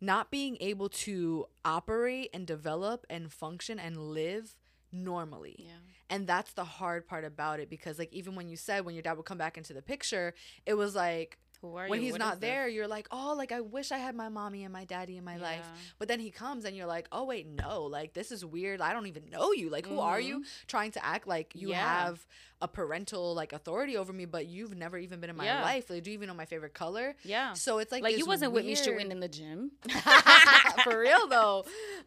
not 0.00 0.30
being 0.30 0.56
able 0.60 0.88
to 0.90 1.46
operate 1.64 2.30
and 2.32 2.46
develop 2.46 3.04
and 3.10 3.32
function 3.32 3.78
and 3.78 3.96
live 3.98 4.54
normally. 4.92 5.56
Yeah. 5.58 5.72
and 6.08 6.26
that's 6.26 6.52
the 6.52 6.64
hard 6.64 7.06
part 7.06 7.24
about 7.24 7.60
it 7.60 7.68
because 7.68 7.98
like 7.98 8.12
even 8.12 8.34
when 8.36 8.48
you 8.48 8.56
said 8.56 8.84
when 8.84 8.94
your 8.94 9.02
dad 9.02 9.16
would 9.16 9.26
come 9.26 9.38
back 9.38 9.56
into 9.58 9.72
the 9.74 9.82
picture 9.82 10.32
it 10.64 10.74
was 10.74 10.94
like 10.94 11.38
when 11.60 11.94
you? 11.94 12.00
he's 12.00 12.12
What 12.12 12.18
not 12.20 12.34
is 12.34 12.40
this? 12.40 12.48
there, 12.50 12.68
you're 12.68 12.86
like, 12.88 13.08
oh, 13.10 13.34
like 13.36 13.52
I 13.52 13.60
wish 13.60 13.92
I 13.92 13.98
had 13.98 14.14
my 14.14 14.28
mommy 14.28 14.64
and 14.64 14.72
my 14.72 14.84
daddy 14.84 15.16
in 15.16 15.24
my 15.24 15.36
life. 15.36 15.66
But 15.98 16.08
then 16.08 16.20
he 16.20 16.30
comes 16.30 16.64
and 16.64 16.76
you're 16.76 16.86
like, 16.86 17.08
oh 17.12 17.24
wait, 17.24 17.46
no, 17.46 17.82
like 17.84 18.12
this 18.14 18.30
is 18.32 18.44
weird. 18.44 18.80
I 18.80 18.92
don't 18.92 19.06
even 19.06 19.30
know 19.30 19.52
you. 19.52 19.70
Like, 19.70 19.86
who 19.86 19.98
are 20.00 20.20
you? 20.20 20.44
Trying 20.66 20.92
to 20.92 21.04
act 21.04 21.26
like 21.26 21.52
you 21.54 21.70
Yeah. 21.70 21.82
have 22.06 22.26
a 22.62 22.68
parental 22.68 23.34
like 23.34 23.52
authority 23.52 23.96
over 23.98 24.12
me, 24.12 24.24
but 24.24 24.46
you've 24.46 24.74
never 24.74 24.96
even 24.96 25.20
been 25.20 25.28
in 25.30 25.36
my 25.36 25.44
Yeah. 25.44 25.62
life. 25.62 25.90
Like, 25.90 26.02
do 26.02 26.10
you 26.10 26.14
even 26.14 26.28
know 26.28 26.34
my 26.34 26.46
favorite 26.46 26.72
color? 26.74 27.14
Yeah. 27.22 27.52
So 27.52 27.78
it's 27.78 27.92
like 27.92 28.02
Like, 28.02 28.16
you 28.16 28.24
wasn't 28.26 28.52
with 28.52 28.64
me 28.64 28.72
weird- 28.74 28.84
shooting 28.84 29.10
in 29.10 29.20
the 29.20 29.28
gym. 29.28 29.72
for 30.84 30.98
real 31.00 31.26
though 31.28 31.64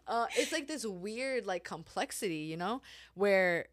uh, 0.07 0.27
it's 0.37 0.51
like 0.51 0.67
this 0.67 0.85
weird 0.85 1.45
like 1.45 1.63
complexity 1.63 2.37
you 2.51 2.57
know 2.57 2.81
where 3.15 3.65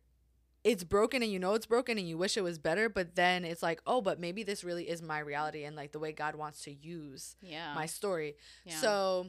it's 0.70 0.82
broken 0.84 1.22
and 1.22 1.30
you 1.30 1.38
know 1.38 1.54
it's 1.54 1.66
broken 1.66 1.96
and 1.96 2.08
you 2.08 2.18
wish 2.18 2.36
it 2.36 2.42
was 2.42 2.58
better 2.58 2.88
but 2.88 3.14
then 3.14 3.44
it's 3.44 3.62
like 3.62 3.80
oh 3.86 4.00
but 4.00 4.18
maybe 4.18 4.42
this 4.42 4.64
really 4.64 4.88
is 4.88 5.00
my 5.00 5.20
reality 5.20 5.62
and 5.64 5.76
like 5.76 5.92
the 5.92 5.98
way 5.98 6.10
god 6.12 6.34
wants 6.34 6.62
to 6.64 6.72
use 6.72 7.36
Yeah. 7.40 7.72
my 7.74 7.86
story 7.86 8.34
yeah. 8.64 8.74
so 8.80 9.26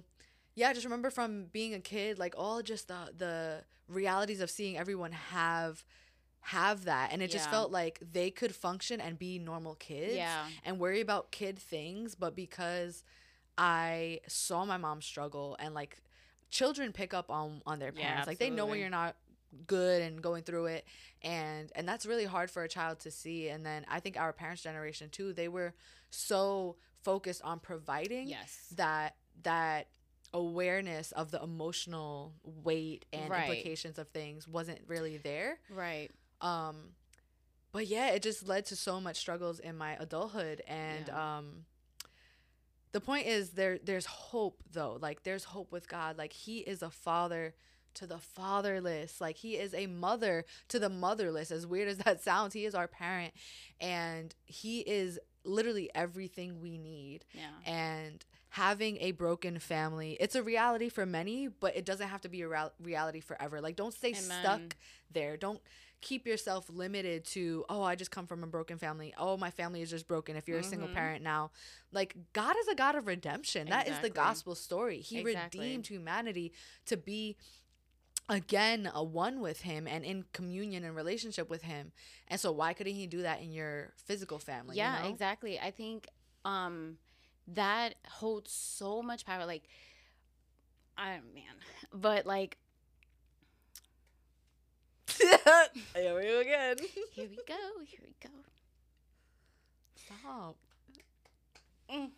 yeah 0.56 0.74
just 0.74 0.86
remember 0.86 1.10
from 1.12 1.46
being 1.52 1.74
a 1.76 1.80
kid 1.80 2.18
like 2.18 2.34
all 2.38 2.62
just 2.64 2.88
the 2.88 3.14
the 3.16 3.64
realities 3.88 4.42
of 4.42 4.50
seeing 4.50 4.78
everyone 4.78 5.12
have 5.12 5.86
have 6.42 6.86
that 6.86 7.12
and 7.12 7.22
it 7.22 7.30
just 7.30 7.50
felt 7.52 7.72
like 7.72 8.00
they 8.14 8.32
could 8.32 8.56
function 8.56 9.00
and 9.02 9.20
be 9.20 9.38
normal 9.38 9.76
kids 9.76 10.16
Yeah. 10.16 10.46
and 10.66 10.80
worry 10.80 11.02
about 11.02 11.32
kid 11.32 11.60
things 11.60 12.16
but 12.16 12.36
because 12.36 13.04
i 13.58 14.20
saw 14.28 14.66
my 14.66 14.78
mom 14.78 15.02
struggle 15.02 15.56
and 15.60 15.74
like 15.76 15.98
children 16.50 16.92
pick 16.94 17.14
up 17.14 17.30
on 17.30 17.62
on 17.66 17.80
their 17.80 17.92
Yeah, 17.96 18.06
parents 18.08 18.28
like 18.28 18.40
they 18.40 18.50
know 18.50 18.66
when 18.66 18.80
you're 18.80 18.90
not 18.90 19.16
good 19.66 20.02
and 20.02 20.22
going 20.22 20.44
through 20.44 20.66
it 20.68 20.86
and 21.22 21.72
and 21.76 21.88
that's 21.88 22.06
really 22.06 22.26
hard 22.26 22.52
for 22.52 22.64
a 22.64 22.68
child 22.70 23.00
to 23.00 23.10
see 23.12 23.50
and 23.50 23.66
then 23.66 23.86
i 23.90 24.00
think 24.00 24.18
our 24.18 24.32
parents 24.32 24.62
generation 24.62 25.10
too 25.10 25.34
they 25.34 25.48
were 25.48 25.74
so 26.10 26.76
focused 27.04 27.42
on 27.44 27.60
providing 27.60 28.28
Yes. 28.28 28.72
that 28.76 29.16
that 29.44 29.88
awareness 30.34 31.12
of 31.14 31.32
the 31.32 31.42
emotional 31.42 32.34
weight 32.44 33.06
and 33.14 33.30
Right. 33.30 33.50
implications 33.50 33.98
of 33.98 34.10
things 34.10 34.48
wasn't 34.48 34.80
really 34.88 35.18
there 35.18 35.60
Right. 35.70 36.12
um 36.42 36.90
but 37.72 37.88
yeah 37.88 38.10
it 38.10 38.22
just 38.22 38.48
led 38.48 38.66
to 38.66 38.76
so 38.76 39.00
much 39.02 39.18
struggles 39.18 39.60
in 39.60 39.78
my 39.78 39.94
adulthood 40.00 40.62
and 40.68 41.08
Yeah. 41.08 41.38
um 41.38 41.66
the 42.92 43.02
point 43.02 43.28
is 43.28 43.52
there 43.52 43.78
there's 43.84 44.06
hope 44.06 44.64
though 44.72 44.98
like 45.02 45.24
there's 45.24 45.44
hope 45.44 45.72
with 45.72 45.88
god 45.88 46.18
like 46.18 46.34
he 46.34 46.60
is 46.60 46.82
a 46.82 46.90
father 46.90 47.54
to 47.96 48.08
the 48.08 48.20
fatherless. 48.20 49.20
Like 49.22 49.38
he 49.38 49.56
is 49.56 49.74
a 49.74 49.88
mother 49.88 50.46
to 50.70 50.80
the 50.80 50.90
motherless. 50.90 51.52
As 51.52 51.66
weird 51.68 51.88
as 51.88 51.98
that 52.00 52.22
sounds 52.30 52.54
he 52.54 52.66
is 52.66 52.76
our 52.76 52.88
parent. 52.88 53.34
And 53.80 54.34
he 54.46 54.80
is 54.82 55.20
literally 55.44 55.90
everything 55.96 56.60
we 56.62 56.78
need. 56.78 57.26
Yeah. 57.34 57.50
and 57.66 58.26
having 58.52 58.98
a 59.02 59.12
broken 59.12 59.60
family 59.60 60.16
it's 60.22 60.34
a 60.34 60.42
reality 60.42 60.88
for 60.88 61.06
many 61.06 61.50
but 61.50 61.76
it 61.76 61.84
doesn't 61.86 62.08
have 62.08 62.22
to 62.22 62.30
be 62.30 62.42
a 62.42 62.48
real- 62.48 62.72
reality 62.82 63.20
forever. 63.20 63.60
Like 63.62 63.76
don't 63.76 63.94
stay 63.94 64.10
Amen. 64.10 64.24
stuck 64.42 64.76
there. 65.12 65.38
Don't 65.38 65.60
keep 66.00 66.28
yourself 66.28 66.70
limited 66.70 67.26
to 67.26 67.66
oh 67.70 67.82
i 67.82 67.96
just 67.96 68.12
come 68.12 68.26
from 68.28 68.44
a 68.44 68.48
broken 68.48 68.78
family. 68.78 69.14
Oh 69.18 69.36
my 69.36 69.50
family 69.52 69.82
is 69.82 69.90
just 69.90 70.08
broken 70.08 70.36
if 70.38 70.48
you're 70.48 70.60
a 70.60 70.64
single 70.64 70.88
Mhm. 70.88 70.94
parent 70.94 71.24
now. 71.24 71.52
Like 71.92 72.16
god 72.34 72.56
is 72.60 72.68
a 72.68 72.76
god 72.76 72.96
of 72.96 73.06
redemption. 73.08 73.68
That 73.70 73.88
is 73.88 73.98
the 74.00 74.10
gospel 74.10 74.56
story. 74.56 75.00
He 75.02 75.20
Exactly. 75.20 75.60
redeemed 75.60 75.88
humanity 75.88 76.54
to 76.86 76.98
be 76.98 77.36
again 78.30 78.90
a 78.94 79.04
one 79.04 79.40
with 79.40 79.62
him 79.62 79.88
and 79.88 80.04
in 80.04 80.26
communion 80.34 80.84
and 80.84 80.96
relationship 80.96 81.50
with 81.50 81.62
him 81.62 81.92
and 82.28 82.40
so 82.40 82.52
why 82.52 82.74
couldn't 82.74 82.96
he 82.96 83.08
do 83.08 83.22
that 83.22 83.42
in 83.42 83.54
your 83.54 83.94
physical 84.06 84.38
family 84.38 84.76
you 84.76 84.82
yeah, 84.82 85.02
know? 85.04 85.10
exactly. 85.10 85.60
I 85.60 85.72
think 85.72 86.08
um 86.44 86.98
that 87.48 87.96
holds 88.08 88.52
so 88.52 89.02
much 89.02 89.26
power. 89.26 89.46
Like, 89.46 89.64
I 90.98 91.20
man, 91.34 91.56
but 91.94 92.26
like 92.26 92.58
Here 95.18 96.16
we 96.16 96.22
go 96.24 96.40
again. 96.42 96.78
here 97.12 97.28
we 97.30 97.38
go, 97.48 97.56
here 97.86 98.02
we 98.04 98.14
go. 98.22 98.30
Stop. 99.96 100.58
Mm. 101.92 102.10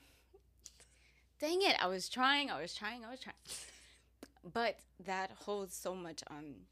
Dang 1.39 1.61
it! 1.61 1.75
I 1.81 1.87
was 1.87 2.09
trying, 2.09 2.49
I 2.49 2.59
was 2.59 2.73
trying, 2.73 3.05
I 3.05 3.11
was 3.11 3.19
trying. 3.19 3.35
But 4.43 4.79
that 5.05 5.31
holds 5.45 5.75
so 5.75 5.93
much 5.95 6.23
um 6.29 6.65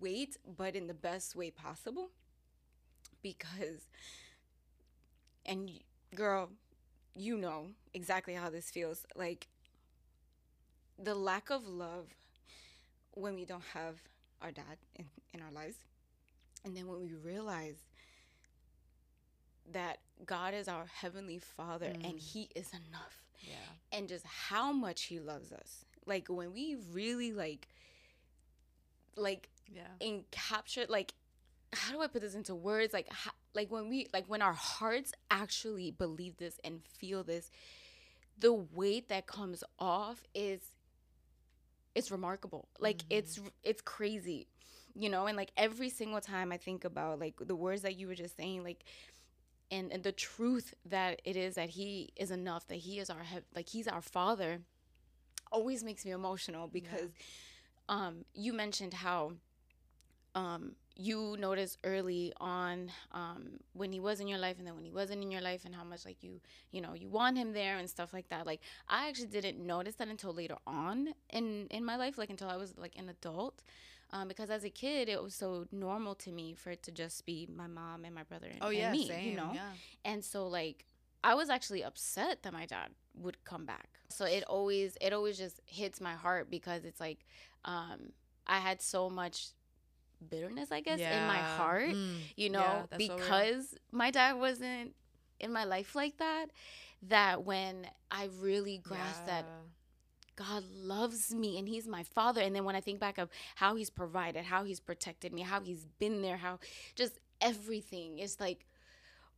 weight, 0.00 0.36
but 0.56 0.76
in 0.76 0.86
the 0.86 0.94
best 0.94 1.34
way 1.34 1.50
possible. 1.50 2.10
Because, 3.22 3.88
and 5.46 5.70
girl, 6.14 6.50
you 7.14 7.36
know 7.36 7.66
exactly 7.94 8.34
how 8.34 8.50
this 8.50 8.70
feels. 8.70 9.06
Like 9.14 9.46
the 10.98 11.14
lack 11.14 11.50
of 11.50 11.66
love 11.66 12.08
when 13.12 13.34
we 13.34 13.44
don't 13.44 13.64
have 13.74 13.96
our 14.40 14.50
dad 14.50 14.78
in, 14.96 15.06
in 15.32 15.40
our 15.40 15.52
lives, 15.52 15.76
and 16.64 16.76
then 16.76 16.86
when 16.88 17.00
we 17.00 17.12
realize 17.14 17.76
that 19.72 19.98
God 20.26 20.54
is 20.54 20.68
our 20.68 20.86
heavenly 20.86 21.38
Father 21.38 21.92
and 22.02 22.14
Mm. 22.14 22.18
He 22.18 22.48
is 22.54 22.70
enough 22.72 23.22
Yeah. 23.40 23.54
and 23.92 24.08
just 24.08 24.24
how 24.26 24.72
much 24.72 25.02
he 25.04 25.20
loves 25.20 25.52
us. 25.52 25.84
Like 26.06 26.28
when 26.28 26.52
we 26.52 26.76
really 26.92 27.32
like 27.32 27.68
like 29.16 29.48
Yeah. 29.72 29.88
and 30.00 30.24
capture 30.30 30.86
like 30.88 31.14
how 31.72 31.92
do 31.92 32.00
I 32.02 32.06
put 32.06 32.20
this 32.22 32.34
into 32.34 32.54
words? 32.54 32.92
Like 32.92 33.10
ho- 33.10 33.30
like 33.54 33.70
when 33.70 33.88
we 33.88 34.06
like 34.12 34.26
when 34.26 34.42
our 34.42 34.52
hearts 34.52 35.12
actually 35.30 35.90
believe 35.90 36.36
this 36.36 36.60
and 36.64 36.82
feel 36.84 37.24
this, 37.24 37.50
the 38.38 38.52
weight 38.52 39.08
that 39.08 39.26
comes 39.26 39.64
off 39.78 40.24
is 40.34 40.60
it's 41.94 42.10
remarkable. 42.10 42.68
Like 42.78 42.98
mm-hmm. 42.98 43.18
it's 43.18 43.40
it's 43.62 43.82
crazy. 43.82 44.46
You 44.94 45.08
know, 45.08 45.26
and 45.26 45.36
like 45.36 45.52
every 45.56 45.88
single 45.88 46.20
time 46.20 46.52
I 46.52 46.58
think 46.58 46.84
about 46.84 47.18
like 47.18 47.34
the 47.40 47.56
words 47.56 47.82
that 47.82 47.96
you 47.96 48.08
were 48.08 48.14
just 48.14 48.36
saying 48.36 48.62
like 48.62 48.84
and, 49.70 49.90
and 49.90 50.02
the 50.02 50.12
truth 50.12 50.74
that 50.84 51.22
it 51.24 51.34
is 51.34 51.54
that 51.54 51.70
he 51.70 52.12
is 52.16 52.30
enough 52.30 52.66
that 52.68 52.76
he 52.76 52.98
is 52.98 53.08
our 53.08 53.22
like 53.54 53.68
he's 53.68 53.88
our 53.88 54.02
father 54.02 54.60
always 55.52 55.84
makes 55.84 56.04
me 56.04 56.10
emotional 56.12 56.66
because 56.66 57.10
um 57.88 58.24
you 58.34 58.52
mentioned 58.52 58.94
how 58.94 59.32
um 60.34 60.72
you 60.96 61.36
noticed 61.38 61.78
early 61.84 62.32
on 62.40 62.90
um 63.12 63.44
when 63.72 63.92
he 63.92 64.00
was 64.00 64.20
in 64.20 64.28
your 64.28 64.38
life 64.38 64.56
and 64.58 64.66
then 64.66 64.74
when 64.74 64.84
he 64.84 64.90
wasn't 64.90 65.22
in 65.22 65.30
your 65.30 65.40
life 65.40 65.62
and 65.64 65.74
how 65.74 65.84
much 65.84 66.04
like 66.04 66.22
you 66.22 66.40
you 66.70 66.80
know 66.80 66.94
you 66.94 67.08
want 67.08 67.36
him 67.36 67.52
there 67.52 67.78
and 67.78 67.88
stuff 67.88 68.12
like 68.12 68.28
that 68.28 68.46
like 68.46 68.60
i 68.88 69.08
actually 69.08 69.26
didn't 69.26 69.58
notice 69.74 69.94
that 69.96 70.08
until 70.08 70.32
later 70.32 70.56
on 70.66 71.08
in 71.30 71.66
in 71.70 71.84
my 71.84 71.96
life 71.96 72.18
like 72.18 72.30
until 72.30 72.48
i 72.48 72.56
was 72.56 72.74
like 72.76 72.94
an 72.96 73.08
adult 73.08 73.62
um, 74.14 74.28
because 74.28 74.50
as 74.50 74.64
a 74.64 74.70
kid 74.70 75.08
it 75.08 75.22
was 75.22 75.34
so 75.34 75.66
normal 75.72 76.14
to 76.14 76.30
me 76.30 76.52
for 76.54 76.70
it 76.70 76.82
to 76.82 76.90
just 76.92 77.24
be 77.24 77.48
my 77.54 77.66
mom 77.66 78.04
and 78.04 78.14
my 78.14 78.22
brother 78.24 78.46
and, 78.50 78.58
Oh 78.62 78.68
and 78.68 78.76
yeah, 78.78 78.92
me 78.92 79.06
same. 79.08 79.30
you 79.30 79.36
know 79.36 79.52
Yeah. 79.54 79.70
and 80.04 80.22
so 80.24 80.46
like 80.46 80.84
I 81.24 81.34
was 81.34 81.48
actually 81.50 81.82
upset 81.84 82.42
that 82.42 82.52
my 82.52 82.66
dad 82.66 82.90
would 83.14 83.42
come 83.44 83.64
back. 83.64 83.88
So 84.08 84.24
it 84.24 84.44
always 84.44 84.96
it 85.00 85.12
always 85.12 85.38
just 85.38 85.60
hits 85.66 86.00
my 86.00 86.14
heart 86.14 86.50
because 86.50 86.84
it's 86.84 87.00
like 87.00 87.20
um 87.64 88.12
I 88.46 88.58
had 88.58 88.80
so 88.82 89.08
much 89.08 89.48
bitterness 90.30 90.70
I 90.70 90.80
guess 90.80 91.00
in 91.00 91.26
my 91.26 91.38
heart, 91.56 91.90
Mm. 91.94 92.16
you 92.36 92.50
know, 92.50 92.60
Yeah, 92.60 92.82
that's 92.90 93.06
so 93.06 93.16
real. 93.16 93.24
because 93.24 93.74
my 93.90 94.10
dad 94.10 94.34
wasn't 94.34 94.94
in 95.40 95.52
my 95.52 95.64
life 95.64 95.94
like 95.94 96.18
that 96.18 96.46
that 97.08 97.44
when 97.44 97.86
I 98.10 98.28
really 98.40 98.78
grasped 98.78 99.26
that 99.26 99.44
God 100.36 100.64
loves 100.72 101.34
me 101.34 101.58
and 101.58 101.68
he's 101.68 101.86
my 101.86 102.04
father. 102.04 102.40
And 102.40 102.54
then 102.54 102.64
when 102.64 102.74
I 102.76 102.80
think 102.80 102.98
back 103.00 103.18
of 103.18 103.28
how 103.56 103.74
he's 103.74 103.90
provided, 103.90 104.44
how 104.44 104.64
he's 104.64 104.80
protected 104.80 105.32
me, 105.32 105.42
how 105.42 105.60
he's 105.60 105.84
been 105.98 106.22
there, 106.22 106.36
how 106.38 106.58
just 106.94 107.18
everything 107.40 108.18
is 108.18 108.38
like 108.40 108.64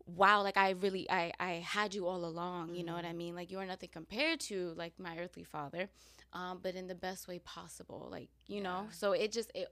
wow 0.06 0.42
like 0.42 0.56
i 0.56 0.70
really 0.70 1.10
i 1.10 1.32
i 1.40 1.52
had 1.54 1.94
you 1.94 2.06
all 2.06 2.24
along 2.26 2.74
you 2.74 2.84
know 2.84 2.92
what 2.94 3.04
i 3.06 3.12
mean 3.12 3.34
like 3.34 3.50
you 3.50 3.58
are 3.58 3.64
nothing 3.64 3.88
compared 3.90 4.38
to 4.38 4.74
like 4.76 4.92
my 4.98 5.16
earthly 5.18 5.44
father 5.44 5.88
um 6.34 6.60
but 6.62 6.74
in 6.74 6.86
the 6.88 6.94
best 6.94 7.26
way 7.26 7.38
possible 7.38 8.08
like 8.10 8.28
you 8.46 8.60
know 8.60 8.86
so 8.90 9.12
it 9.12 9.32
just 9.32 9.50
it 9.54 9.68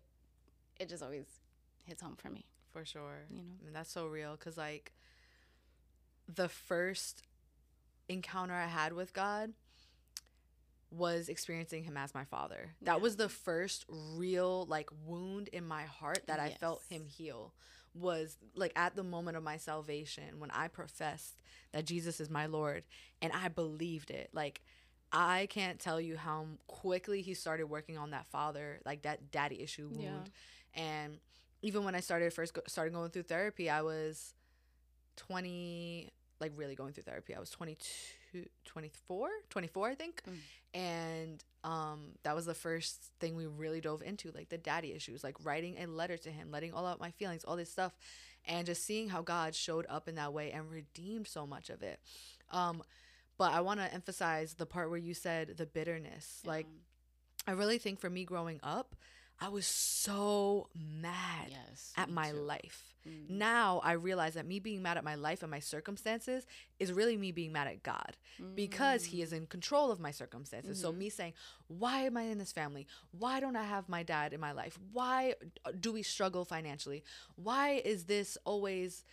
it 0.80 0.88
just 0.88 1.02
always 1.02 1.26
hits 1.84 2.00
home 2.00 2.16
for 2.16 2.30
me 2.30 2.46
For 2.72 2.84
sure. 2.84 3.26
you 3.30 3.36
know 3.36 3.42
I 3.60 3.64
mean, 3.64 3.74
that's 3.74 3.92
so 3.92 4.06
real 4.06 4.32
because, 4.32 4.56
like, 4.56 4.92
the 6.26 6.48
first 6.48 7.22
encounter 8.08 8.54
I 8.54 8.66
had 8.66 8.92
with 8.94 9.12
God 9.12 9.52
was 10.90 11.28
experiencing 11.28 11.84
Him 11.84 11.96
as 11.96 12.14
my 12.14 12.24
Father. 12.24 12.74
That 12.82 12.96
Yeah. 12.96 13.02
was 13.02 13.16
the 13.16 13.28
first 13.28 13.84
real, 13.88 14.66
like, 14.66 14.90
wound 15.06 15.48
in 15.48 15.66
my 15.66 15.84
heart 15.84 16.26
that 16.26 16.38
I 16.40 16.50
felt 16.50 16.82
Him 16.88 17.06
heal. 17.06 17.54
Was 17.94 18.38
like 18.54 18.72
at 18.74 18.96
the 18.96 19.02
moment 19.02 19.36
of 19.36 19.42
my 19.42 19.56
salvation 19.56 20.38
when 20.38 20.50
I 20.50 20.68
professed 20.68 21.42
that 21.72 21.84
Jesus 21.84 22.20
is 22.20 22.30
my 22.30 22.46
Lord 22.46 22.84
and 23.20 23.32
I 23.32 23.48
believed 23.48 24.10
it. 24.10 24.30
Like, 24.32 24.62
I 25.12 25.46
can't 25.50 25.78
tell 25.78 26.00
you 26.00 26.16
how 26.16 26.46
quickly 26.66 27.20
He 27.22 27.34
started 27.34 27.66
working 27.66 27.98
on 27.98 28.10
that 28.10 28.26
father, 28.26 28.80
like 28.86 29.02
that 29.02 29.30
daddy 29.30 29.60
issue 29.60 29.88
wound. 29.88 30.30
Yeah. 30.74 30.82
And 30.82 31.18
even 31.60 31.84
when 31.84 31.94
I 31.94 32.00
started 32.00 32.32
first 32.32 32.54
go- 32.54 32.62
started 32.66 32.94
going 32.94 33.10
through 33.10 33.24
therapy, 33.24 33.68
I 33.68 33.82
was 33.82 34.34
20 35.16 36.12
like 36.40 36.52
really 36.56 36.74
going 36.74 36.92
through 36.92 37.04
therapy. 37.04 37.34
I 37.34 37.40
was 37.40 37.50
22 37.50 38.46
24, 38.64 39.28
24 39.50 39.88
I 39.88 39.94
think. 39.94 40.22
Mm. 40.28 40.78
And 40.78 41.44
um 41.64 42.00
that 42.24 42.34
was 42.34 42.46
the 42.46 42.54
first 42.54 43.12
thing 43.20 43.36
we 43.36 43.46
really 43.46 43.80
dove 43.80 44.02
into 44.02 44.30
like 44.32 44.48
the 44.48 44.58
daddy 44.58 44.92
issues, 44.92 45.22
like 45.22 45.36
writing 45.44 45.76
a 45.78 45.86
letter 45.86 46.16
to 46.16 46.30
him, 46.30 46.50
letting 46.50 46.72
all 46.72 46.86
out 46.86 47.00
my 47.00 47.10
feelings, 47.12 47.44
all 47.44 47.56
this 47.56 47.70
stuff 47.70 47.92
and 48.46 48.66
just 48.66 48.84
seeing 48.84 49.08
how 49.08 49.22
God 49.22 49.54
showed 49.54 49.86
up 49.88 50.08
in 50.08 50.16
that 50.16 50.32
way 50.32 50.50
and 50.50 50.70
redeemed 50.70 51.28
so 51.28 51.46
much 51.46 51.70
of 51.70 51.82
it. 51.82 52.00
Um 52.50 52.82
but 53.38 53.52
I 53.52 53.60
want 53.60 53.80
to 53.80 53.92
emphasize 53.92 54.54
the 54.54 54.66
part 54.66 54.90
where 54.90 54.98
you 54.98 55.14
said 55.14 55.56
the 55.56 55.66
bitterness. 55.66 56.42
Like 56.44 56.66
I 57.46 57.52
really 57.52 57.78
think 57.78 57.98
for 57.98 58.10
me 58.10 58.24
growing 58.24 58.60
up, 58.62 58.94
I 59.42 59.48
was 59.48 59.66
so 59.66 60.68
mad 60.74 61.48
yes 61.50 61.92
at 61.96 62.08
my 62.08 62.30
too. 62.30 62.36
life. 62.36 62.94
Mm. 63.08 63.28
Now 63.30 63.80
I 63.82 63.92
realize 63.92 64.34
that 64.34 64.46
me 64.46 64.60
being 64.60 64.82
mad 64.82 64.96
at 64.96 65.02
my 65.02 65.16
life 65.16 65.42
and 65.42 65.50
my 65.50 65.58
circumstances 65.58 66.46
is 66.78 66.92
really 66.92 67.16
me 67.16 67.32
being 67.32 67.52
mad 67.52 67.66
at 67.66 67.82
God 67.82 68.16
because 68.54 69.06
He 69.06 69.18
Mm. 69.18 69.22
is 69.24 69.32
in 69.32 69.46
control 69.48 69.90
of 69.90 69.98
my 69.98 70.12
circumstances. 70.12 70.80
So 70.80 70.92
Mhm. 70.92 70.96
me 70.98 71.08
saying, 71.10 71.32
"Why 71.66 72.02
am 72.02 72.16
I 72.16 72.22
in 72.22 72.38
this 72.38 72.52
family? 72.52 72.86
Why 73.10 73.40
don't 73.40 73.56
I 73.56 73.64
have 73.64 73.88
my 73.88 74.04
dad 74.04 74.32
in 74.32 74.38
my 74.40 74.52
life? 74.52 74.78
Why 74.92 75.34
do 75.80 75.92
we 75.92 76.02
struggle 76.04 76.44
financially? 76.44 77.02
Why 77.34 77.82
is 77.84 78.04
this 78.04 78.38
always?" 78.44 79.04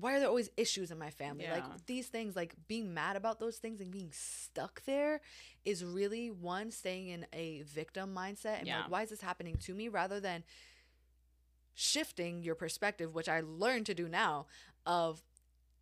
Why 0.00 0.14
are 0.14 0.20
there 0.20 0.28
always 0.28 0.48
issues 0.56 0.92
in 0.92 0.98
my 0.98 1.10
family? 1.10 1.44
Yeah. 1.44 1.54
Like 1.54 1.86
these 1.86 2.06
things, 2.06 2.36
like 2.36 2.54
being 2.68 2.94
mad 2.94 3.16
about 3.16 3.40
those 3.40 3.56
things 3.56 3.80
and 3.80 3.90
being 3.90 4.10
stuck 4.12 4.84
there 4.84 5.20
is 5.64 5.84
really 5.84 6.30
one 6.30 6.70
staying 6.70 7.08
in 7.08 7.26
a 7.32 7.62
victim 7.62 8.14
mindset 8.14 8.58
and 8.58 8.66
Yeah. 8.68 8.82
like, 8.82 8.90
why 8.90 9.02
is 9.02 9.10
this 9.10 9.20
happening 9.20 9.56
to 9.56 9.74
me? 9.74 9.88
Rather 9.88 10.20
than 10.20 10.44
shifting 11.74 12.42
your 12.42 12.54
perspective, 12.54 13.14
which 13.14 13.28
I 13.28 13.40
learned 13.40 13.86
to 13.86 13.94
do 13.94 14.08
now, 14.08 14.46
of 14.86 15.22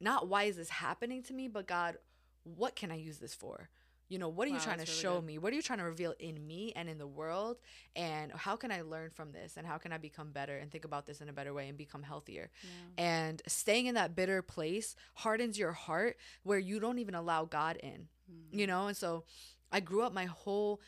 not 0.00 0.28
why 0.28 0.44
is 0.44 0.56
this 0.56 0.70
happening 0.70 1.22
to 1.24 1.34
me, 1.34 1.48
but 1.48 1.66
God, 1.66 1.98
what 2.44 2.74
can 2.74 2.90
I 2.90 2.96
use 2.96 3.18
this 3.18 3.34
for? 3.34 3.68
You 4.08 4.18
know, 4.20 4.28
what 4.28 4.46
are 4.46 4.52
you 4.52 4.60
trying 4.60 4.78
to 4.78 4.82
really 4.84 5.00
show 5.00 5.16
good. 5.16 5.24
me? 5.26 5.38
What 5.38 5.52
are 5.52 5.56
you 5.56 5.62
trying 5.62 5.80
to 5.80 5.84
reveal 5.84 6.14
in 6.20 6.46
me 6.46 6.72
and 6.76 6.88
in 6.88 6.96
the 6.98 7.06
world? 7.08 7.56
And 7.96 8.30
how 8.32 8.54
can 8.54 8.70
I 8.70 8.82
learn 8.82 9.10
from 9.10 9.32
this? 9.32 9.56
And 9.56 9.66
how 9.66 9.78
can 9.78 9.92
I 9.92 9.98
become 9.98 10.30
better 10.30 10.56
and 10.58 10.70
think 10.70 10.84
about 10.84 11.06
this 11.06 11.20
in 11.20 11.28
a 11.28 11.32
better 11.32 11.52
way 11.52 11.68
and 11.68 11.76
become 11.76 12.02
healthier? 12.04 12.50
Yeah. 12.62 13.04
And 13.04 13.42
staying 13.48 13.86
in 13.86 13.94
that 13.96 14.14
bitter 14.14 14.42
place 14.42 14.94
hardens 15.14 15.58
your 15.58 15.72
heart 15.72 16.16
where 16.44 16.58
you 16.58 16.78
don't 16.78 16.98
even 17.00 17.14
allow 17.14 17.44
God 17.44 17.76
in 17.76 18.08
Mm. 18.28 18.58
you 18.58 18.66
know 18.66 18.88
and 18.88 18.96
so 18.96 19.22
i 19.70 19.78
grew 19.78 20.02
up 20.02 20.12
my 20.12 20.24
whole 20.24 20.80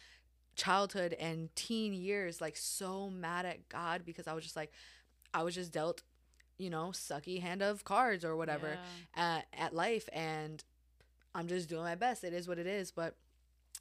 childhood 0.56 1.14
and 1.20 1.54
teen 1.54 1.92
years 1.92 2.40
like 2.40 2.56
so 2.56 3.08
mad 3.08 3.46
at 3.46 3.68
god 3.68 4.02
because 4.04 4.26
i 4.26 4.32
was 4.32 4.42
just 4.42 4.56
like 4.56 4.72
i 5.32 5.44
was 5.44 5.54
just 5.54 5.70
dealt 5.72 6.02
you 6.58 6.68
know 6.68 6.86
sucky 6.92 7.40
hand 7.40 7.62
of 7.62 7.84
cards 7.84 8.24
or 8.24 8.34
whatever 8.34 8.76
Yeah. 9.16 9.36
at, 9.38 9.46
at 9.56 9.72
life 9.72 10.08
and 10.12 10.64
i'm 11.34 11.46
just 11.48 11.68
doing 11.68 11.82
my 11.82 11.94
best. 11.94 12.24
It 12.24 12.32
is 12.32 12.48
what 12.48 12.58
it 12.58 12.66
is. 12.66 12.90
But 12.90 13.16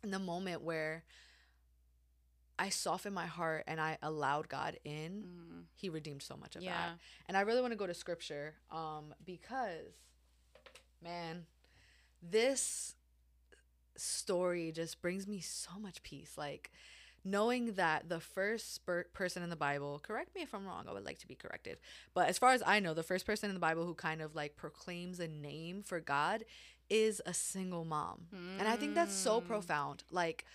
in 0.04 0.12
the 0.12 0.20
moment 0.20 0.62
where 0.62 1.04
i 2.60 2.70
softened 2.70 3.14
my 3.16 3.26
heart 3.28 3.64
and 3.68 3.80
i 3.80 3.98
allowed 4.02 4.50
god 4.50 4.78
in 4.84 5.24
Mm. 5.24 5.64
he 5.76 5.90
redeemed 5.90 6.22
so 6.24 6.36
much 6.36 6.56
of 6.56 6.64
yeah. 6.64 6.72
that. 6.72 7.00
And 7.28 7.38
I 7.38 7.42
really 7.42 7.62
want 7.62 7.72
to 7.72 7.78
go 7.78 7.88
to 7.88 7.94
scripture 7.94 8.56
um 8.72 9.14
because 9.26 9.94
man 11.04 11.46
this 12.22 12.96
story 13.96 14.72
just 14.72 15.02
brings 15.02 15.28
me 15.28 15.40
so 15.40 15.72
much 15.80 16.02
peace. 16.04 16.34
Like 16.38 16.72
knowing 17.24 17.74
that 17.74 18.08
the 18.10 18.20
first 18.20 18.82
person 19.14 19.44
in 19.44 19.50
the 19.50 19.56
bible 19.56 20.00
correct 20.02 20.34
me 20.34 20.42
if 20.44 20.54
i'm 20.54 20.66
wrong 20.66 20.86
i 20.88 20.94
would 20.94 21.04
like 21.04 21.18
to 21.18 21.28
be 21.28 21.36
corrected 21.36 21.78
but 22.14 22.30
as 22.30 22.38
far 22.38 22.54
as 22.54 22.64
i 22.66 22.80
know 22.80 22.94
the 22.94 23.04
first 23.04 23.26
person 23.26 23.50
in 23.50 23.54
the 23.54 23.60
bible 23.60 23.86
who 23.86 23.94
kind 23.94 24.22
of 24.22 24.34
like 24.34 24.56
proclaims 24.56 25.20
a 25.20 25.28
name 25.28 25.82
for 25.84 26.00
god 26.00 26.46
is 26.90 27.22
a 27.26 27.34
single 27.34 27.86
mom. 27.86 28.28
And 28.60 28.68
i 28.68 28.76
think 28.78 28.96
that's 28.96 29.14
so 29.14 29.40
Mm. 29.42 29.46
profound. 29.46 30.04
Like 30.12 30.46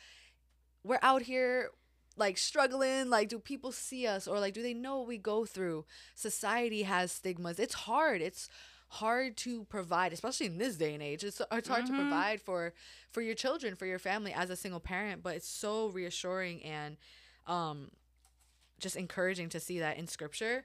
we're 0.84 0.98
out 1.02 1.22
here 1.22 1.70
like 2.16 2.36
struggling 2.36 3.08
like 3.08 3.28
do 3.28 3.38
people 3.38 3.72
see 3.72 4.06
us 4.06 4.28
or 4.28 4.38
like 4.38 4.52
do 4.52 4.62
they 4.62 4.74
know 4.74 4.98
what 4.98 5.08
we 5.08 5.18
go 5.18 5.44
through? 5.46 5.84
Society 6.14 6.82
has 6.82 7.12
stigmas. 7.12 7.58
It's 7.58 7.74
hard. 7.74 8.20
It's 8.20 8.48
hard 8.88 9.36
to 9.38 9.64
provide 9.64 10.12
especially 10.12 10.46
in 10.46 10.58
this 10.58 10.76
day 10.76 10.92
and 10.94 11.02
age. 11.02 11.24
It's, 11.24 11.40
it's 11.50 11.68
hard 11.68 11.86
to 11.86 11.92
Mhm. 11.92 11.96
provide 11.96 12.40
for 12.42 12.74
for 13.10 13.22
your 13.22 13.34
children 13.34 13.74
for 13.76 13.86
your 13.86 13.98
family 13.98 14.32
as 14.34 14.50
a 14.50 14.56
single 14.56 14.80
parent 14.80 15.22
but 15.22 15.34
it's 15.36 15.48
so 15.48 15.88
reassuring 15.88 16.62
and 16.62 16.96
um 17.46 17.90
just 18.78 18.96
encouraging 18.96 19.48
to 19.48 19.60
see 19.60 19.78
that 19.78 19.96
in 19.96 20.06
scripture 20.08 20.64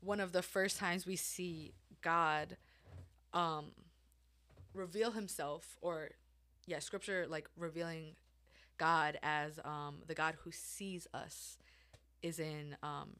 one 0.00 0.20
of 0.20 0.32
the 0.32 0.42
first 0.42 0.76
times 0.78 1.06
we 1.06 1.16
see 1.16 1.72
god 2.02 2.56
um 3.32 3.66
reveal 4.74 5.12
himself 5.12 5.76
or 5.80 6.10
yeah 6.66 6.78
scripture 6.78 7.26
like 7.28 7.48
revealing 7.56 8.14
god 8.78 9.18
as 9.22 9.58
um 9.64 9.96
the 10.06 10.14
god 10.14 10.34
who 10.44 10.50
sees 10.52 11.06
us 11.12 11.58
is 12.22 12.38
in 12.38 12.76
um 12.82 13.10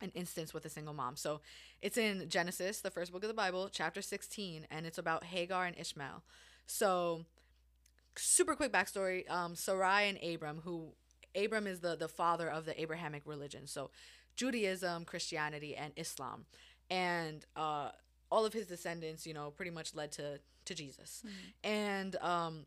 an 0.00 0.12
instance 0.14 0.54
with 0.54 0.64
a 0.64 0.68
single 0.68 0.94
mom. 0.94 1.16
So 1.16 1.40
it's 1.82 1.96
in 1.96 2.28
genesis 2.28 2.80
the 2.80 2.90
first 2.90 3.12
book 3.12 3.22
of 3.24 3.28
the 3.28 3.34
bible 3.34 3.68
chapter 3.70 4.02
16 4.02 4.66
and 4.70 4.86
it's 4.86 4.98
about 4.98 5.24
hagar 5.24 5.66
and 5.66 5.76
ishmael. 5.78 6.22
So 6.66 7.24
super 8.16 8.54
quick 8.54 8.72
backstory 8.72 9.28
um 9.30 9.54
sarai 9.54 10.08
and 10.08 10.18
abram 10.22 10.60
who 10.64 10.92
abram 11.36 11.66
is 11.66 11.80
the 11.80 11.96
the 11.96 12.08
father 12.08 12.48
of 12.48 12.64
the 12.64 12.80
abrahamic 12.80 13.22
religion. 13.24 13.66
So 13.66 13.90
judaism 14.36 15.04
christianity 15.04 15.74
and 15.74 15.92
islam. 15.96 16.46
And 16.90 17.44
uh 17.56 17.90
all 18.30 18.44
of 18.46 18.52
his 18.52 18.66
descendants 18.66 19.26
you 19.26 19.34
know 19.34 19.50
pretty 19.50 19.70
much 19.70 19.94
led 19.94 20.12
to 20.12 20.40
to 20.64 20.74
jesus. 20.74 21.22
And 21.64 22.16
um 22.16 22.66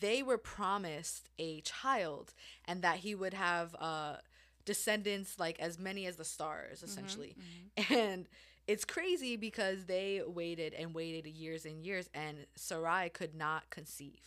they 0.00 0.22
were 0.22 0.38
promised 0.38 1.28
a 1.38 1.60
child 1.60 2.32
and 2.64 2.82
that 2.82 2.98
he 2.98 3.14
would 3.14 3.34
have 3.34 3.74
uh 3.78 4.16
descendants 4.64 5.38
like 5.38 5.58
as 5.60 5.78
many 5.78 6.06
as 6.06 6.16
the 6.16 6.24
stars 6.24 6.82
essentially. 6.82 7.36
And 7.90 8.26
it's 8.66 8.84
crazy 8.84 9.36
because 9.36 9.84
they 9.84 10.22
waited 10.26 10.74
and 10.74 10.92
waited 10.92 11.26
years 11.28 11.64
and 11.64 11.84
years 11.84 12.10
and 12.12 12.46
sarai 12.56 13.08
could 13.10 13.34
not 13.34 13.70
conceive. 13.70 14.18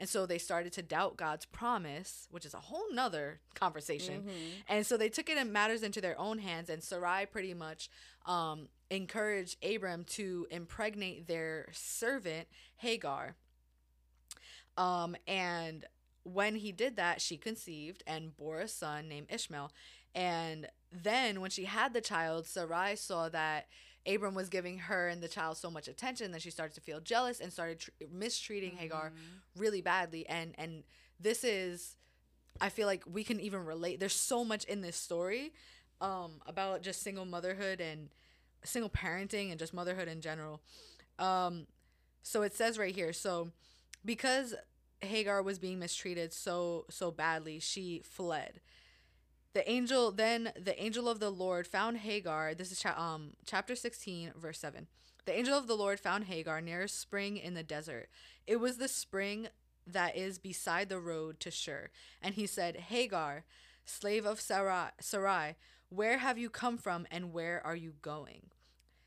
And 0.00 0.08
so 0.08 0.26
they 0.26 0.38
started 0.38 0.72
to 0.74 0.82
doubt 0.82 1.16
god's 1.16 1.46
promise 1.46 2.28
which 2.30 2.44
is 2.44 2.52
a 2.54 2.58
whole 2.60 2.92
nother 2.92 3.40
conversation. 3.54 4.24
Mhm. 4.24 4.62
and 4.68 4.86
so 4.86 4.96
they 4.98 5.08
took 5.08 5.28
it 5.30 5.38
in 5.38 5.52
matters 5.52 5.82
into 5.82 6.00
their 6.02 6.18
own 6.20 6.38
hands, 6.38 6.68
and 6.68 6.82
Sarai 6.82 7.24
pretty 7.26 7.54
much 7.54 7.88
um, 8.26 8.68
encouraged 8.90 9.62
Abram 9.64 10.04
to 10.04 10.46
impregnate 10.50 11.26
their 11.26 11.68
servant 11.72 12.48
Hagar. 12.76 13.34
Um, 14.76 15.16
and 15.26 15.84
when 16.24 16.56
he 16.56 16.72
did 16.72 16.96
that, 16.96 17.20
she 17.20 17.36
conceived 17.36 18.02
and 18.06 18.36
bore 18.36 18.60
a 18.60 18.68
son 18.68 19.08
named 19.08 19.26
Ishmael. 19.30 19.72
And 20.14 20.68
then 20.92 21.40
when 21.40 21.50
she 21.50 21.64
had 21.64 21.92
the 21.92 22.00
child, 22.00 22.46
Sarai 22.46 22.96
saw 22.96 23.28
that 23.30 23.66
Abram 24.06 24.34
was 24.34 24.48
giving 24.48 24.78
her 24.78 25.08
and 25.08 25.22
the 25.22 25.28
child 25.28 25.56
so 25.58 25.70
much 25.70 25.86
attention 25.88 26.32
that 26.32 26.40
she 26.42 26.50
started 26.50 26.74
to 26.74 26.80
feel 26.80 27.00
jealous 27.00 27.40
and 27.40 27.52
started 27.52 27.80
tr- 27.80 27.90
mistreating 28.10 28.76
Hagar 28.76 29.10
Mhm. 29.10 29.40
really 29.60 29.82
badly 29.82 30.26
and 30.28 30.54
and 30.56 30.84
this 31.20 31.42
is 31.44 31.96
i 32.60 32.68
feel 32.68 32.86
like 32.86 33.02
we 33.06 33.24
can 33.24 33.40
even 33.40 33.64
relate 33.64 33.98
there's 33.98 34.14
so 34.14 34.44
much 34.44 34.64
in 34.64 34.80
this 34.82 34.96
story 34.96 35.52
um 36.00 36.40
about 36.46 36.80
just 36.80 37.02
single 37.02 37.24
motherhood 37.26 37.80
and 37.80 38.08
single 38.64 38.90
parenting 38.90 39.50
and 39.50 39.58
just 39.58 39.72
motherhood 39.72 40.08
in 40.08 40.20
general 40.20 40.60
um 41.18 41.66
so 42.22 42.42
it 42.42 42.54
says 42.54 42.78
right 42.78 42.94
here 42.94 43.12
so 43.12 43.48
because 44.04 44.54
Hagar 45.00 45.42
was 45.42 45.58
being 45.58 45.78
mistreated 45.78 46.32
so 46.32 46.86
so 46.90 47.10
badly, 47.10 47.58
she 47.58 48.02
fled. 48.04 48.60
The 49.54 49.68
angel 49.68 50.10
then 50.12 50.52
the 50.58 50.80
angel 50.80 51.08
of 51.08 51.20
the 51.20 51.30
Lord 51.30 51.66
found 51.66 51.98
Hagar. 51.98 52.54
This 52.54 52.72
is 52.72 52.80
cha- 52.80 52.98
um 52.98 53.34
chapter 53.44 53.74
16 53.74 54.32
verse 54.36 54.58
7. 54.58 54.86
The 55.24 55.36
angel 55.36 55.56
of 55.56 55.66
the 55.66 55.76
Lord 55.76 56.00
found 56.00 56.24
Hagar 56.24 56.60
near 56.60 56.82
a 56.82 56.88
spring 56.88 57.36
in 57.36 57.54
the 57.54 57.62
desert. 57.62 58.08
It 58.46 58.60
was 58.60 58.78
the 58.78 58.88
spring 58.88 59.48
that 59.86 60.16
is 60.16 60.38
beside 60.38 60.88
the 60.88 61.00
road 61.00 61.38
to 61.40 61.50
Shur. 61.50 61.90
And 62.22 62.34
he 62.34 62.46
said, 62.46 62.76
Hagar, 62.76 63.44
slave 63.84 64.24
of 64.24 64.40
Sarai, 64.40 64.90
Sarai, 65.00 65.56
where 65.90 66.18
have 66.18 66.38
you 66.38 66.50
come 66.50 66.78
from 66.78 67.06
and 67.10 67.32
where 67.32 67.64
are 67.64 67.76
you 67.76 67.94
going? 68.02 68.50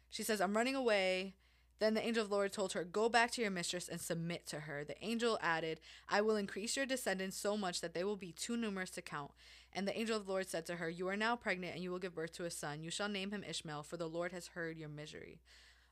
She 0.09 0.23
says, 0.23 0.41
I'm 0.41 0.55
running 0.55 0.75
away. 0.75 1.35
Then 1.79 1.95
the 1.95 2.05
angel 2.05 2.23
of 2.23 2.29
the 2.29 2.35
Lord 2.35 2.51
told 2.51 2.73
her, 2.73 2.83
Go 2.83 3.09
back 3.09 3.31
to 3.31 3.41
your 3.41 3.49
mistress 3.49 3.89
and 3.89 3.99
submit 3.99 4.45
to 4.47 4.61
her. 4.61 4.83
The 4.83 5.03
angel 5.03 5.39
added, 5.41 5.79
I 6.07 6.21
will 6.21 6.35
increase 6.35 6.77
your 6.77 6.85
descendants 6.85 7.37
so 7.37 7.57
much 7.57 7.81
that 7.81 7.95
they 7.95 8.03
will 8.03 8.17
be 8.17 8.31
too 8.31 8.55
numerous 8.55 8.91
to 8.91 9.01
count. 9.01 9.31
And 9.73 9.87
the 9.87 9.97
angel 9.97 10.17
of 10.17 10.25
the 10.25 10.31
Lord 10.31 10.47
said 10.47 10.65
to 10.67 10.75
her, 10.75 10.89
You 10.89 11.07
are 11.07 11.17
now 11.17 11.35
pregnant, 11.35 11.73
and 11.73 11.83
you 11.83 11.89
will 11.89 11.97
give 11.97 12.13
birth 12.13 12.33
to 12.33 12.45
a 12.45 12.51
son. 12.51 12.83
You 12.83 12.91
shall 12.91 13.09
name 13.09 13.31
him 13.31 13.43
Ishmael, 13.47 13.83
for 13.83 13.97
the 13.97 14.07
Lord 14.07 14.31
has 14.31 14.47
heard 14.47 14.77
your 14.77 14.89
misery. 14.89 15.39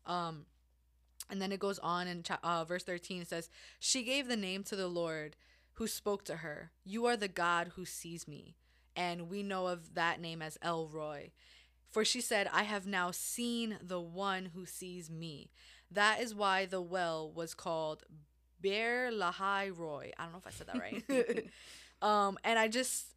Um, 0.06 0.46
and 1.30 1.42
then 1.42 1.52
it 1.52 1.60
goes 1.60 1.80
on 1.80 2.08
in 2.08 2.24
uh, 2.44 2.66
verse 2.66 2.84
13 2.84 3.22
it 3.22 3.30
says, 3.30 3.50
She 3.80 4.04
gave 4.04 4.28
the 4.28 4.38
name 4.38 4.64
to 4.66 4.76
the 4.76 4.88
Lord 4.88 5.36
who 5.74 5.88
spoke 5.88 6.26
to 6.26 6.38
her, 6.38 6.72
You 6.84 7.06
are 7.06 7.16
the 7.16 7.28
God 7.28 7.72
who 7.76 7.86
sees 7.86 8.28
me. 8.28 8.56
And 9.00 9.30
we 9.30 9.44
know 9.44 9.68
of 9.68 9.96
that 9.96 10.20
name 10.20 10.42
as 10.42 10.58
El 10.62 10.88
Roi. 10.90 11.32
For 11.90 12.04
she 12.04 12.20
said, 12.20 12.50
I 12.52 12.64
have 12.64 12.86
now 12.86 13.12
seen 13.12 13.78
the 13.82 14.02
one 14.02 14.52
who 14.54 14.66
sees 14.66 15.10
me. 15.10 15.52
That 15.90 16.20
is 16.20 16.36
why 16.36 16.66
the 16.66 16.82
well 16.82 17.32
was 17.32 17.54
called 17.54 18.04
Beer 18.60 19.10
Lahai 19.10 19.72
Roi. 19.76 20.12
I 20.18 20.24
don't 20.24 20.34
know 20.34 20.40
if 20.40 20.48
I 20.48 20.52
said 20.52 20.68
that 20.68 20.80
right. 20.80 21.50
um, 22.02 22.38
and 22.44 22.60
I 22.60 22.68
just, 22.68 23.16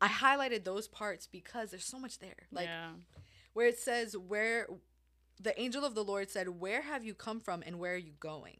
I 0.00 0.08
highlighted 0.08 0.64
those 0.64 0.88
parts 0.88 1.28
because 1.28 1.70
there's 1.70 1.84
so 1.84 2.00
much 2.00 2.18
there. 2.18 2.48
Like, 2.50 2.66
yeah. 2.66 2.90
where 3.52 3.68
it 3.68 3.78
says 3.78 4.16
where 4.16 4.66
the 5.40 5.58
angel 5.60 5.84
of 5.84 5.94
the 5.94 6.04
lord 6.04 6.30
said 6.30 6.48
where 6.60 6.82
have 6.82 7.04
you 7.04 7.12
come 7.12 7.40
from 7.40 7.62
and 7.66 7.78
where 7.78 7.94
are 7.94 7.98
you 7.98 8.12
going 8.20 8.58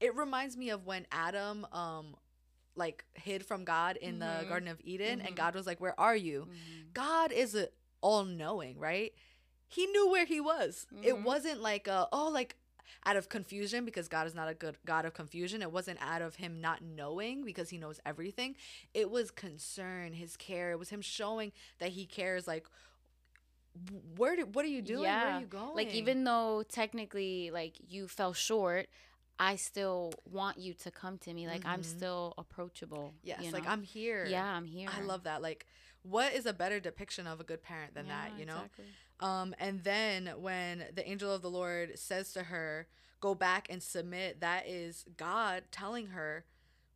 it 0.00 0.14
reminds 0.14 0.54
me 0.54 0.68
of 0.68 0.84
when 0.84 1.06
adam 1.10 1.66
um 1.72 2.14
like 2.76 3.04
hid 3.14 3.44
from 3.44 3.64
god 3.64 3.96
in 3.96 4.18
the 4.18 4.26
Mhm. 4.26 4.48
garden 4.48 4.68
of 4.68 4.80
eden 4.84 5.20
Mhm. 5.20 5.26
and 5.26 5.36
god 5.36 5.54
was 5.54 5.66
like 5.66 5.80
where 5.80 5.98
are 5.98 6.16
you? 6.16 6.48
Mhm. 6.48 6.92
god 6.94 7.32
is 7.32 7.56
all-knowing 8.00 8.78
right? 8.78 9.12
He 9.68 9.86
knew 9.86 10.08
where 10.10 10.24
he 10.24 10.40
was. 10.40 10.86
It 11.02 11.14
Mhm. 11.14 11.22
wasn't 11.24 11.60
like 11.60 11.86
a, 11.86 12.08
oh 12.12 12.28
like 12.28 12.56
out 13.06 13.16
of 13.16 13.28
confusion 13.28 13.84
because 13.84 14.08
god 14.08 14.26
is 14.26 14.34
not 14.34 14.48
a 14.48 14.54
good 14.54 14.76
god 14.84 15.04
of 15.04 15.14
confusion. 15.14 15.62
It 15.62 15.70
wasn't 15.70 16.00
out 16.02 16.22
of 16.22 16.36
him 16.36 16.60
not 16.60 16.82
knowing 16.82 17.44
because 17.44 17.70
he 17.70 17.78
knows 17.78 18.00
everything. 18.04 18.56
It 18.94 19.10
was 19.10 19.30
concern 19.30 20.12
his 20.14 20.36
care. 20.36 20.72
It 20.72 20.78
was 20.78 20.88
him 20.90 21.00
showing 21.02 21.52
that 21.78 21.90
he 21.90 22.04
cares 22.06 22.46
like 22.48 22.66
where 24.16 24.34
do, 24.36 24.46
what 24.46 24.64
are 24.64 24.68
you 24.68 24.82
doing? 24.82 25.02
Where 25.02 25.26
are 25.34 25.40
you 25.40 25.46
going? 25.46 25.74
Like 25.76 25.94
even 25.94 26.24
though 26.24 26.64
technically 26.68 27.50
like 27.52 27.76
you 27.88 28.08
fell 28.08 28.32
short, 28.32 28.88
I 29.40 29.56
still 29.56 30.12
want 30.30 30.58
you 30.58 30.74
to 30.74 30.90
come 30.90 31.18
to 31.18 31.32
me. 31.32 31.46
Like 31.48 31.64
I'm 31.64 31.80
Mhm. 31.80 31.84
still 31.96 32.34
approachable. 32.38 33.14
yes 33.22 33.42
you 33.42 33.50
like 33.50 33.66
i'm 33.66 33.82
here 33.82 34.26
Yeah, 34.26 34.44
I'm 34.44 34.66
here. 34.66 34.88
i 34.92 35.00
love 35.00 35.24
that 35.24 35.40
like 35.42 35.66
what 36.02 36.32
is 36.32 36.46
a 36.46 36.52
better 36.52 36.78
depiction 36.80 37.26
of 37.26 37.40
a 37.40 37.44
good 37.44 37.62
parent 37.62 37.94
than 37.94 38.08
that 38.08 38.38
you 38.38 38.44
know 38.46 38.56
exactly. 38.56 38.86
um 39.20 39.54
and 39.58 39.82
then 39.84 40.26
when 40.38 40.84
the 40.94 41.06
angel 41.08 41.32
of 41.34 41.42
the 41.42 41.50
lord 41.50 41.98
says 41.98 42.32
to 42.32 42.44
her 42.44 42.86
go 43.20 43.34
back 43.34 43.66
and 43.70 43.82
submit 43.82 44.40
that 44.40 44.66
is 44.66 45.04
god 45.16 45.64
telling 45.70 46.08
her 46.08 46.44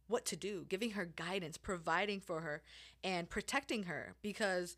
what 0.07 0.24
to 0.26 0.37
do 0.37 0.64
giving 0.68 0.92
her 0.92 1.04
guidance 1.04 1.57
providing 1.59 2.20
for 2.20 2.40
her 2.40 2.62
and 3.02 3.28
protecting 3.28 3.85
her 3.85 4.14
because 4.22 4.76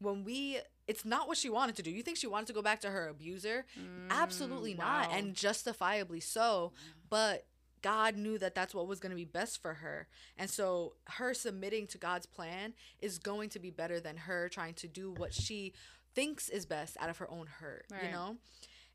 when 0.00 0.24
we 0.24 0.60
it's 0.86 1.04
not 1.04 1.28
what 1.28 1.36
she 1.36 1.50
wanted 1.50 1.76
to 1.76 1.82
do 1.82 1.90
you 1.90 2.02
think 2.02 2.16
she 2.16 2.26
wanted 2.26 2.46
to 2.46 2.52
go 2.54 2.62
back 2.62 2.80
to 2.80 2.90
her 2.90 3.08
abuser 3.08 3.66
absolutely 4.10 4.72
Mm, 4.74 4.78
not 4.78 5.08
wow. 5.10 5.14
and 5.16 5.34
justifiably 5.34 6.20
so 6.20 6.72
but 7.08 7.46
god 7.82 8.16
knew 8.16 8.38
that 8.38 8.54
that's 8.54 8.74
what 8.74 8.86
was 8.88 9.00
going 9.00 9.10
to 9.10 9.16
be 9.16 9.24
best 9.24 9.60
for 9.62 9.74
her. 9.74 10.08
And 10.36 10.50
so 10.50 10.94
her 11.04 11.34
submitting 11.34 11.86
to 11.88 11.98
god's 11.98 12.26
plan 12.26 12.74
is 13.00 13.18
going 13.18 13.50
to 13.50 13.58
be 13.58 13.70
better 13.70 14.00
than 14.00 14.16
her 14.16 14.48
trying 14.48 14.74
to 14.74 14.88
do 14.88 15.12
what 15.12 15.32
she 15.32 15.72
thinks 16.14 16.48
is 16.48 16.66
best 16.66 16.96
out 17.00 17.10
of 17.10 17.18
her 17.18 17.30
own 17.30 17.46
hurt 17.46 17.86
you 18.04 18.10
know? 18.10 18.36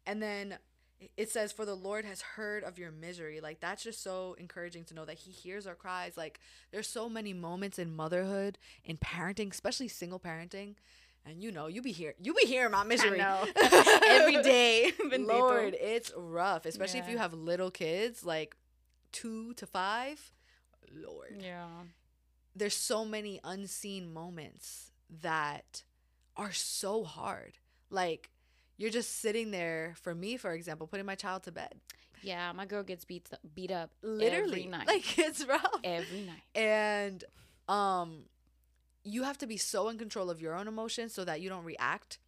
And 0.05 0.21
then 0.21 0.57
it 1.17 1.29
says 1.29 1.51
for 1.51 1.65
the 1.65 1.75
lord 1.75 2.05
has 2.05 2.21
heard 2.21 2.63
of 2.63 2.77
your 2.77 2.91
misery. 2.91 3.39
Like 3.41 3.59
that's 3.59 3.83
just 3.83 4.03
so 4.03 4.35
encouraging 4.37 4.83
to 4.85 4.93
know 4.93 5.05
that 5.05 5.19
he 5.19 5.31
hears 5.31 5.67
our 5.67 5.75
cries. 5.75 6.17
Like 6.17 6.39
there's 6.71 6.87
so 6.87 7.07
many 7.09 7.33
moments 7.33 7.79
in 7.79 7.95
motherhood 7.95 8.57
in 8.83 8.97
parenting 8.97 9.51
especially 9.51 9.87
single 9.87 10.19
parenting 10.19 10.75
and 11.25 11.41
you 11.41 11.51
know 11.51 11.67
you 11.67 11.81
be 11.81 11.91
here 11.91 12.13
you 12.21 12.33
be 12.33 12.45
hearing 12.45 12.71
my 12.71 12.83
misery. 12.83 13.19
Every 14.07 14.41
day. 14.43 14.91
Lord 15.19 15.75
it's 15.79 16.11
rough 16.15 16.65
especially 16.65 16.99
if 16.99 17.09
you 17.09 17.17
have 17.17 17.33
little 17.33 17.71
kids 17.71 18.23
like 18.25 18.55
two 19.11 19.53
to 19.55 19.65
five 19.65 20.31
lord 20.95 21.37
Yeah. 21.39 21.67
there's 22.55 22.75
so 22.75 23.05
many 23.05 23.39
unseen 23.43 24.11
moments 24.13 24.91
that 25.21 25.83
are 26.35 26.51
so 26.51 27.03
hard 27.03 27.53
like 27.89 28.29
you're 28.77 28.89
just 28.89 29.19
sitting 29.21 29.51
there 29.51 29.93
for 30.01 30.13
me 30.15 30.35
for 30.37 30.51
example 30.51 30.87
putting 30.87 31.05
my 31.05 31.15
child 31.15 31.43
to 31.43 31.51
bed 31.51 31.75
Yeah, 32.23 32.51
my 32.53 32.65
girl 32.65 32.83
gets 32.83 33.05
beat 33.05 33.29
beat 33.55 33.71
up 33.71 33.91
literally 34.01 34.61
every 34.61 34.65
night. 34.65 34.87
like 34.87 35.17
it's 35.27 35.45
rough 35.45 35.65
every 35.83 36.21
night. 36.21 36.41
and 36.55 37.23
um 37.69 38.23
you 39.03 39.23
have 39.23 39.37
to 39.39 39.47
be 39.47 39.57
so 39.57 39.89
in 39.89 39.97
control 39.97 40.29
of 40.29 40.41
your 40.41 40.55
own 40.55 40.67
emotions 40.67 41.13
so 41.13 41.23
that 41.25 41.41
you 41.41 41.49
don't 41.49 41.63
react 41.65 42.19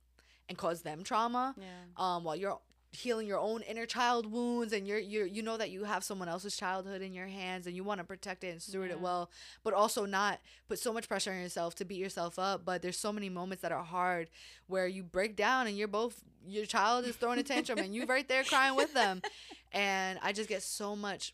and 0.49 0.57
cause 0.57 0.81
them 0.81 1.03
trauma 1.03 1.55
Yeah. 1.57 1.65
um 1.97 2.23
while 2.23 2.35
you're 2.35 2.59
healing 2.91 3.27
your 3.27 3.39
own 3.39 3.61
inner 3.63 3.85
child 3.85 4.31
wounds 4.31 4.71
and 4.71 4.87
you're 4.87 4.99
you're 4.99 5.25
you 5.25 5.41
know 5.41 5.57
that 5.57 5.69
you 5.69 5.83
have 5.83 6.01
someone 6.03 6.29
else's 6.29 6.55
childhood 6.55 7.01
in 7.01 7.13
your 7.13 7.27
hands 7.27 7.67
and 7.67 7.75
you 7.75 7.83
want 7.83 7.99
to 7.99 8.05
protect 8.05 8.43
it 8.45 8.49
and 8.51 8.61
steward 8.61 8.89
it 8.89 8.99
well 9.01 9.29
but 9.63 9.73
also 9.73 10.05
not 10.05 10.39
put 10.69 10.79
so 10.79 10.93
much 10.93 11.09
pressure 11.09 11.31
on 11.31 11.39
yourself 11.41 11.75
to 11.75 11.83
beat 11.83 11.97
yourself 11.99 12.39
up 12.39 12.63
but 12.63 12.81
there's 12.81 12.97
so 12.97 13.11
many 13.11 13.27
moments 13.27 13.61
that 13.61 13.73
are 13.73 13.83
hard 13.83 14.29
where 14.67 14.87
you 14.87 15.03
break 15.03 15.35
down 15.35 15.67
and 15.67 15.77
you're 15.77 15.89
both 15.89 16.21
your 16.47 16.65
child 16.65 17.03
is 17.05 17.15
throwing 17.17 17.37
a 17.39 17.43
tantrum 17.43 17.79
and 17.79 17.93
you're 17.93 18.05
right 18.05 18.29
there 18.29 18.43
crying 18.45 18.75
with 18.77 18.93
them 18.93 19.21
and 19.73 20.17
i 20.21 20.31
just 20.31 20.47
get 20.47 20.63
so 20.63 20.95
much 20.95 21.33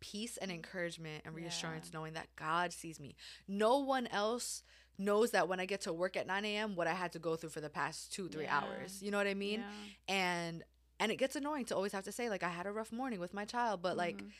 peace 0.00 0.36
and 0.38 0.50
encouragement 0.50 1.22
and 1.24 1.34
reassurance 1.34 1.92
knowing 1.92 2.14
that 2.14 2.26
god 2.36 2.72
sees 2.72 2.98
me 2.98 3.14
no 3.46 3.78
one 3.78 4.06
else 4.08 4.62
knows 4.98 5.30
that 5.30 5.48
when 5.48 5.60
i 5.60 5.66
get 5.66 5.80
to 5.82 5.92
work 5.92 6.16
at 6.16 6.26
9 6.26 6.44
a.m 6.44 6.74
what 6.76 6.86
i 6.86 6.92
had 6.94 7.12
to 7.12 7.18
go 7.18 7.36
through 7.36 7.50
for 7.50 7.60
the 7.60 7.70
past 7.70 8.12
two 8.12 8.28
three 8.28 8.44
Yeah. 8.44 8.58
hours 8.60 9.02
you 9.02 9.10
know 9.10 9.18
what 9.18 9.26
i 9.26 9.34
mean 9.34 9.60
Yeah. 9.60 10.14
and 10.14 10.64
and 10.98 11.10
it 11.12 11.16
gets 11.16 11.36
annoying 11.36 11.64
to 11.66 11.76
always 11.76 11.92
have 11.92 12.04
to 12.04 12.12
say 12.12 12.28
like 12.28 12.42
i 12.42 12.48
had 12.48 12.66
a 12.66 12.72
rough 12.72 12.92
morning 12.92 13.20
with 13.20 13.32
my 13.34 13.44
child 13.44 13.80
but 13.82 13.96
like 13.96 14.18
Mhm. 14.22 14.30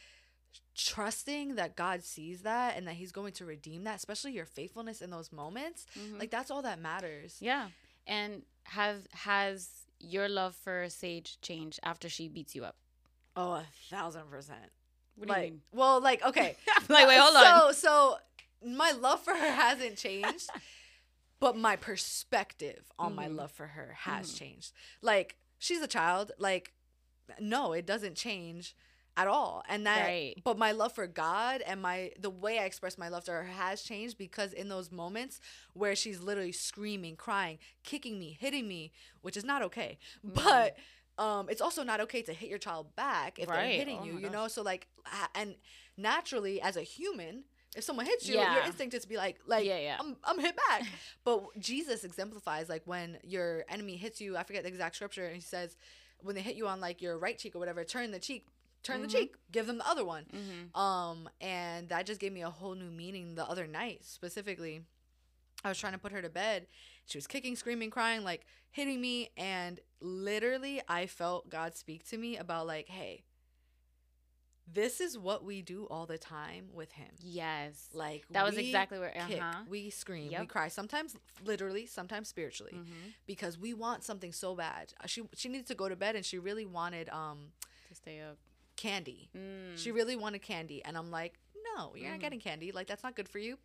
trusting 0.74 1.54
that 1.56 1.76
god 1.76 2.02
sees 2.02 2.42
that 2.42 2.76
and 2.76 2.86
that 2.86 2.94
he's 2.94 3.12
going 3.12 3.32
to 3.32 3.44
redeem 3.44 3.84
that 3.84 3.96
especially 3.96 4.32
your 4.32 4.44
faithfulness 4.46 5.00
in 5.00 5.10
those 5.10 5.30
moments 5.32 5.86
Mhm. 5.96 6.18
like 6.18 6.30
that's 6.30 6.50
all 6.50 6.62
that 6.62 6.78
matters 6.80 7.36
Yeah. 7.40 7.70
And 8.06 8.44
have 8.64 9.06
has 9.12 9.86
your 10.00 10.28
love 10.28 10.56
for 10.56 10.88
Sage 10.88 11.38
changed 11.42 11.78
after 11.82 12.08
she 12.08 12.28
beats 12.28 12.54
you 12.56 12.64
up? 12.64 12.76
oh 13.36 13.52
a 13.52 13.66
thousand 13.90 14.28
percent 14.30 14.72
What 15.20 15.28
do 15.28 15.34
like 15.34 15.44
you 15.46 15.50
mean? 15.52 15.60
well 15.72 16.00
like 16.00 16.22
okay 16.24 16.56
like, 16.88 17.06
wait, 17.06 17.18
hold 17.18 17.34
so, 17.34 17.66
on. 17.68 17.74
so 17.74 18.16
my 18.66 18.92
love 18.92 19.20
for 19.20 19.34
her 19.34 19.50
hasn't 19.52 19.96
changed 19.98 20.48
but 21.40 21.56
my 21.56 21.76
perspective 21.76 22.84
on 22.98 23.14
my 23.14 23.26
Mhm. 23.28 23.36
love 23.36 23.50
for 23.52 23.66
her 23.68 23.94
has 24.00 24.30
Mhm. 24.32 24.38
changed 24.38 24.72
like 25.02 25.36
she's 25.58 25.80
a 25.82 25.86
child 25.86 26.32
like 26.38 26.72
no 27.38 27.72
it 27.72 27.86
doesn't 27.86 28.16
change 28.16 28.74
at 29.16 29.26
all 29.26 29.62
and 29.68 29.86
that 29.86 30.04
Right. 30.06 30.34
but 30.44 30.56
my 30.58 30.72
love 30.72 30.92
for 30.92 31.06
god 31.06 31.60
and 31.62 31.82
my 31.82 32.12
the 32.18 32.30
way 32.30 32.58
i 32.58 32.64
express 32.64 32.96
my 32.96 33.08
love 33.08 33.24
to 33.24 33.32
her 33.32 33.44
has 33.44 33.82
changed 33.82 34.16
because 34.18 34.52
in 34.52 34.68
those 34.68 34.90
moments 34.90 35.40
where 35.74 35.94
she's 35.96 36.20
literally 36.20 36.52
screaming 36.52 37.16
crying 37.16 37.58
kicking 37.82 38.18
me 38.18 38.36
hitting 38.40 38.66
me 38.68 38.92
which 39.20 39.36
is 39.36 39.44
not 39.44 39.62
okay 39.62 39.98
Mhm. 40.26 40.34
but 40.44 40.76
um 41.20 41.48
it's 41.48 41.60
also 41.60 41.82
not 41.84 42.00
okay 42.00 42.22
to 42.22 42.32
hit 42.32 42.48
your 42.48 42.58
child 42.58 42.86
back 42.96 43.38
if 43.38 43.46
they're 43.46 43.56
hitting 43.78 43.98
Oh 44.00 44.04
you 44.06 44.14
you 44.14 44.20
gosh. 44.22 44.32
know 44.32 44.48
so 44.48 44.62
like 44.62 44.88
and 45.34 45.54
naturally 45.96 46.60
as 46.60 46.76
a 46.76 46.82
human 46.82 47.44
if 47.76 47.84
someone 47.84 48.06
hits 48.06 48.26
you 48.28 48.34
your 48.56 48.62
instinct 48.68 48.94
is 48.94 49.02
to 49.02 49.08
be 49.08 49.16
like 49.16 49.36
like 49.46 49.66
Yeah, 49.66 49.78
yeah. 49.78 49.96
I'm, 50.00 50.16
I'm 50.24 50.38
hit 50.40 50.56
back 50.68 50.84
but 51.24 51.42
jesus 51.60 52.04
exemplifies 52.04 52.68
like 52.68 52.82
when 52.86 53.18
your 53.22 53.64
enemy 53.68 53.96
hits 53.96 54.20
you 54.20 54.36
i 54.36 54.42
forget 54.42 54.62
the 54.64 54.68
exact 54.68 54.96
scripture 54.96 55.26
and 55.26 55.34
he 55.36 55.40
says 55.42 55.76
when 56.22 56.34
they 56.34 56.42
hit 56.42 56.56
you 56.56 56.66
on 56.68 56.80
like 56.80 57.00
your 57.02 57.18
right 57.18 57.38
cheek 57.38 57.54
or 57.54 57.58
whatever 57.58 57.84
turn 57.84 58.10
the 58.10 58.18
cheek 58.18 58.46
turn 58.82 58.98
Mhm. 58.98 59.02
the 59.02 59.08
cheek 59.08 59.34
give 59.52 59.66
them 59.66 59.78
the 59.78 59.88
other 59.88 60.04
one 60.04 60.24
Mm-hmm. 60.34 60.80
um 60.80 61.28
and 61.40 61.88
that 61.90 62.06
just 62.06 62.20
gave 62.20 62.32
me 62.32 62.42
a 62.42 62.50
whole 62.50 62.74
new 62.74 62.90
meaning 62.90 63.34
the 63.34 63.44
other 63.46 63.66
night 63.66 64.04
specifically 64.04 64.82
i 65.64 65.68
was 65.68 65.78
trying 65.78 65.92
to 65.92 65.98
put 65.98 66.12
her 66.12 66.22
to 66.22 66.30
bed 66.30 66.66
she 67.06 67.18
was 67.18 67.26
kicking 67.26 67.56
screaming 67.56 67.90
crying 67.90 68.22
like 68.24 68.44
hitting 68.70 69.00
me 69.00 69.30
and 69.36 69.80
literally 70.00 70.80
i 70.88 71.06
felt 71.06 71.48
god 71.50 71.74
speak 71.76 72.08
to 72.08 72.16
me 72.16 72.36
about 72.36 72.66
like 72.66 72.88
hey 72.88 73.24
this 74.72 75.00
is 75.00 75.18
what 75.18 75.44
we 75.44 75.62
do 75.62 75.86
all 75.90 76.06
the 76.06 76.16
time 76.18 76.66
with 76.72 76.92
him. 76.92 77.08
Yes. 77.20 77.88
Like 77.92 78.24
That 78.30 78.44
was 78.44 78.56
exactly 78.56 79.00
where- 79.00 79.16
uh-huh. 79.16 79.64
we 79.68 79.90
scream, 79.90 80.32
we 80.38 80.46
cry. 80.46 80.68
Sometimes 80.68 81.16
literally, 81.44 81.86
sometimes 81.86 82.28
spiritually, 82.28 82.74
Mhm. 82.74 83.14
because 83.26 83.58
we 83.58 83.74
want 83.74 84.04
something 84.04 84.32
so 84.32 84.54
bad. 84.54 84.92
Uh, 85.00 85.08
She 85.08 85.22
she 85.34 85.48
needed 85.48 85.66
to 85.66 85.74
go 85.74 85.88
to 85.88 85.96
bed, 85.96 86.14
and 86.14 86.24
she 86.24 86.38
really 86.38 86.66
wanted 86.66 87.08
um 87.08 87.52
To 87.88 87.94
stay 87.96 88.20
up. 88.20 88.38
candy. 88.76 89.28
Mm. 89.34 89.76
She 89.76 89.90
really 89.90 90.14
wanted 90.14 90.40
candy, 90.42 90.84
and 90.84 90.96
I'm 90.96 91.10
like, 91.10 91.40
no, 91.74 91.96
you're 91.96 92.06
Mhm. 92.06 92.10
not 92.12 92.20
getting 92.20 92.40
candy. 92.40 92.70
Like 92.70 92.86
that's 92.86 93.02
not 93.02 93.16
good 93.16 93.28
for 93.28 93.40
you. 93.40 93.58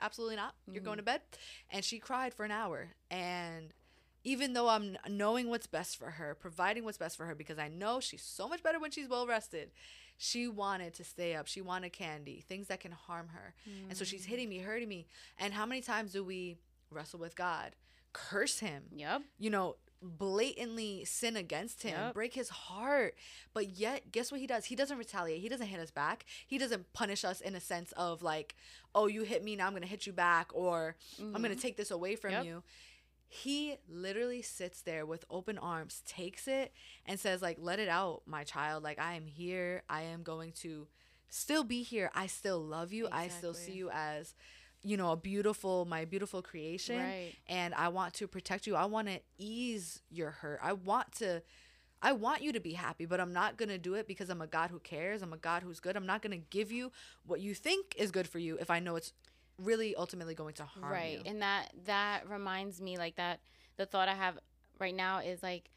Absolutely 0.00 0.36
not. 0.36 0.54
You're 0.70 0.82
going 0.82 0.96
Mhm. 0.96 1.00
to 1.00 1.04
bed. 1.04 1.22
And 1.70 1.84
she 1.84 1.98
cried 1.98 2.34
for 2.34 2.44
an 2.44 2.50
hour, 2.50 2.90
and 3.10 3.72
even 4.24 4.52
though 4.52 4.68
I'm 4.68 4.96
knowing 5.08 5.48
what's 5.48 5.66
best 5.66 5.96
for 5.96 6.10
her, 6.12 6.34
providing 6.34 6.84
what's 6.84 6.98
best 6.98 7.16
for 7.16 7.24
her, 7.26 7.34
because 7.34 7.58
I 7.58 7.68
know 7.68 8.00
she's 8.00 8.22
so 8.22 8.48
much 8.48 8.62
better 8.62 8.78
when 8.78 8.90
she's 8.90 9.08
well 9.08 9.26
rested, 9.26 9.70
she 10.16 10.48
wanted 10.48 10.92
to 10.94 11.04
stay 11.04 11.34
up. 11.36 11.46
She 11.46 11.60
wanted 11.60 11.92
candy, 11.92 12.40
things 12.40 12.66
that 12.66 12.80
can 12.80 12.90
harm 12.92 13.28
her. 13.28 13.54
And 13.88 13.96
so 13.96 14.04
she's 14.04 14.24
hitting 14.24 14.48
me, 14.48 14.58
hurting 14.58 14.88
me. 14.88 15.06
And 15.38 15.54
how 15.54 15.64
many 15.64 15.80
times 15.80 16.12
do 16.12 16.24
we 16.24 16.58
wrestle 16.90 17.20
with 17.20 17.36
God, 17.36 17.76
curse 18.12 18.58
Him, 18.58 18.88
Yep. 18.92 19.22
you 19.38 19.50
know, 19.50 19.76
blatantly 20.02 21.04
sin 21.04 21.36
against 21.36 21.82
Him, 21.82 21.98
Yep. 21.98 22.14
break 22.14 22.34
His 22.34 22.48
heart? 22.48 23.14
But 23.52 23.70
yet, 23.70 24.12
guess 24.12 24.30
what 24.30 24.40
He 24.40 24.46
does? 24.46 24.66
He 24.66 24.76
doesn't 24.76 24.98
retaliate. 24.98 25.40
He 25.40 25.48
doesn't 25.48 25.66
hit 25.66 25.80
us 25.80 25.90
back. 25.90 26.24
He 26.46 26.58
doesn't 26.58 26.92
punish 26.92 27.24
us 27.24 27.40
in 27.40 27.54
a 27.54 27.60
sense 27.60 27.92
of 27.92 28.22
like, 28.22 28.54
oh, 28.94 29.06
you 29.06 29.22
hit 29.22 29.44
me, 29.44 29.56
now 29.56 29.66
I'm 29.66 29.72
going 29.72 29.82
to 29.82 29.88
hit 29.88 30.06
you 30.06 30.12
back, 30.12 30.50
or 30.52 30.96
I'm 31.18 31.32
going 31.32 31.42
to 31.44 31.50
mm-hmm. 31.50 31.58
take 31.58 31.76
this 31.76 31.90
away 31.90 32.16
from 32.16 32.32
Yep. 32.32 32.44
you. 32.44 32.62
He 33.30 33.76
literally 33.88 34.40
sits 34.40 34.80
there 34.80 35.04
with 35.04 35.26
open 35.30 35.58
arms, 35.58 36.02
takes 36.06 36.48
it, 36.48 36.72
and 37.04 37.20
says, 37.20 37.42
like, 37.42 37.58
let 37.60 37.78
it 37.78 37.88
out, 37.88 38.22
my 38.24 38.42
child. 38.42 38.82
Like, 38.82 38.98
I 38.98 39.14
am 39.14 39.26
here. 39.26 39.82
I 39.90 40.02
am 40.02 40.22
going 40.22 40.52
to 40.62 40.88
still 41.28 41.62
be 41.62 41.82
here. 41.82 42.10
I 42.14 42.26
still 42.26 42.58
love 42.58 42.90
you. 42.90 43.06
I 43.12 43.28
still 43.28 43.52
see 43.52 43.72
you 43.72 43.90
as, 43.92 44.34
you 44.82 44.96
know, 44.96 45.12
a 45.12 45.16
beautiful, 45.16 45.84
my 45.84 46.04
beautiful 46.04 46.42
creation. 46.42 46.98
Right. 46.98 47.32
And 47.48 47.74
I 47.74 47.88
want 47.88 48.14
to 48.14 48.26
protect 48.28 48.66
you. 48.66 48.76
I 48.76 48.84
want 48.84 49.08
to 49.08 49.20
ease 49.38 50.02
your 50.10 50.30
hurt. 50.30 50.60
I 50.62 50.72
want 50.72 51.12
to. 51.16 51.42
I 52.00 52.12
want 52.12 52.42
you 52.42 52.52
to 52.52 52.60
be 52.60 52.74
happy, 52.74 53.06
but 53.06 53.18
I'm 53.18 53.32
not 53.32 53.56
going 53.56 53.70
to 53.70 53.78
do 53.78 53.94
it 53.94 54.06
because 54.06 54.30
I'm 54.30 54.40
a 54.40 54.46
God 54.46 54.70
who 54.70 54.78
cares. 54.78 55.20
I'm 55.20 55.32
a 55.32 55.36
God 55.36 55.64
who's 55.64 55.80
good. 55.80 55.96
I'm 55.96 56.06
not 56.06 56.22
going 56.22 56.30
to 56.30 56.46
give 56.48 56.70
you 56.70 56.92
what 57.26 57.40
you 57.40 57.54
think 57.54 57.96
is 57.98 58.12
good 58.12 58.28
for 58.28 58.38
you 58.38 58.56
if 58.60 58.70
I 58.70 58.78
know 58.78 58.94
it's 58.94 59.12
really 59.60 59.96
ultimately 59.96 60.34
going 60.34 60.54
to 60.54 60.64
harm 60.64 60.92
right 60.92 61.18
you. 61.18 61.22
and 61.26 61.42
that 61.42 61.72
that 61.84 62.28
reminds 62.28 62.80
me 62.80 62.96
like 62.96 63.16
that 63.16 63.40
the 63.76 63.84
thought 63.84 64.08
i 64.08 64.14
have 64.14 64.38
right 64.78 64.94
now 64.94 65.18
is 65.18 65.42
like 65.42 65.70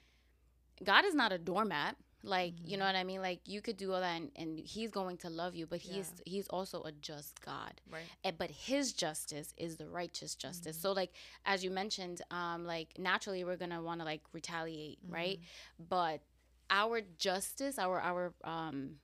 god 0.83 1.03
is 1.03 1.15
not 1.15 1.31
a 1.31 1.37
doormat 1.39 1.95
like 2.23 2.53
you 2.63 2.71
Mm-hmm. 2.71 2.79
know 2.79 2.85
what 2.85 2.95
i 2.95 3.03
mean 3.03 3.21
like 3.21 3.39
you 3.45 3.61
could 3.61 3.77
do 3.77 3.93
all 3.93 3.99
that 4.01 4.15
and, 4.21 4.31
and 4.35 4.59
he's 4.59 4.91
going 4.91 5.17
to 5.17 5.29
love 5.29 5.55
you 5.55 5.65
but 5.65 5.79
he's 5.79 6.11
he's 6.25 6.47
also 6.49 6.81
a 6.83 6.91
just 6.91 7.39
god 7.43 7.81
Right. 7.91 8.03
and, 8.23 8.37
but 8.37 8.51
his 8.51 8.93
justice 8.93 9.53
is 9.57 9.77
the 9.77 9.87
righteous 9.87 10.35
justice 10.35 10.75
Mm-hmm. 10.77 10.81
so 10.81 10.91
like 10.91 11.11
as 11.45 11.63
you 11.63 11.71
mentioned 11.71 12.21
um 12.31 12.65
like 12.65 12.89
naturally 12.99 13.43
we're 13.43 13.57
gonna 13.57 13.81
want 13.81 13.99
to 14.01 14.05
like 14.05 14.21
retaliate 14.33 14.99
right 15.09 15.39
Mm-hmm. 15.39 15.85
but 15.89 16.21
our 16.69 17.01
justice 17.17 17.79
our 17.79 17.99
our 17.99 18.33
um 18.43 18.97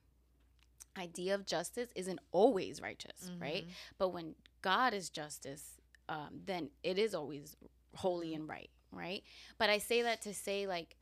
idea 0.96 1.34
of 1.34 1.46
justice 1.46 1.90
isn't 1.94 2.18
always 2.32 2.80
righteous 2.80 3.30
right 3.40 3.64
Mhm. 3.66 3.72
but 3.98 4.08
when 4.10 4.34
God 4.60 4.92
is 4.92 5.08
justice, 5.08 5.62
um, 6.08 6.40
then 6.44 6.70
it 6.82 6.98
is 6.98 7.14
always 7.14 7.56
holy 7.94 8.28
Mm-hmm. 8.32 8.40
and 8.40 8.48
right, 8.48 8.70
right? 8.90 9.22
But 9.56 9.70
I 9.70 9.78
say 9.78 10.02
that 10.02 10.22
to 10.22 10.34
say 10.34 10.66
like 10.66 10.96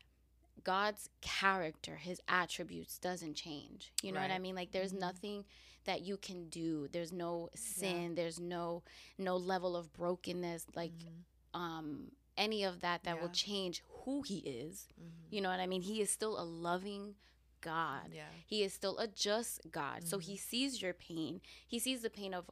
God's 0.65 1.09
character, 1.21 1.97
his 1.97 2.21
attributes 2.29 2.99
doesn't 2.99 3.35
change. 3.35 3.93
You 4.03 4.13
know 4.13 4.21
what 4.21 4.31
I 4.31 4.39
mean? 4.39 4.55
Like 4.55 4.73
there's 4.73 4.93
Mhm. 4.93 5.01
nothing 5.01 5.45
that 5.85 6.03
you 6.03 6.17
can 6.17 6.49
do. 6.49 6.89
There's 6.89 7.13
no 7.13 7.51
sin, 7.55 8.15
there's 8.15 8.41
no 8.41 8.83
no 9.19 9.37
level 9.37 9.77
of 9.77 9.93
brokenness 9.93 10.67
like 10.75 10.93
Mhm. 10.93 11.25
um 11.55 12.13
any 12.37 12.65
of 12.65 12.81
that 12.81 13.03
that 13.05 13.21
will 13.21 13.31
change 13.31 13.83
who 14.05 14.23
he 14.23 14.39
is. 14.41 14.89
Mhm. 15.01 15.33
You 15.33 15.41
know 15.41 15.49
what 15.49 15.61
I 15.61 15.67
mean? 15.67 15.83
He 15.83 16.01
is 16.03 16.11
still 16.11 16.39
a 16.39 16.45
loving 16.45 17.17
God. 17.63 18.13
Yeah. 18.13 18.29
He 18.47 18.63
is 18.63 18.75
still 18.75 18.99
a 18.99 19.07
just 19.09 19.61
God. 19.71 20.05
So 20.07 20.19
he 20.19 20.37
sees 20.37 20.83
your 20.83 20.93
pain. 20.93 21.41
He 21.67 21.79
sees 21.79 22.03
the 22.03 22.11
pain 22.11 22.35
of 22.35 22.51